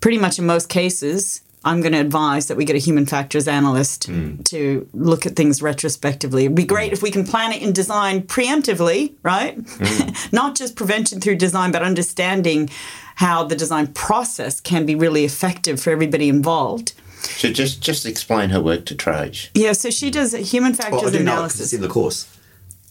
pretty 0.00 0.18
much 0.18 0.38
in 0.38 0.46
most 0.46 0.68
cases, 0.68 1.40
I'm 1.64 1.80
going 1.80 1.92
to 1.92 2.00
advise 2.00 2.46
that 2.48 2.56
we 2.56 2.64
get 2.64 2.76
a 2.76 2.80
human 2.80 3.06
factors 3.06 3.46
analyst 3.46 4.04
hmm. 4.04 4.42
to 4.42 4.88
look 4.92 5.26
at 5.26 5.36
things 5.36 5.62
retrospectively. 5.62 6.44
It'd 6.44 6.56
be 6.56 6.64
great 6.64 6.88
hmm. 6.88 6.94
if 6.94 7.02
we 7.02 7.10
can 7.10 7.24
plan 7.24 7.52
it 7.52 7.62
in 7.62 7.72
design 7.72 8.22
preemptively, 8.22 9.14
right? 9.22 9.54
Hmm. 9.56 10.10
Not 10.32 10.56
just 10.56 10.76
prevention 10.76 11.20
through 11.20 11.36
design, 11.36 11.72
but 11.72 11.82
understanding 11.82 12.70
how 13.16 13.44
the 13.44 13.56
design 13.56 13.88
process 13.88 14.60
can 14.60 14.86
be 14.86 14.94
really 14.94 15.24
effective 15.24 15.80
for 15.80 15.90
everybody 15.90 16.28
involved. 16.28 16.92
So 17.22 17.52
just 17.52 17.80
just 17.80 18.04
explain 18.04 18.50
her 18.50 18.60
work 18.60 18.84
to 18.86 18.96
Trajce. 18.96 19.50
Yeah, 19.54 19.72
so 19.72 19.90
she 19.90 20.10
does 20.10 20.32
human 20.32 20.72
Well, 20.72 20.88
I 20.88 20.90
factors 20.90 21.12
do 21.12 21.18
know 21.18 21.32
analysis. 21.32 21.60
it's 21.60 21.72
in 21.72 21.80
the 21.80 21.88
course. 21.88 22.26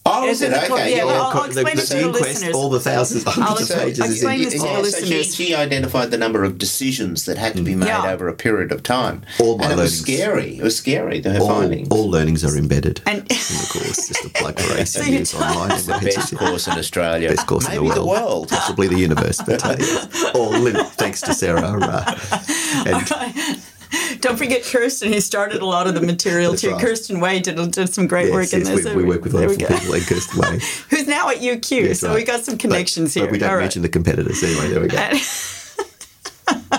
Oh, 0.04 0.26
is 0.26 0.42
it? 0.42 0.50
the 0.50 0.56
co- 0.66 0.74
Okay, 0.74 0.90
yeah, 0.90 0.96
yeah, 0.96 1.04
well. 1.04 1.22
I'll- 1.26 1.38
I'll 1.42 1.44
explain 1.44 1.76
this 1.76 1.88
to 1.90 1.94
the 1.96 2.02
inquest, 2.06 2.24
listeners. 2.24 2.54
all 2.56 2.68
the 2.70 2.80
thousands, 2.80 3.22
hundreds 3.22 3.70
of 3.70 3.76
I'll 3.78 3.84
pages. 3.84 3.98
is 3.98 4.04
in 4.04 4.12
explain 4.12 4.42
this 4.42 4.52
to 4.54 4.58
the 4.58 4.64
Yeah, 4.66 4.72
inquest. 4.78 4.98
so 4.98 5.04
she, 5.06 5.14
listeners. 5.14 5.34
she 5.36 5.54
identified 5.54 6.10
the 6.10 6.18
number 6.18 6.42
of 6.42 6.58
decisions 6.58 7.24
that 7.26 7.38
had 7.38 7.54
to 7.56 7.62
be 7.62 7.76
made 7.76 7.86
Yeah. 7.86 8.10
over 8.12 8.26
a 8.26 8.34
period 8.34 8.72
of 8.72 8.82
time. 8.82 9.22
All 9.38 9.58
my 9.58 9.64
and 9.64 9.72
it 9.74 9.76
was 9.82 9.96
scary. 10.00 10.58
It 10.58 10.62
was 10.64 10.76
scary, 10.76 11.22
her 11.22 11.38
all, 11.38 11.46
findings. 11.48 11.88
all 11.92 12.10
learnings 12.10 12.42
are 12.44 12.56
embedded 12.58 13.00
And- 13.06 13.18
in 13.20 13.28
the 13.28 13.68
course. 13.72 14.08
Just 14.08 14.24
a 14.24 14.28
plug 14.30 14.58
for 14.58 14.84
So 14.86 15.02
you 15.02 15.20
ACUs 15.20 15.34
online. 15.34 15.68
the 15.68 16.00
best 16.04 16.36
course 16.36 16.66
in 16.66 16.72
Australia. 16.78 17.28
Best 17.28 17.46
course 17.46 17.68
Maybe 17.68 17.86
in 17.86 17.94
the 17.94 18.04
world. 18.04 18.48
Possibly 18.48 18.88
the 18.88 18.98
universe, 18.98 19.40
but 19.46 19.64
uh, 19.64 19.76
all 20.34 20.50
li- 20.50 20.72
thanks 20.96 21.20
to 21.20 21.32
Sara. 21.32 21.78
Uh, 21.80 22.18
and 22.86 23.62
Don't 24.20 24.36
forget 24.36 24.62
Kirsten, 24.64 25.12
who 25.12 25.20
started 25.20 25.60
a 25.62 25.66
lot 25.66 25.86
of 25.86 25.94
the 25.94 26.00
material 26.00 26.54
too. 26.56 26.70
right. 26.70 26.80
Kirsten 26.80 27.20
Way 27.20 27.40
did, 27.40 27.56
did 27.72 27.92
some 27.92 28.06
great 28.06 28.32
work 28.32 28.44
yes, 28.44 28.54
in 28.54 28.60
this. 28.64 28.76
we, 28.76 28.82
So 28.82 28.94
we 28.96 29.04
work 29.04 29.22
with 29.22 29.34
wonderful 29.34 29.66
people 29.66 29.94
in 29.94 30.02
Kirsten 30.02 30.40
Way. 30.40 30.60
Who's 30.90 31.06
now 31.06 31.28
at 31.28 31.38
UQ, 31.38 31.88
That's 31.88 32.00
so 32.00 32.08
right. 32.08 32.14
we 32.16 32.24
got 32.24 32.44
some 32.44 32.54
But- 32.54 32.60
connections 32.60 33.12
here. 33.14 33.24
But 33.24 33.32
we 33.32 33.38
don't 33.38 33.50
All 33.50 33.56
right. 33.56 33.62
mention 33.62 33.82
the 33.82 33.88
competitors 33.88 34.42
anyway. 34.42 34.68
There 34.68 34.80
we 34.80 34.88
go. 34.88 36.78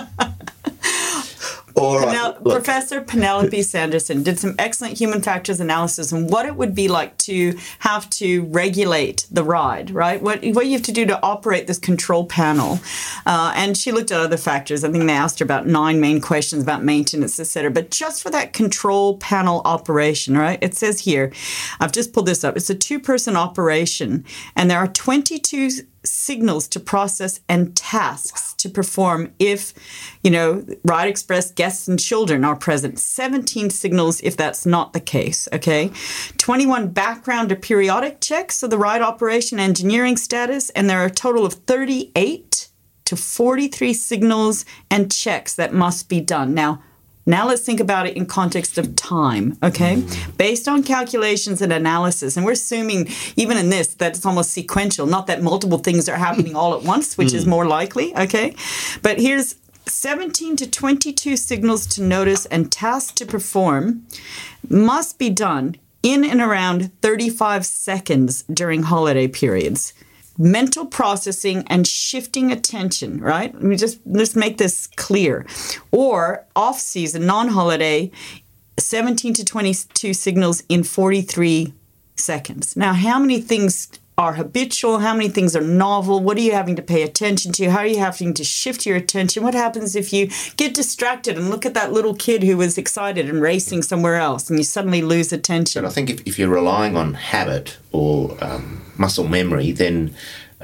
All 1.76 1.98
right. 1.98 2.42
Look, 2.42 2.54
Professor 2.54 3.00
Penelope 3.00 3.62
Sanderson 3.62 4.22
did 4.22 4.38
some 4.38 4.54
excellent 4.58 4.98
human 4.98 5.22
factors 5.22 5.60
analysis 5.60 6.12
on 6.12 6.28
what 6.28 6.46
it 6.46 6.54
would 6.56 6.74
be 6.74 6.88
like 6.88 7.16
to 7.18 7.58
have 7.80 8.08
to 8.10 8.44
regulate 8.44 9.26
the 9.30 9.42
ride, 9.42 9.90
right? 9.90 10.22
What, 10.22 10.44
what 10.44 10.66
you 10.66 10.72
have 10.72 10.82
to 10.82 10.92
do 10.92 11.04
to 11.06 11.20
operate 11.22 11.66
this 11.66 11.78
control 11.78 12.26
panel. 12.26 12.78
Uh, 13.26 13.52
and 13.56 13.76
she 13.76 13.90
looked 13.92 14.12
at 14.12 14.20
other 14.20 14.36
factors. 14.36 14.84
I 14.84 14.90
think 14.90 15.04
they 15.04 15.12
asked 15.12 15.40
her 15.40 15.44
about 15.44 15.66
nine 15.66 16.00
main 16.00 16.20
questions 16.20 16.62
about 16.62 16.84
maintenance, 16.84 17.40
et 17.40 17.44
cetera. 17.44 17.70
But 17.70 17.90
just 17.90 18.22
for 18.22 18.30
that 18.30 18.52
control 18.52 19.18
panel 19.18 19.62
operation, 19.64 20.36
right? 20.36 20.58
It 20.62 20.74
says 20.74 21.00
here, 21.00 21.32
I've 21.80 21.92
just 21.92 22.12
pulled 22.12 22.26
this 22.26 22.44
up. 22.44 22.56
It's 22.56 22.70
a 22.70 22.74
two 22.74 23.00
person 23.00 23.36
operation, 23.36 24.24
and 24.54 24.70
there 24.70 24.78
are 24.78 24.88
22 24.88 25.70
signals 26.04 26.68
to 26.68 26.80
process 26.80 27.40
and 27.48 27.76
tasks 27.76 28.54
to 28.54 28.68
perform 28.68 29.32
if, 29.38 29.74
you 30.22 30.30
know, 30.30 30.64
Ride 30.84 31.08
Express 31.08 31.50
guests 31.50 31.88
and 31.88 31.98
children 31.98 32.44
are 32.44 32.56
present. 32.56 32.98
17 32.98 33.70
signals 33.70 34.20
if 34.22 34.36
that's 34.36 34.64
not 34.66 34.92
the 34.92 35.00
case, 35.00 35.48
okay? 35.52 35.90
21 36.38 36.88
background 36.88 37.52
or 37.52 37.56
periodic 37.56 38.20
checks 38.20 38.62
of 38.62 38.70
the 38.70 38.78
ride 38.78 39.02
operation 39.02 39.58
engineering 39.58 40.16
status, 40.16 40.70
and 40.70 40.88
there 40.88 41.00
are 41.00 41.06
a 41.06 41.10
total 41.10 41.44
of 41.44 41.54
38 41.54 42.68
to 43.04 43.16
43 43.16 43.92
signals 43.92 44.64
and 44.90 45.12
checks 45.12 45.54
that 45.54 45.74
must 45.74 46.08
be 46.08 46.20
done. 46.20 46.54
Now, 46.54 46.82
now 47.26 47.48
let's 47.48 47.62
think 47.62 47.80
about 47.80 48.06
it 48.06 48.16
in 48.16 48.26
context 48.26 48.76
of 48.78 48.94
time, 48.96 49.56
okay? 49.62 49.96
Mm. 49.96 50.36
Based 50.36 50.68
on 50.68 50.82
calculations 50.82 51.62
and 51.62 51.72
analysis, 51.72 52.36
and 52.36 52.44
we're 52.44 52.52
assuming 52.52 53.08
even 53.36 53.56
in 53.56 53.70
this 53.70 53.94
that 53.94 54.16
it's 54.16 54.26
almost 54.26 54.50
sequential, 54.50 55.06
not 55.06 55.26
that 55.26 55.42
multiple 55.42 55.78
things 55.78 56.08
are 56.08 56.16
happening 56.16 56.54
all 56.54 56.74
at 56.74 56.82
once, 56.82 57.16
which 57.16 57.32
is 57.32 57.44
mm. 57.44 57.48
more 57.48 57.66
likely, 57.66 58.14
okay? 58.16 58.54
But 59.02 59.18
here's 59.18 59.56
17 59.86 60.56
to 60.56 60.70
22 60.70 61.36
signals 61.36 61.86
to 61.86 62.02
notice 62.02 62.46
and 62.46 62.70
tasks 62.70 63.12
to 63.12 63.26
perform 63.26 64.06
must 64.68 65.18
be 65.18 65.30
done 65.30 65.76
in 66.02 66.24
and 66.24 66.40
around 66.40 66.90
35 67.00 67.64
seconds 67.64 68.42
during 68.44 68.84
holiday 68.84 69.26
periods 69.26 69.94
mental 70.38 70.86
processing 70.86 71.64
and 71.68 71.86
shifting 71.86 72.50
attention, 72.50 73.20
right? 73.20 73.54
Let 73.54 73.62
me 73.62 73.76
just 73.76 74.00
let's 74.06 74.36
make 74.36 74.58
this 74.58 74.88
clear. 74.96 75.46
Or 75.92 76.44
off 76.56 76.78
season, 76.80 77.26
non-holiday, 77.26 78.10
17 78.78 79.34
to 79.34 79.44
22 79.44 80.14
signals 80.14 80.62
in 80.68 80.82
43 80.82 81.72
seconds. 82.16 82.76
Now, 82.76 82.92
how 82.92 83.18
many 83.18 83.40
things 83.40 83.88
are 84.16 84.34
habitual? 84.34 84.98
How 84.98 85.12
many 85.12 85.28
things 85.28 85.56
are 85.56 85.60
novel? 85.60 86.20
What 86.20 86.36
are 86.36 86.40
you 86.40 86.52
having 86.52 86.76
to 86.76 86.82
pay 86.82 87.02
attention 87.02 87.52
to? 87.52 87.70
How 87.70 87.80
are 87.80 87.86
you 87.86 87.98
having 87.98 88.32
to 88.34 88.44
shift 88.44 88.86
your 88.86 88.96
attention? 88.96 89.42
What 89.42 89.54
happens 89.54 89.96
if 89.96 90.12
you 90.12 90.30
get 90.56 90.74
distracted 90.74 91.36
and 91.36 91.50
look 91.50 91.66
at 91.66 91.74
that 91.74 91.92
little 91.92 92.14
kid 92.14 92.44
who 92.44 92.56
was 92.56 92.78
excited 92.78 93.28
and 93.28 93.42
racing 93.42 93.82
somewhere 93.82 94.16
else 94.16 94.48
and 94.48 94.58
you 94.58 94.64
suddenly 94.64 95.02
lose 95.02 95.32
attention? 95.32 95.82
But 95.82 95.88
I 95.88 95.92
think 95.92 96.10
if, 96.10 96.26
if 96.26 96.38
you're 96.38 96.48
relying 96.48 96.96
on 96.96 97.14
habit 97.14 97.78
or 97.90 98.36
um, 98.40 98.82
muscle 98.98 99.28
memory, 99.28 99.72
then 99.72 100.14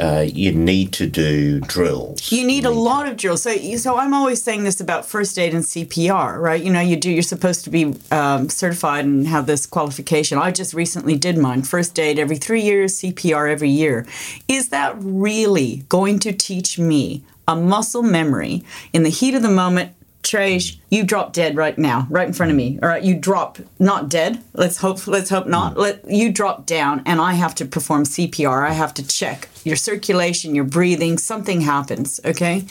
uh, 0.00 0.24
you 0.26 0.50
need 0.52 0.92
to 0.94 1.06
do 1.06 1.60
drills. 1.60 2.32
You 2.32 2.46
need 2.46 2.64
a 2.64 2.70
lot 2.70 3.06
of 3.06 3.16
drills. 3.16 3.42
So, 3.42 3.54
so 3.76 3.98
I'm 3.98 4.14
always 4.14 4.42
saying 4.42 4.64
this 4.64 4.80
about 4.80 5.04
first 5.04 5.38
aid 5.38 5.52
and 5.52 5.62
CPR, 5.62 6.40
right? 6.40 6.62
You 6.62 6.72
know, 6.72 6.80
you 6.80 6.96
do. 6.96 7.10
You're 7.10 7.22
supposed 7.22 7.64
to 7.64 7.70
be 7.70 7.94
um, 8.10 8.48
certified 8.48 9.04
and 9.04 9.26
have 9.28 9.46
this 9.46 9.66
qualification. 9.66 10.38
I 10.38 10.52
just 10.52 10.72
recently 10.72 11.16
did 11.16 11.36
mine. 11.36 11.62
First 11.62 11.98
aid 11.98 12.18
every 12.18 12.36
three 12.36 12.62
years, 12.62 13.00
CPR 13.00 13.50
every 13.50 13.68
year. 13.68 14.06
Is 14.48 14.70
that 14.70 14.94
really 14.98 15.84
going 15.90 16.18
to 16.20 16.32
teach 16.32 16.78
me 16.78 17.22
a 17.46 17.54
muscle 17.54 18.02
memory 18.02 18.64
in 18.92 19.02
the 19.02 19.10
heat 19.10 19.34
of 19.34 19.42
the 19.42 19.50
moment? 19.50 19.92
Trajce, 20.22 20.76
you 20.90 21.04
drop 21.04 21.32
dead 21.32 21.56
right 21.56 21.76
now, 21.78 22.06
right 22.10 22.26
in 22.26 22.32
front 22.32 22.50
of 22.50 22.56
me. 22.56 22.78
All 22.82 22.88
right, 22.88 23.02
you 23.02 23.16
drop 23.16 23.58
not 23.78 24.08
dead. 24.08 24.42
Let's 24.52 24.76
hope. 24.78 25.06
Let's 25.06 25.30
hope 25.30 25.46
not. 25.46 25.74
Mm. 25.74 25.78
Let 25.78 26.10
you 26.10 26.32
drop 26.32 26.66
down, 26.66 27.02
and 27.06 27.20
I 27.20 27.32
have 27.34 27.54
to 27.56 27.64
perform 27.64 28.04
CPR. 28.04 28.68
I 28.68 28.72
have 28.72 28.94
to 28.94 29.06
check 29.06 29.48
your 29.64 29.76
circulation, 29.76 30.54
your 30.54 30.64
breathing. 30.64 31.18
Something 31.18 31.62
happens. 31.62 32.20
Okay. 32.24 32.64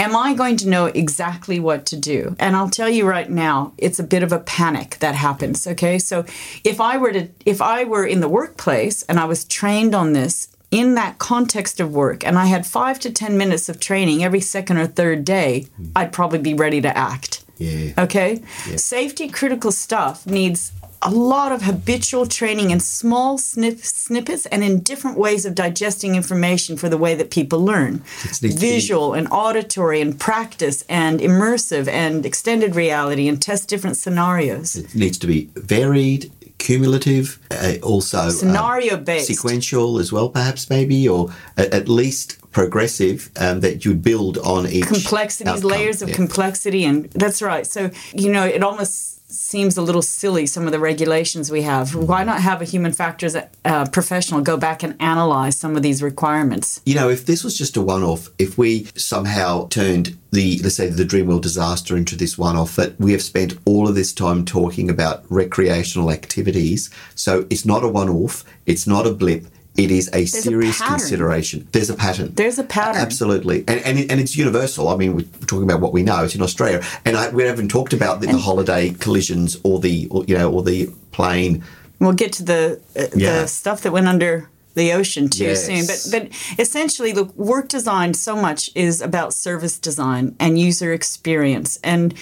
Am 0.00 0.16
I 0.16 0.34
going 0.34 0.56
to 0.56 0.68
know 0.68 0.86
exactly 0.86 1.60
what 1.60 1.86
to 1.86 1.96
do? 1.96 2.34
And 2.40 2.56
I'll 2.56 2.68
tell 2.68 2.88
you 2.88 3.06
right 3.06 3.30
now, 3.30 3.72
it's 3.78 4.00
a 4.00 4.04
bit 4.04 4.24
of 4.24 4.32
a 4.32 4.40
panic 4.40 4.98
that 4.98 5.14
happens. 5.14 5.66
Okay. 5.66 6.00
So 6.00 6.24
if 6.64 6.80
I 6.80 6.96
were 6.96 7.12
to, 7.12 7.28
if 7.46 7.62
I 7.62 7.84
were 7.84 8.04
in 8.04 8.20
the 8.20 8.28
workplace 8.28 9.02
and 9.04 9.20
I 9.20 9.24
was 9.24 9.44
trained 9.44 9.94
on 9.94 10.12
this 10.12 10.53
in 10.70 10.94
that 10.94 11.18
context 11.18 11.80
of 11.80 11.92
work 11.92 12.24
and 12.24 12.38
I 12.38 12.46
had 12.46 12.66
five 12.66 12.98
to 13.00 13.10
10 13.10 13.38
minutes 13.38 13.68
of 13.68 13.80
training 13.80 14.24
every 14.24 14.40
second 14.40 14.78
or 14.78 14.86
third 14.86 15.24
day, 15.24 15.66
hmm. 15.76 15.84
I'd 15.94 16.12
probably 16.12 16.38
be 16.38 16.54
ready 16.54 16.80
to 16.80 16.96
act. 16.96 17.44
Yeah. 17.58 17.92
Okay? 17.96 18.42
Safety 18.76 19.28
critical 19.28 19.70
stuff 19.70 20.26
needs 20.26 20.72
a 21.04 21.10
lot 21.10 21.52
of 21.52 21.62
habitual 21.62 22.26
training 22.26 22.70
in 22.70 22.80
small 22.80 23.36
snip, 23.36 23.78
snippets 23.80 24.46
and 24.46 24.64
in 24.64 24.80
different 24.80 25.18
ways 25.18 25.44
of 25.44 25.54
digesting 25.54 26.14
information 26.14 26.76
for 26.76 26.88
the 26.88 26.96
way 26.96 27.14
that 27.14 27.30
people 27.30 27.62
learn. 27.62 28.02
needs 28.24 28.38
to 28.40 28.48
be- 28.48 28.54
Visual 28.54 29.12
and 29.12 29.28
auditory 29.30 30.00
and 30.00 30.18
practice 30.18 30.82
and 30.88 31.20
immersive 31.20 31.86
and 31.88 32.24
extended 32.24 32.74
reality 32.74 33.28
and 33.28 33.40
test 33.40 33.68
different 33.68 33.98
scenarios. 33.98 34.76
It 34.76 34.94
needs 34.94 35.18
to 35.18 35.26
be 35.26 35.50
varied, 35.54 36.32
cumulative, 36.64 37.38
uh, 37.50 37.74
also 37.82 38.18
um, 38.18 38.30
Scenario-based. 38.30 39.26
sequential 39.26 39.98
as 39.98 40.10
well, 40.12 40.28
perhaps 40.28 40.68
maybe, 40.70 41.08
or 41.08 41.30
a- 41.56 41.72
at 41.74 41.88
least 41.88 42.38
progressive 42.52 43.30
um, 43.36 43.60
that 43.60 43.84
you'd 43.84 44.02
build 44.02 44.38
on 44.38 44.66
each 44.68 44.86
complexities, 44.86 45.52
outcome. 45.52 45.70
layers 45.70 46.02
of 46.02 46.08
Yeah. 46.08 46.16
complexity, 46.16 46.84
and 46.84 47.10
that's 47.10 47.40
right. 47.42 47.66
So 47.66 47.90
you 48.14 48.30
know, 48.32 48.44
it 48.44 48.62
almost 48.62 49.13
seems 49.26 49.76
a 49.76 49.82
little 49.82 50.02
silly 50.02 50.46
some 50.46 50.66
of 50.66 50.72
the 50.72 50.78
regulations 50.78 51.50
we 51.50 51.62
have. 51.62 51.94
Why 51.94 52.24
not 52.24 52.40
have 52.40 52.60
a 52.60 52.64
human 52.64 52.92
factors 52.92 53.34
uh, 53.64 53.86
professional 53.90 54.40
go 54.40 54.56
back 54.56 54.82
and 54.82 54.94
analyze 55.00 55.56
some 55.56 55.76
of 55.76 55.82
these 55.82 56.02
requirements? 56.02 56.80
You 56.84 56.94
know, 56.94 57.08
if 57.08 57.26
this 57.26 57.42
was 57.42 57.56
just 57.56 57.76
a 57.76 57.82
one-off, 57.82 58.28
if 58.38 58.58
we 58.58 58.84
somehow 58.94 59.68
turned 59.68 60.16
the 60.30 60.58
let's 60.62 60.76
say 60.76 60.88
the 60.88 61.04
Dreamworld 61.04 61.42
disaster 61.42 61.96
into 61.96 62.16
this 62.16 62.36
one-off, 62.36 62.76
that 62.76 62.98
we 63.00 63.12
have 63.12 63.22
spent 63.22 63.58
all 63.64 63.88
of 63.88 63.94
this 63.94 64.12
time 64.12 64.44
talking 64.44 64.90
about 64.90 65.24
recreational 65.30 66.10
activities, 66.10 66.90
so 67.14 67.46
it's 67.50 67.64
not 67.64 67.84
a 67.84 67.88
one-off, 67.88 68.44
it's 68.66 68.86
not 68.86 69.06
a 69.06 69.12
blip. 69.12 69.46
It 69.76 69.90
is 69.90 70.08
a 70.12 70.18
a 70.22 70.26
serious 70.26 70.78
pattern. 70.78 70.98
consideration. 70.98 71.68
There's 71.72 71.90
a 71.90 71.94
pattern. 71.94 72.32
There's 72.34 72.58
a 72.58 72.64
pattern. 72.64 73.02
Absolutely, 73.02 73.64
and 73.66 73.80
and, 73.84 73.98
and 74.10 74.20
it's 74.20 74.36
universal. 74.36 74.88
I 74.88 74.96
mean, 74.96 75.14
we're 75.16 75.26
talking 75.46 75.64
about 75.64 75.80
what 75.80 75.92
we 75.92 76.02
know. 76.02 76.22
It's 76.24 76.34
in 76.36 76.42
Australia, 76.42 76.80
and 77.04 77.16
I, 77.16 77.28
we 77.30 77.42
haven't 77.42 77.68
talked 77.70 77.92
about 77.92 78.20
the, 78.20 78.28
the 78.28 78.38
holiday 78.38 78.90
collisions 78.90 79.58
or 79.64 79.80
the 79.80 80.06
or, 80.10 80.24
you 80.28 80.36
know 80.38 80.50
or 80.52 80.62
the 80.62 80.88
plane. 81.10 81.64
We'll 81.98 82.12
get 82.12 82.32
to 82.34 82.44
the 82.44 82.80
uh, 82.96 83.06
Yeah. 83.16 83.40
the 83.42 83.48
stuff 83.48 83.80
that 83.82 83.92
went 83.92 84.06
under 84.06 84.48
the 84.74 84.92
ocean 84.92 85.28
too 85.28 85.44
Yes. 85.44 85.66
soon. 85.66 85.86
But 85.86 86.06
but 86.12 86.58
essentially, 86.58 87.12
the 87.12 87.24
work 87.36 87.68
design 87.68 88.14
so 88.14 88.34
much 88.36 88.70
is 88.74 89.00
about 89.00 89.34
service 89.34 89.78
design 89.78 90.34
and 90.38 90.58
user 90.58 90.92
experience. 90.92 91.78
And 91.82 92.14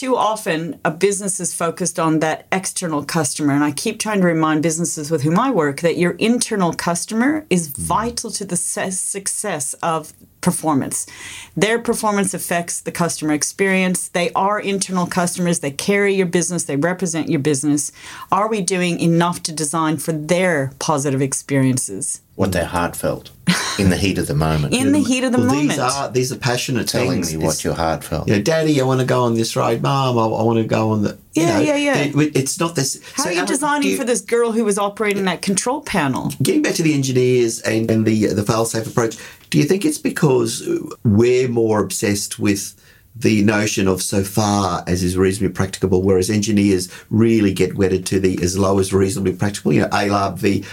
too 0.00 0.16
often, 0.16 0.80
a 0.82 0.90
business 0.90 1.40
is 1.40 1.52
focused 1.52 2.00
on 2.00 2.20
that 2.20 2.46
external 2.50 3.04
customer. 3.04 3.52
And 3.52 3.62
I 3.62 3.70
keep 3.70 4.00
trying 4.00 4.22
to 4.22 4.26
remind 4.26 4.62
businesses 4.62 5.10
with 5.10 5.20
whom 5.20 5.38
I 5.38 5.50
work 5.50 5.82
that 5.82 5.98
your 5.98 6.12
internal 6.12 6.72
customer 6.72 7.44
is 7.50 7.66
hmm. 7.66 7.82
vital 7.82 8.30
to 8.30 8.46
the 8.46 8.56
success 8.56 9.74
of 9.82 10.14
performance. 10.40 11.06
Their 11.54 11.78
performance 11.78 12.32
affects 12.32 12.80
the 12.80 12.90
customer 12.90 13.34
experience. 13.34 14.08
They 14.08 14.32
are 14.32 14.58
internal 14.58 15.06
customers. 15.06 15.58
They 15.58 15.70
carry 15.70 16.14
your 16.14 16.24
business. 16.24 16.64
They 16.64 16.76
represent 16.76 17.28
your 17.28 17.40
business. 17.40 17.92
Are 18.32 18.48
we 18.48 18.62
doing 18.62 19.00
enough 19.00 19.42
to 19.42 19.52
design 19.52 19.98
for 19.98 20.12
their 20.12 20.72
positive 20.78 21.20
experiences? 21.20 22.22
What 22.36 22.52
they're 22.52 22.64
heartfelt 22.64 23.32
in 23.78 23.90
the 23.90 23.96
heat 23.96 24.18
of 24.18 24.26
the 24.26 24.34
moment. 24.34 24.74
In 24.74 24.92
the 24.92 24.98
heat 25.00 25.24
of 25.24 25.32
the 25.32 25.38
well, 25.38 25.46
moment. 25.48 25.68
these 25.70 25.78
are 25.78 26.10
these 26.10 26.32
are 26.32 26.36
passionate 26.36 26.88
telling 26.88 27.10
things. 27.22 27.30
me 27.32 27.36
what 27.38 27.50
It's- 27.54 27.64
your 27.64 27.74
heartfelt. 27.74 28.28
you 28.28 28.34
know, 28.36 28.42
Daddy, 28.42 28.80
I 28.80 28.84
want 28.84 29.00
to 29.00 29.06
go 29.06 29.22
on 29.22 29.34
this 29.34 29.56
ride. 29.56 29.82
Mom, 29.82 30.18
I, 30.18 30.22
I 30.22 30.42
want 30.42 30.58
to 30.58 30.64
go 30.64 30.90
on 30.90 31.02
the. 31.02 31.18
you 31.34 31.42
Yeah, 31.42 31.54
know, 31.58 31.60
yeah, 31.64 31.76
yeah. 31.76 31.96
it- 31.98 32.36
it's 32.36 32.58
not 32.60 32.74
this. 32.74 33.00
How 33.14 33.22
so 33.24 33.28
are 33.28 33.32
you 33.32 33.38
Alan, 33.38 33.48
designing 33.48 33.88
you- 33.90 33.96
for 33.96 34.04
this 34.04 34.20
girl 34.20 34.52
who 34.52 34.64
was 34.64 34.78
operating 34.78 35.24
that 35.24 35.42
control 35.42 35.80
panel? 35.80 36.32
Getting 36.42 36.62
back 36.62 36.74
to 36.74 36.82
the 36.82 36.94
engineers 36.94 37.60
and, 37.60 37.90
and 37.90 38.04
the 38.06 38.26
the 38.26 38.42
fail-safe 38.42 38.86
approach, 38.86 39.16
do 39.50 39.58
you 39.58 39.64
think 39.64 39.84
it's 39.84 39.98
because 39.98 40.68
we're 41.04 41.48
more 41.48 41.80
obsessed 41.80 42.38
with 42.38 42.74
the 43.16 43.42
notion 43.42 43.88
of 43.88 44.00
so 44.00 44.22
far 44.22 44.84
as 44.86 45.02
is 45.02 45.16
reasonably 45.16 45.52
practicable, 45.52 46.00
whereas 46.00 46.30
engineers 46.30 46.88
really 47.10 47.52
get 47.52 47.74
wedded 47.76 48.06
to 48.06 48.20
the 48.20 48.40
as 48.42 48.56
low 48.56 48.78
as 48.78 48.92
reasonably 48.92 49.32
practical? 49.32 49.72
You 49.72 49.82
know, 49.82 49.88
ALARP, 49.88 50.40
the 50.40 50.64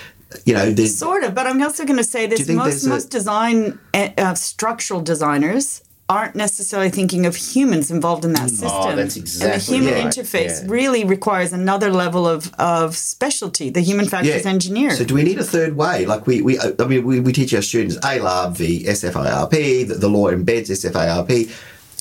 you 0.45 0.53
know, 0.53 0.71
the 0.71 0.87
Sort 0.87 1.23
of, 1.23 1.33
but 1.33 1.47
I'm 1.47 1.61
also 1.61 1.85
going 1.85 1.97
to 1.97 2.03
say 2.03 2.27
this: 2.27 2.45
think 2.45 2.57
most 2.57 2.85
a- 2.85 2.89
most 2.89 3.09
design 3.09 3.79
uh, 3.93 4.09
uh, 4.17 4.33
structural 4.33 5.01
designers 5.01 5.81
aren't 6.09 6.35
necessarily 6.35 6.89
thinking 6.89 7.25
of 7.25 7.35
humans 7.35 7.91
involved 7.91 8.23
in 8.23 8.31
that 8.33 8.49
system. 8.49 8.69
Oh, 8.71 8.95
that's 8.95 9.15
and 9.15 9.23
exactly 9.23 9.79
the 9.79 9.85
human 9.85 10.05
right, 10.05 10.13
interface 10.13 10.61
yeah. 10.61 10.71
really 10.71 11.03
requires 11.03 11.51
another 11.51 11.91
level 11.91 12.25
of, 12.25 12.53
of 12.55 12.95
specialty. 12.95 13.69
The 13.69 13.81
human 13.81 14.07
factors 14.07 14.45
engineer. 14.45 14.91
So 14.91 15.03
do 15.03 15.13
we 15.15 15.23
need 15.23 15.37
a 15.37 15.43
third 15.43 15.75
way? 15.75 16.05
Like 16.05 16.25
we, 16.25 16.41
we 16.41 16.57
I 16.59 16.71
mean, 16.85 17.05
we, 17.05 17.19
we 17.19 17.33
teach 17.33 17.53
our 17.53 17.61
students 17.61 17.97
ALARP, 17.97 18.55
the 18.55 18.85
SFIRP, 18.85 19.87
the, 19.89 19.95
the 19.95 20.07
law 20.07 20.31
embeds 20.31 20.69
SFIRP. 20.69 21.51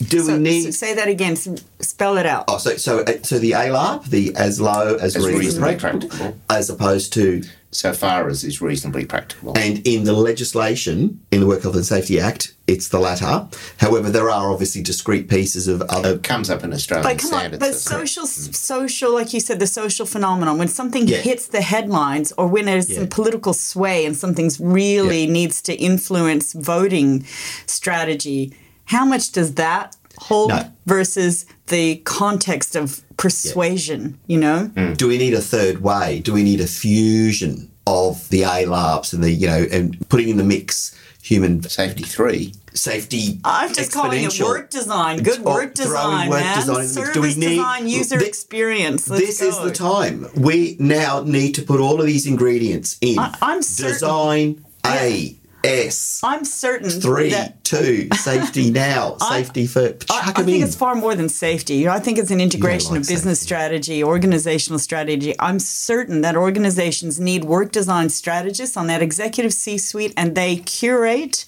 Do 0.09 0.21
So- 0.21 0.35
we 0.35 0.39
need? 0.39 0.63
so 0.63 0.71
say 0.71 0.95
that 0.95 1.09
again. 1.09 1.35
Spell 1.81 2.17
it 2.17 2.27
out. 2.27 2.45
oh, 2.49 2.59
so 2.59 2.77
so 2.77 3.01
uh, 3.01 3.15
so 3.23 3.39
the 3.41 3.53
ALARP, 3.53 4.05
the 4.05 4.37
as 4.37 4.61
low 4.61 4.95
as, 4.97 5.17
As 5.17 5.27
reasonably, 5.27 5.39
reasonably 5.41 5.77
practical, 5.77 6.09
practical. 6.19 6.41
as 6.51 6.71
opposed 6.71 7.13
to 7.15 7.43
So 7.73 7.93
far 7.93 8.29
as 8.29 8.43
is 8.45 8.63
reasonably 8.63 9.05
practical. 9.05 9.53
and 9.59 9.87
in 9.87 10.05
the 10.05 10.13
legislation 10.15 11.21
in 11.31 11.41
the 11.41 11.47
Work 11.47 11.63
Health 11.63 11.75
and 11.75 11.85
Safety 11.85 12.19
Act, 12.19 12.55
it's 12.67 12.89
the 12.89 12.99
latter. 12.99 13.49
However, 13.79 14.09
there 14.09 14.31
are 14.31 14.51
obviously 14.51 14.83
discrete 14.83 15.29
pieces 15.29 15.69
of 15.69 15.83
other. 15.83 16.15
It 16.15 16.23
comes 16.23 16.49
up 16.49 16.65
in 16.65 16.73
Australian 16.73 17.03
But 17.05 17.19
come 17.21 17.35
on, 17.35 17.41
standards. 17.41 17.61
but 17.61 17.67
that's 17.73 17.87
correct. 17.89 18.09
social, 18.09 18.27
social, 18.27 19.13
like 19.13 19.35
you 19.35 19.41
said, 19.41 19.59
the 19.61 19.67
social 19.67 20.07
phenomenon. 20.07 20.57
When 20.59 20.69
something 20.69 21.07
Yeah. 21.07 21.19
hits 21.19 21.47
the 21.49 21.61
headlines, 21.61 22.33
or 22.39 22.47
when 22.47 22.65
there's 22.65 22.89
Yeah. 22.89 22.99
some 23.01 23.09
political 23.09 23.53
sway 23.53 24.07
and 24.07 24.17
something's 24.17 24.59
really 24.59 25.25
Yeah. 25.27 25.33
needs 25.33 25.61
to 25.63 25.75
influence 25.75 26.53
voting 26.55 27.27
strategy, 27.67 28.53
how 28.87 29.05
much 29.05 29.33
does 29.33 29.55
that 29.55 29.96
hold 30.19 30.51
No. 30.51 30.71
versus 30.87 31.47
the 31.69 31.97
context 32.05 32.77
of 32.77 33.03
persuasion? 33.17 34.19
You 34.27 34.39
know, 34.39 34.71
mm. 34.75 34.97
Do 34.97 35.09
we 35.09 35.19
need 35.19 35.35
a 35.35 35.41
third 35.41 35.83
way? 35.83 36.21
Do 36.21 36.33
we 36.33 36.43
need 36.43 36.61
a 36.61 36.67
fusion 36.67 37.71
of 37.87 38.29
the 38.31 38.43
ALARPs 38.43 39.13
and 39.13 39.23
the 39.23 39.31
you 39.31 39.47
know 39.47 39.67
and 39.71 39.97
putting 40.09 40.29
in 40.29 40.37
the 40.37 40.45
mix 40.45 40.95
human 41.23 41.63
Safety 41.63 42.05
three. 42.05 42.55
Safety. 42.73 43.41
I'm? 43.45 43.73
Just 43.75 43.91
calling 43.91 44.23
it 44.23 44.39
work 44.41 44.71
design. 44.71 45.23
Good 45.23 45.41
work 45.41 45.75
design, 45.75 46.29
work 46.29 46.41
man. 46.41 46.57
design 46.59 46.75
in 46.77 46.83
the 46.83 46.83
mix. 46.83 46.93
Service 46.95 47.15
Do 47.15 47.21
we 47.23 47.35
need- 47.35 47.57
design, 47.57 47.89
user 47.89 48.19
Thi- 48.21 48.27
experience. 48.27 49.09
Let's 49.09 49.27
this 49.27 49.41
is 49.41 49.59
the 49.59 49.71
time. 49.73 50.29
We 50.37 50.77
now 50.79 51.23
need 51.25 51.55
to 51.57 51.63
put 51.63 51.81
all 51.81 52.01
of 52.01 52.07
these 52.07 52.27
ingredients 52.27 52.97
in. 53.01 53.19
I- 53.19 53.35
I'm 53.43 53.63
certain- 53.63 53.93
Design 53.95 54.65
A 54.87 55.37
S 55.67 56.21
I'm 56.23 56.45
certain 56.45 56.91
three 56.91 57.31
that 57.31 57.63
two 57.65 58.09
safety 58.15 58.71
now 58.71 59.17
safety 59.19 59.67
for 59.67 59.97
I, 60.11 60.33
I 60.37 60.43
think 60.43 60.49
in. 60.49 60.63
it's 60.63 60.77
far 60.77 60.95
more 60.95 61.15
than 61.15 61.29
safety. 61.29 61.75
You 61.75 61.87
know, 61.87 61.93
I 61.93 62.01
think 62.01 62.19
it's 62.19 62.31
an 62.31 62.41
integration 62.41 62.93
like 62.93 63.03
of 63.03 63.09
business 63.09 63.41
safety. 63.41 63.47
strategy, 63.47 64.05
organizational 64.05 64.79
strategy. 64.79 65.35
I'm 65.39 65.59
certain 65.59 66.21
that 66.23 66.37
organizations 66.37 67.19
need 67.21 67.45
work 67.45 67.73
design 67.73 68.09
strategists 68.09 68.77
on 68.77 68.87
that 68.87 69.03
executive 69.03 69.53
C 69.53 69.79
suite 69.79 70.15
and 70.17 70.35
they 70.35 70.57
curate 70.57 71.47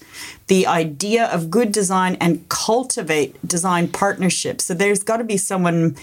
the 0.48 0.66
idea 0.66 1.26
of 1.26 1.50
good 1.50 1.72
design 1.72 2.16
and 2.20 2.48
cultivate 2.48 3.36
design 3.46 3.88
partnerships. 3.88 4.64
So 4.64 4.74
there's 4.74 5.02
got 5.02 5.18
to 5.18 5.24
be 5.24 5.36
someone 5.36 5.94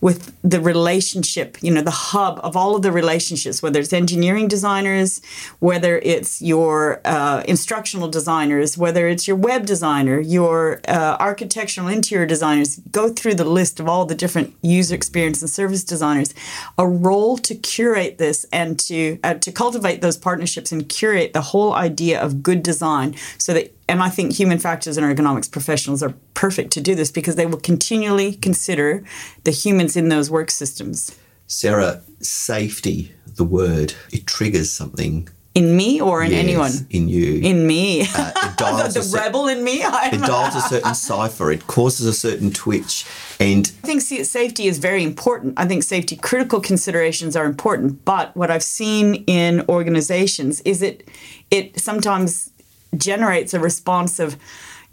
with 0.00 0.32
the 0.42 0.60
relationship, 0.60 1.56
you 1.62 1.72
know, 1.72 1.80
the 1.80 1.90
hub 1.90 2.38
of 2.42 2.54
all 2.56 2.76
of 2.76 2.82
the 2.82 2.92
relationships, 2.92 3.62
whether 3.62 3.80
it's 3.80 3.92
engineering 3.92 4.46
designers, 4.46 5.22
whether 5.60 5.98
it's 5.98 6.42
your 6.42 7.00
uh, 7.06 7.42
instructional 7.48 8.08
designers, 8.08 8.76
whether 8.76 9.08
it's 9.08 9.26
your 9.26 9.36
web 9.36 9.64
designer, 9.64 10.20
your 10.20 10.80
uh, 10.86 11.16
architectural 11.18 11.88
interior 11.88 12.26
designers. 12.26 12.80
Go 12.92 13.08
through 13.08 13.34
the 13.34 13.44
list 13.44 13.80
of 13.80 13.88
all 13.88 14.04
the 14.04 14.14
different 14.14 14.54
user 14.60 14.94
experience 14.94 15.40
and 15.40 15.50
service 15.50 15.82
designers. 15.82 16.34
A 16.76 16.86
role 16.86 17.38
to 17.38 17.54
curate 17.54 18.18
this 18.18 18.44
and 18.52 18.78
to 18.80 19.18
uh, 19.24 19.34
to 19.34 19.50
cultivate 19.50 20.02
those 20.02 20.18
partnerships 20.18 20.72
and 20.72 20.86
curate 20.88 21.32
the 21.32 21.40
whole 21.40 21.72
idea 21.72 22.20
of 22.20 22.42
good 22.42 22.62
design, 22.62 23.14
so 23.38 23.54
that 23.54 23.72
and 23.88 24.02
I 24.02 24.08
think 24.08 24.32
human 24.32 24.58
factors 24.58 24.96
and 24.96 25.06
ergonomics 25.06 25.50
professionals 25.50 26.02
are 26.02 26.14
perfect 26.34 26.72
to 26.72 26.80
do 26.80 26.94
this 26.94 27.10
because 27.10 27.36
they 27.36 27.46
will 27.46 27.58
continually 27.60 28.32
consider 28.34 29.04
the 29.44 29.50
humans 29.50 29.96
in 29.96 30.08
those 30.08 30.30
work 30.30 30.50
systems. 30.50 31.16
Sara, 31.46 32.00
safety, 32.20 33.12
the 33.36 33.44
word, 33.44 33.94
it 34.12 34.26
triggers 34.26 34.70
something 34.72 35.28
In 35.54 35.76
me 35.76 36.00
or 36.00 36.22
in 36.24 36.32
yes, 36.32 36.42
anyone? 36.44 36.72
in 36.90 37.08
you. 37.08 37.40
In 37.42 37.66
me. 37.66 38.02
Uh, 38.02 38.32
it 38.36 38.56
dials 38.56 38.94
the 38.94 39.02
cer- 39.02 39.18
rebel 39.18 39.46
in 39.48 39.62
me. 39.62 39.82
I'm, 39.84 40.14
it 40.14 40.26
dials 40.26 40.54
a 40.56 40.62
certain 40.62 40.94
cipher. 40.94 41.52
It 41.52 41.66
causes 41.66 42.06
a 42.06 42.12
certain 42.14 42.50
twitch, 42.50 43.04
and 43.38 43.70
I 43.84 43.86
think 43.86 44.00
sa- 44.00 44.24
safety 44.24 44.66
is 44.66 44.78
very 44.78 45.04
important. 45.04 45.54
I 45.58 45.66
think 45.66 45.82
safety 45.82 46.16
critical 46.16 46.60
considerations 46.60 47.36
are 47.36 47.44
important. 47.44 48.04
But 48.06 48.34
what 48.36 48.50
I've 48.50 48.64
seen 48.64 49.16
in 49.26 49.64
organizations 49.68 50.60
is 50.62 50.80
it 50.82 51.08
it 51.50 51.78
sometimes 51.78 52.50
generates 52.98 53.54
a 53.54 53.60
response 53.60 54.18
of 54.18 54.36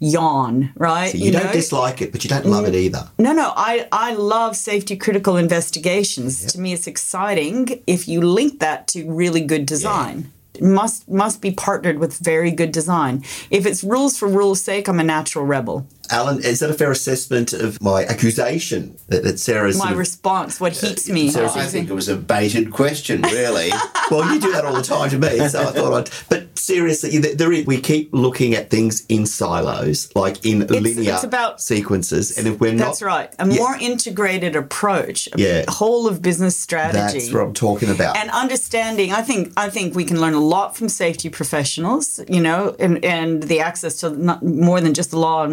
yawn, 0.02 0.72
right? 0.74 1.14
you, 1.14 1.30
don't 1.30 1.44
know? 1.46 1.52
dislike 1.52 2.02
it, 2.02 2.10
but 2.10 2.24
you 2.24 2.30
don't 2.30 2.44
love 2.44 2.66
it 2.66 2.74
mm. 2.74 2.78
either. 2.78 3.08
No, 3.18 3.32
no, 3.32 3.52
I, 3.56 3.86
I 3.92 4.14
love 4.14 4.56
safety 4.56 4.96
critical 4.96 5.36
investigations. 5.36 6.44
To 6.52 6.60
me, 6.60 6.72
it's 6.72 6.88
exciting 6.88 7.82
if 7.86 8.08
you 8.08 8.20
link 8.20 8.58
that 8.58 8.88
to 8.88 9.08
really 9.10 9.42
good 9.42 9.64
design. 9.64 10.32
It 10.54 10.62
must 10.62 11.08
must 11.08 11.40
be 11.40 11.50
partnered 11.50 11.98
with 11.98 12.18
very 12.18 12.50
good 12.50 12.72
design. 12.72 13.24
If 13.50 13.64
it's 13.64 13.82
rules 13.82 14.18
for 14.18 14.28
rules' 14.28 14.60
sake, 14.60 14.86
I'm 14.86 15.00
a 15.00 15.04
natural 15.04 15.46
rebel. 15.46 15.86
Alan, 16.12 16.42
is 16.44 16.60
that 16.60 16.70
a 16.70 16.74
fair 16.74 16.90
assessment 16.90 17.52
of 17.52 17.80
my 17.80 18.04
accusation 18.04 18.96
that, 19.08 19.24
that 19.24 19.38
Sara's 19.40 19.76
My 19.78 19.84
sort 19.86 19.92
of- 19.92 19.98
response, 19.98 20.60
what 20.60 20.72
uh, 20.82 20.86
heats 20.86 21.08
me. 21.08 21.30
so 21.30 21.46
I 21.46 21.66
think 21.66 21.88
it 21.90 21.94
was 21.94 22.08
a 22.08 22.16
baited 22.16 22.70
question, 22.70 23.22
really. 23.22 23.70
well, 24.10 24.32
you 24.32 24.40
do 24.40 24.52
that 24.52 24.64
all 24.64 24.74
the 24.74 24.82
time 24.82 25.10
to 25.10 25.18
me, 25.18 25.38
so 25.48 25.62
I 25.62 25.72
thought 25.72 25.92
I'd. 25.92 26.10
But 26.28 26.58
seriously, 26.58 27.18
there, 27.18 27.52
is, 27.52 27.66
we 27.66 27.80
keep 27.80 28.10
looking 28.12 28.54
at 28.54 28.68
things 28.70 29.04
in 29.08 29.24
silos, 29.26 30.14
like 30.14 30.44
in 30.44 30.66
linear 30.66 31.14
it's 31.14 31.24
about- 31.24 31.60
sequences, 31.60 32.36
and 32.36 32.46
if 32.46 32.60
we're 32.60 32.72
not, 32.74 32.84
That's 32.86 33.02
right. 33.02 33.34
A 33.38 33.46
more 33.46 33.76
integrated 33.80 34.54
approach, 34.54 35.28
a 35.32 35.40
Yeah. 35.40 35.64
whole 35.68 36.06
of 36.06 36.20
business 36.20 36.56
strategy. 36.56 36.98
that's 37.20 37.32
what 37.32 37.42
I'm 37.42 37.54
talking 37.54 37.88
about. 37.90 38.16
and 38.16 38.30
understanding 38.30 39.12
i 39.12 39.22
think 39.22 39.52
i 39.56 39.68
think 39.70 39.94
we 39.94 40.04
can 40.04 40.20
learn 40.20 40.34
a 40.34 40.40
lot 40.40 40.76
from 40.76 40.88
safety 40.88 41.28
professionals 41.28 42.20
you 42.28 42.40
know 42.40 42.74
and, 42.78 43.04
and 43.04 43.42
the 43.44 43.60
access 43.60 44.00
to 44.00 44.10
not 44.10 44.42
more 44.42 44.80
than 44.80 44.92
just 44.94 45.10
the 45.10 45.18
law 45.18 45.42
and 45.44 45.52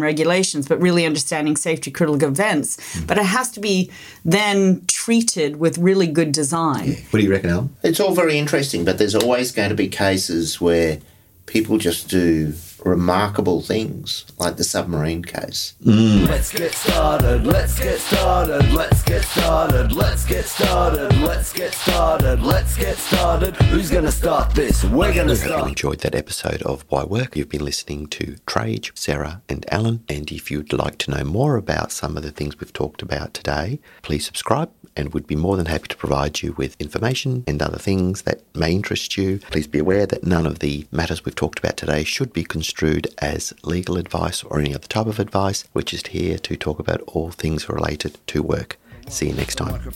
regulations 0.54 0.68
but 0.68 0.80
really 0.80 1.06
understanding 1.06 1.56
safety 1.56 1.90
critical 1.90 2.28
events 2.28 2.76
Mm. 2.80 3.06
but 3.06 3.18
it 3.18 3.24
has 3.26 3.50
to 3.50 3.60
be 3.60 3.90
then 4.24 4.82
treated 4.86 5.56
with 5.56 5.78
really 5.78 6.06
good 6.06 6.32
design 6.32 6.96
what 7.10 7.20
do 7.20 7.24
you 7.24 7.30
reckon, 7.30 7.50
Alan? 7.50 7.68
It's 7.82 8.00
all 8.00 8.14
very 8.14 8.38
interesting, 8.38 8.84
but 8.84 8.98
there's 8.98 9.14
always 9.14 9.52
going 9.52 9.68
to 9.70 9.74
be 9.74 9.88
cases 9.88 10.60
where 10.60 10.98
people 11.46 11.78
just 11.78 12.08
do 12.08 12.52
remarkable 12.84 13.60
things, 13.60 14.24
like 14.38 14.56
the 14.56 14.64
submarine 14.64 15.22
case. 15.22 15.74
Mm. 15.84 16.28
Let's 16.28 16.52
get 16.52 16.72
started, 16.72 17.46
let's 17.46 17.78
get 17.78 17.98
started, 17.98 18.72
let's 18.72 19.02
get 19.02 19.22
started, 19.22 19.92
let's 19.92 20.24
get 20.26 20.44
started, 20.44 21.20
let's 21.20 21.52
get 21.52 21.72
started, 21.72 22.42
let's 22.42 22.76
get 22.76 22.96
started. 22.96 23.56
Who's 23.56 23.90
gonna 23.90 24.12
start 24.12 24.54
this? 24.54 24.84
We're 24.84 25.14
gonna 25.14 25.36
start. 25.36 25.50
I 25.50 25.56
Hope 25.56 25.64
you 25.64 25.68
enjoyed 25.70 26.00
that 26.00 26.14
episode 26.14 26.62
of 26.62 26.84
Why 26.88 27.04
Work. 27.04 27.36
You've 27.36 27.48
been 27.48 27.64
listening 27.64 28.06
to 28.08 28.36
Trajce, 28.46 28.96
Sara, 28.96 29.42
and 29.48 29.64
Alan. 29.72 30.04
And 30.08 30.30
if 30.30 30.50
you'd 30.50 30.72
like 30.72 30.98
to 30.98 31.10
know 31.10 31.24
more 31.24 31.56
about 31.56 31.92
some 31.92 32.16
of 32.16 32.22
the 32.22 32.30
things 32.30 32.58
we've 32.58 32.72
talked 32.72 33.02
about 33.02 33.34
today, 33.34 33.80
please 34.02 34.24
subscribe 34.24 34.70
and 34.96 35.14
we'd 35.14 35.26
be 35.26 35.36
more 35.36 35.56
than 35.56 35.66
happy 35.66 35.88
to 35.88 35.96
provide 35.96 36.42
you 36.42 36.52
with 36.54 36.76
information 36.80 37.44
and 37.46 37.62
other 37.62 37.78
things 37.78 38.22
that 38.22 38.42
may 38.54 38.72
interest 38.72 39.16
you. 39.16 39.38
Please 39.50 39.66
be 39.66 39.78
aware 39.78 40.06
that 40.06 40.24
none 40.24 40.46
of 40.46 40.58
the 40.58 40.86
matters 40.90 41.24
we've 41.24 41.34
talked 41.34 41.58
about 41.58 41.76
today 41.76 42.04
should 42.04 42.32
be 42.32 42.44
construed 42.70 43.08
as 43.18 43.52
legal 43.64 43.96
advice 43.96 44.44
or 44.44 44.60
any 44.60 44.72
other 44.72 44.86
type 44.86 45.08
of 45.08 45.18
advice. 45.18 45.64
We're 45.74 45.82
just 45.82 46.06
here 46.08 46.38
to 46.38 46.56
talk 46.56 46.78
about 46.78 47.00
all 47.08 47.32
things 47.32 47.68
related 47.68 48.16
to 48.28 48.44
work. 48.44 48.78
See 49.08 49.26
you 49.26 49.34
next 49.34 49.56
time. 49.56 49.82
To 49.82 49.90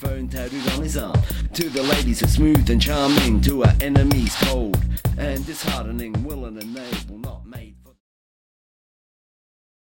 the 1.71 1.87
ladies 1.89 2.21
are 2.25 2.27
smooth 2.27 2.69
and 2.69 2.83
charming, 2.83 3.41
to 3.43 3.63
our 3.63 3.75
enemies 3.81 4.35
cold 4.41 4.85
and 5.17 5.47
disheartening, 5.47 6.25
willing 6.25 6.59
and 6.61 6.77
able, 6.77 7.19
not 7.19 7.47
made. 7.47 7.77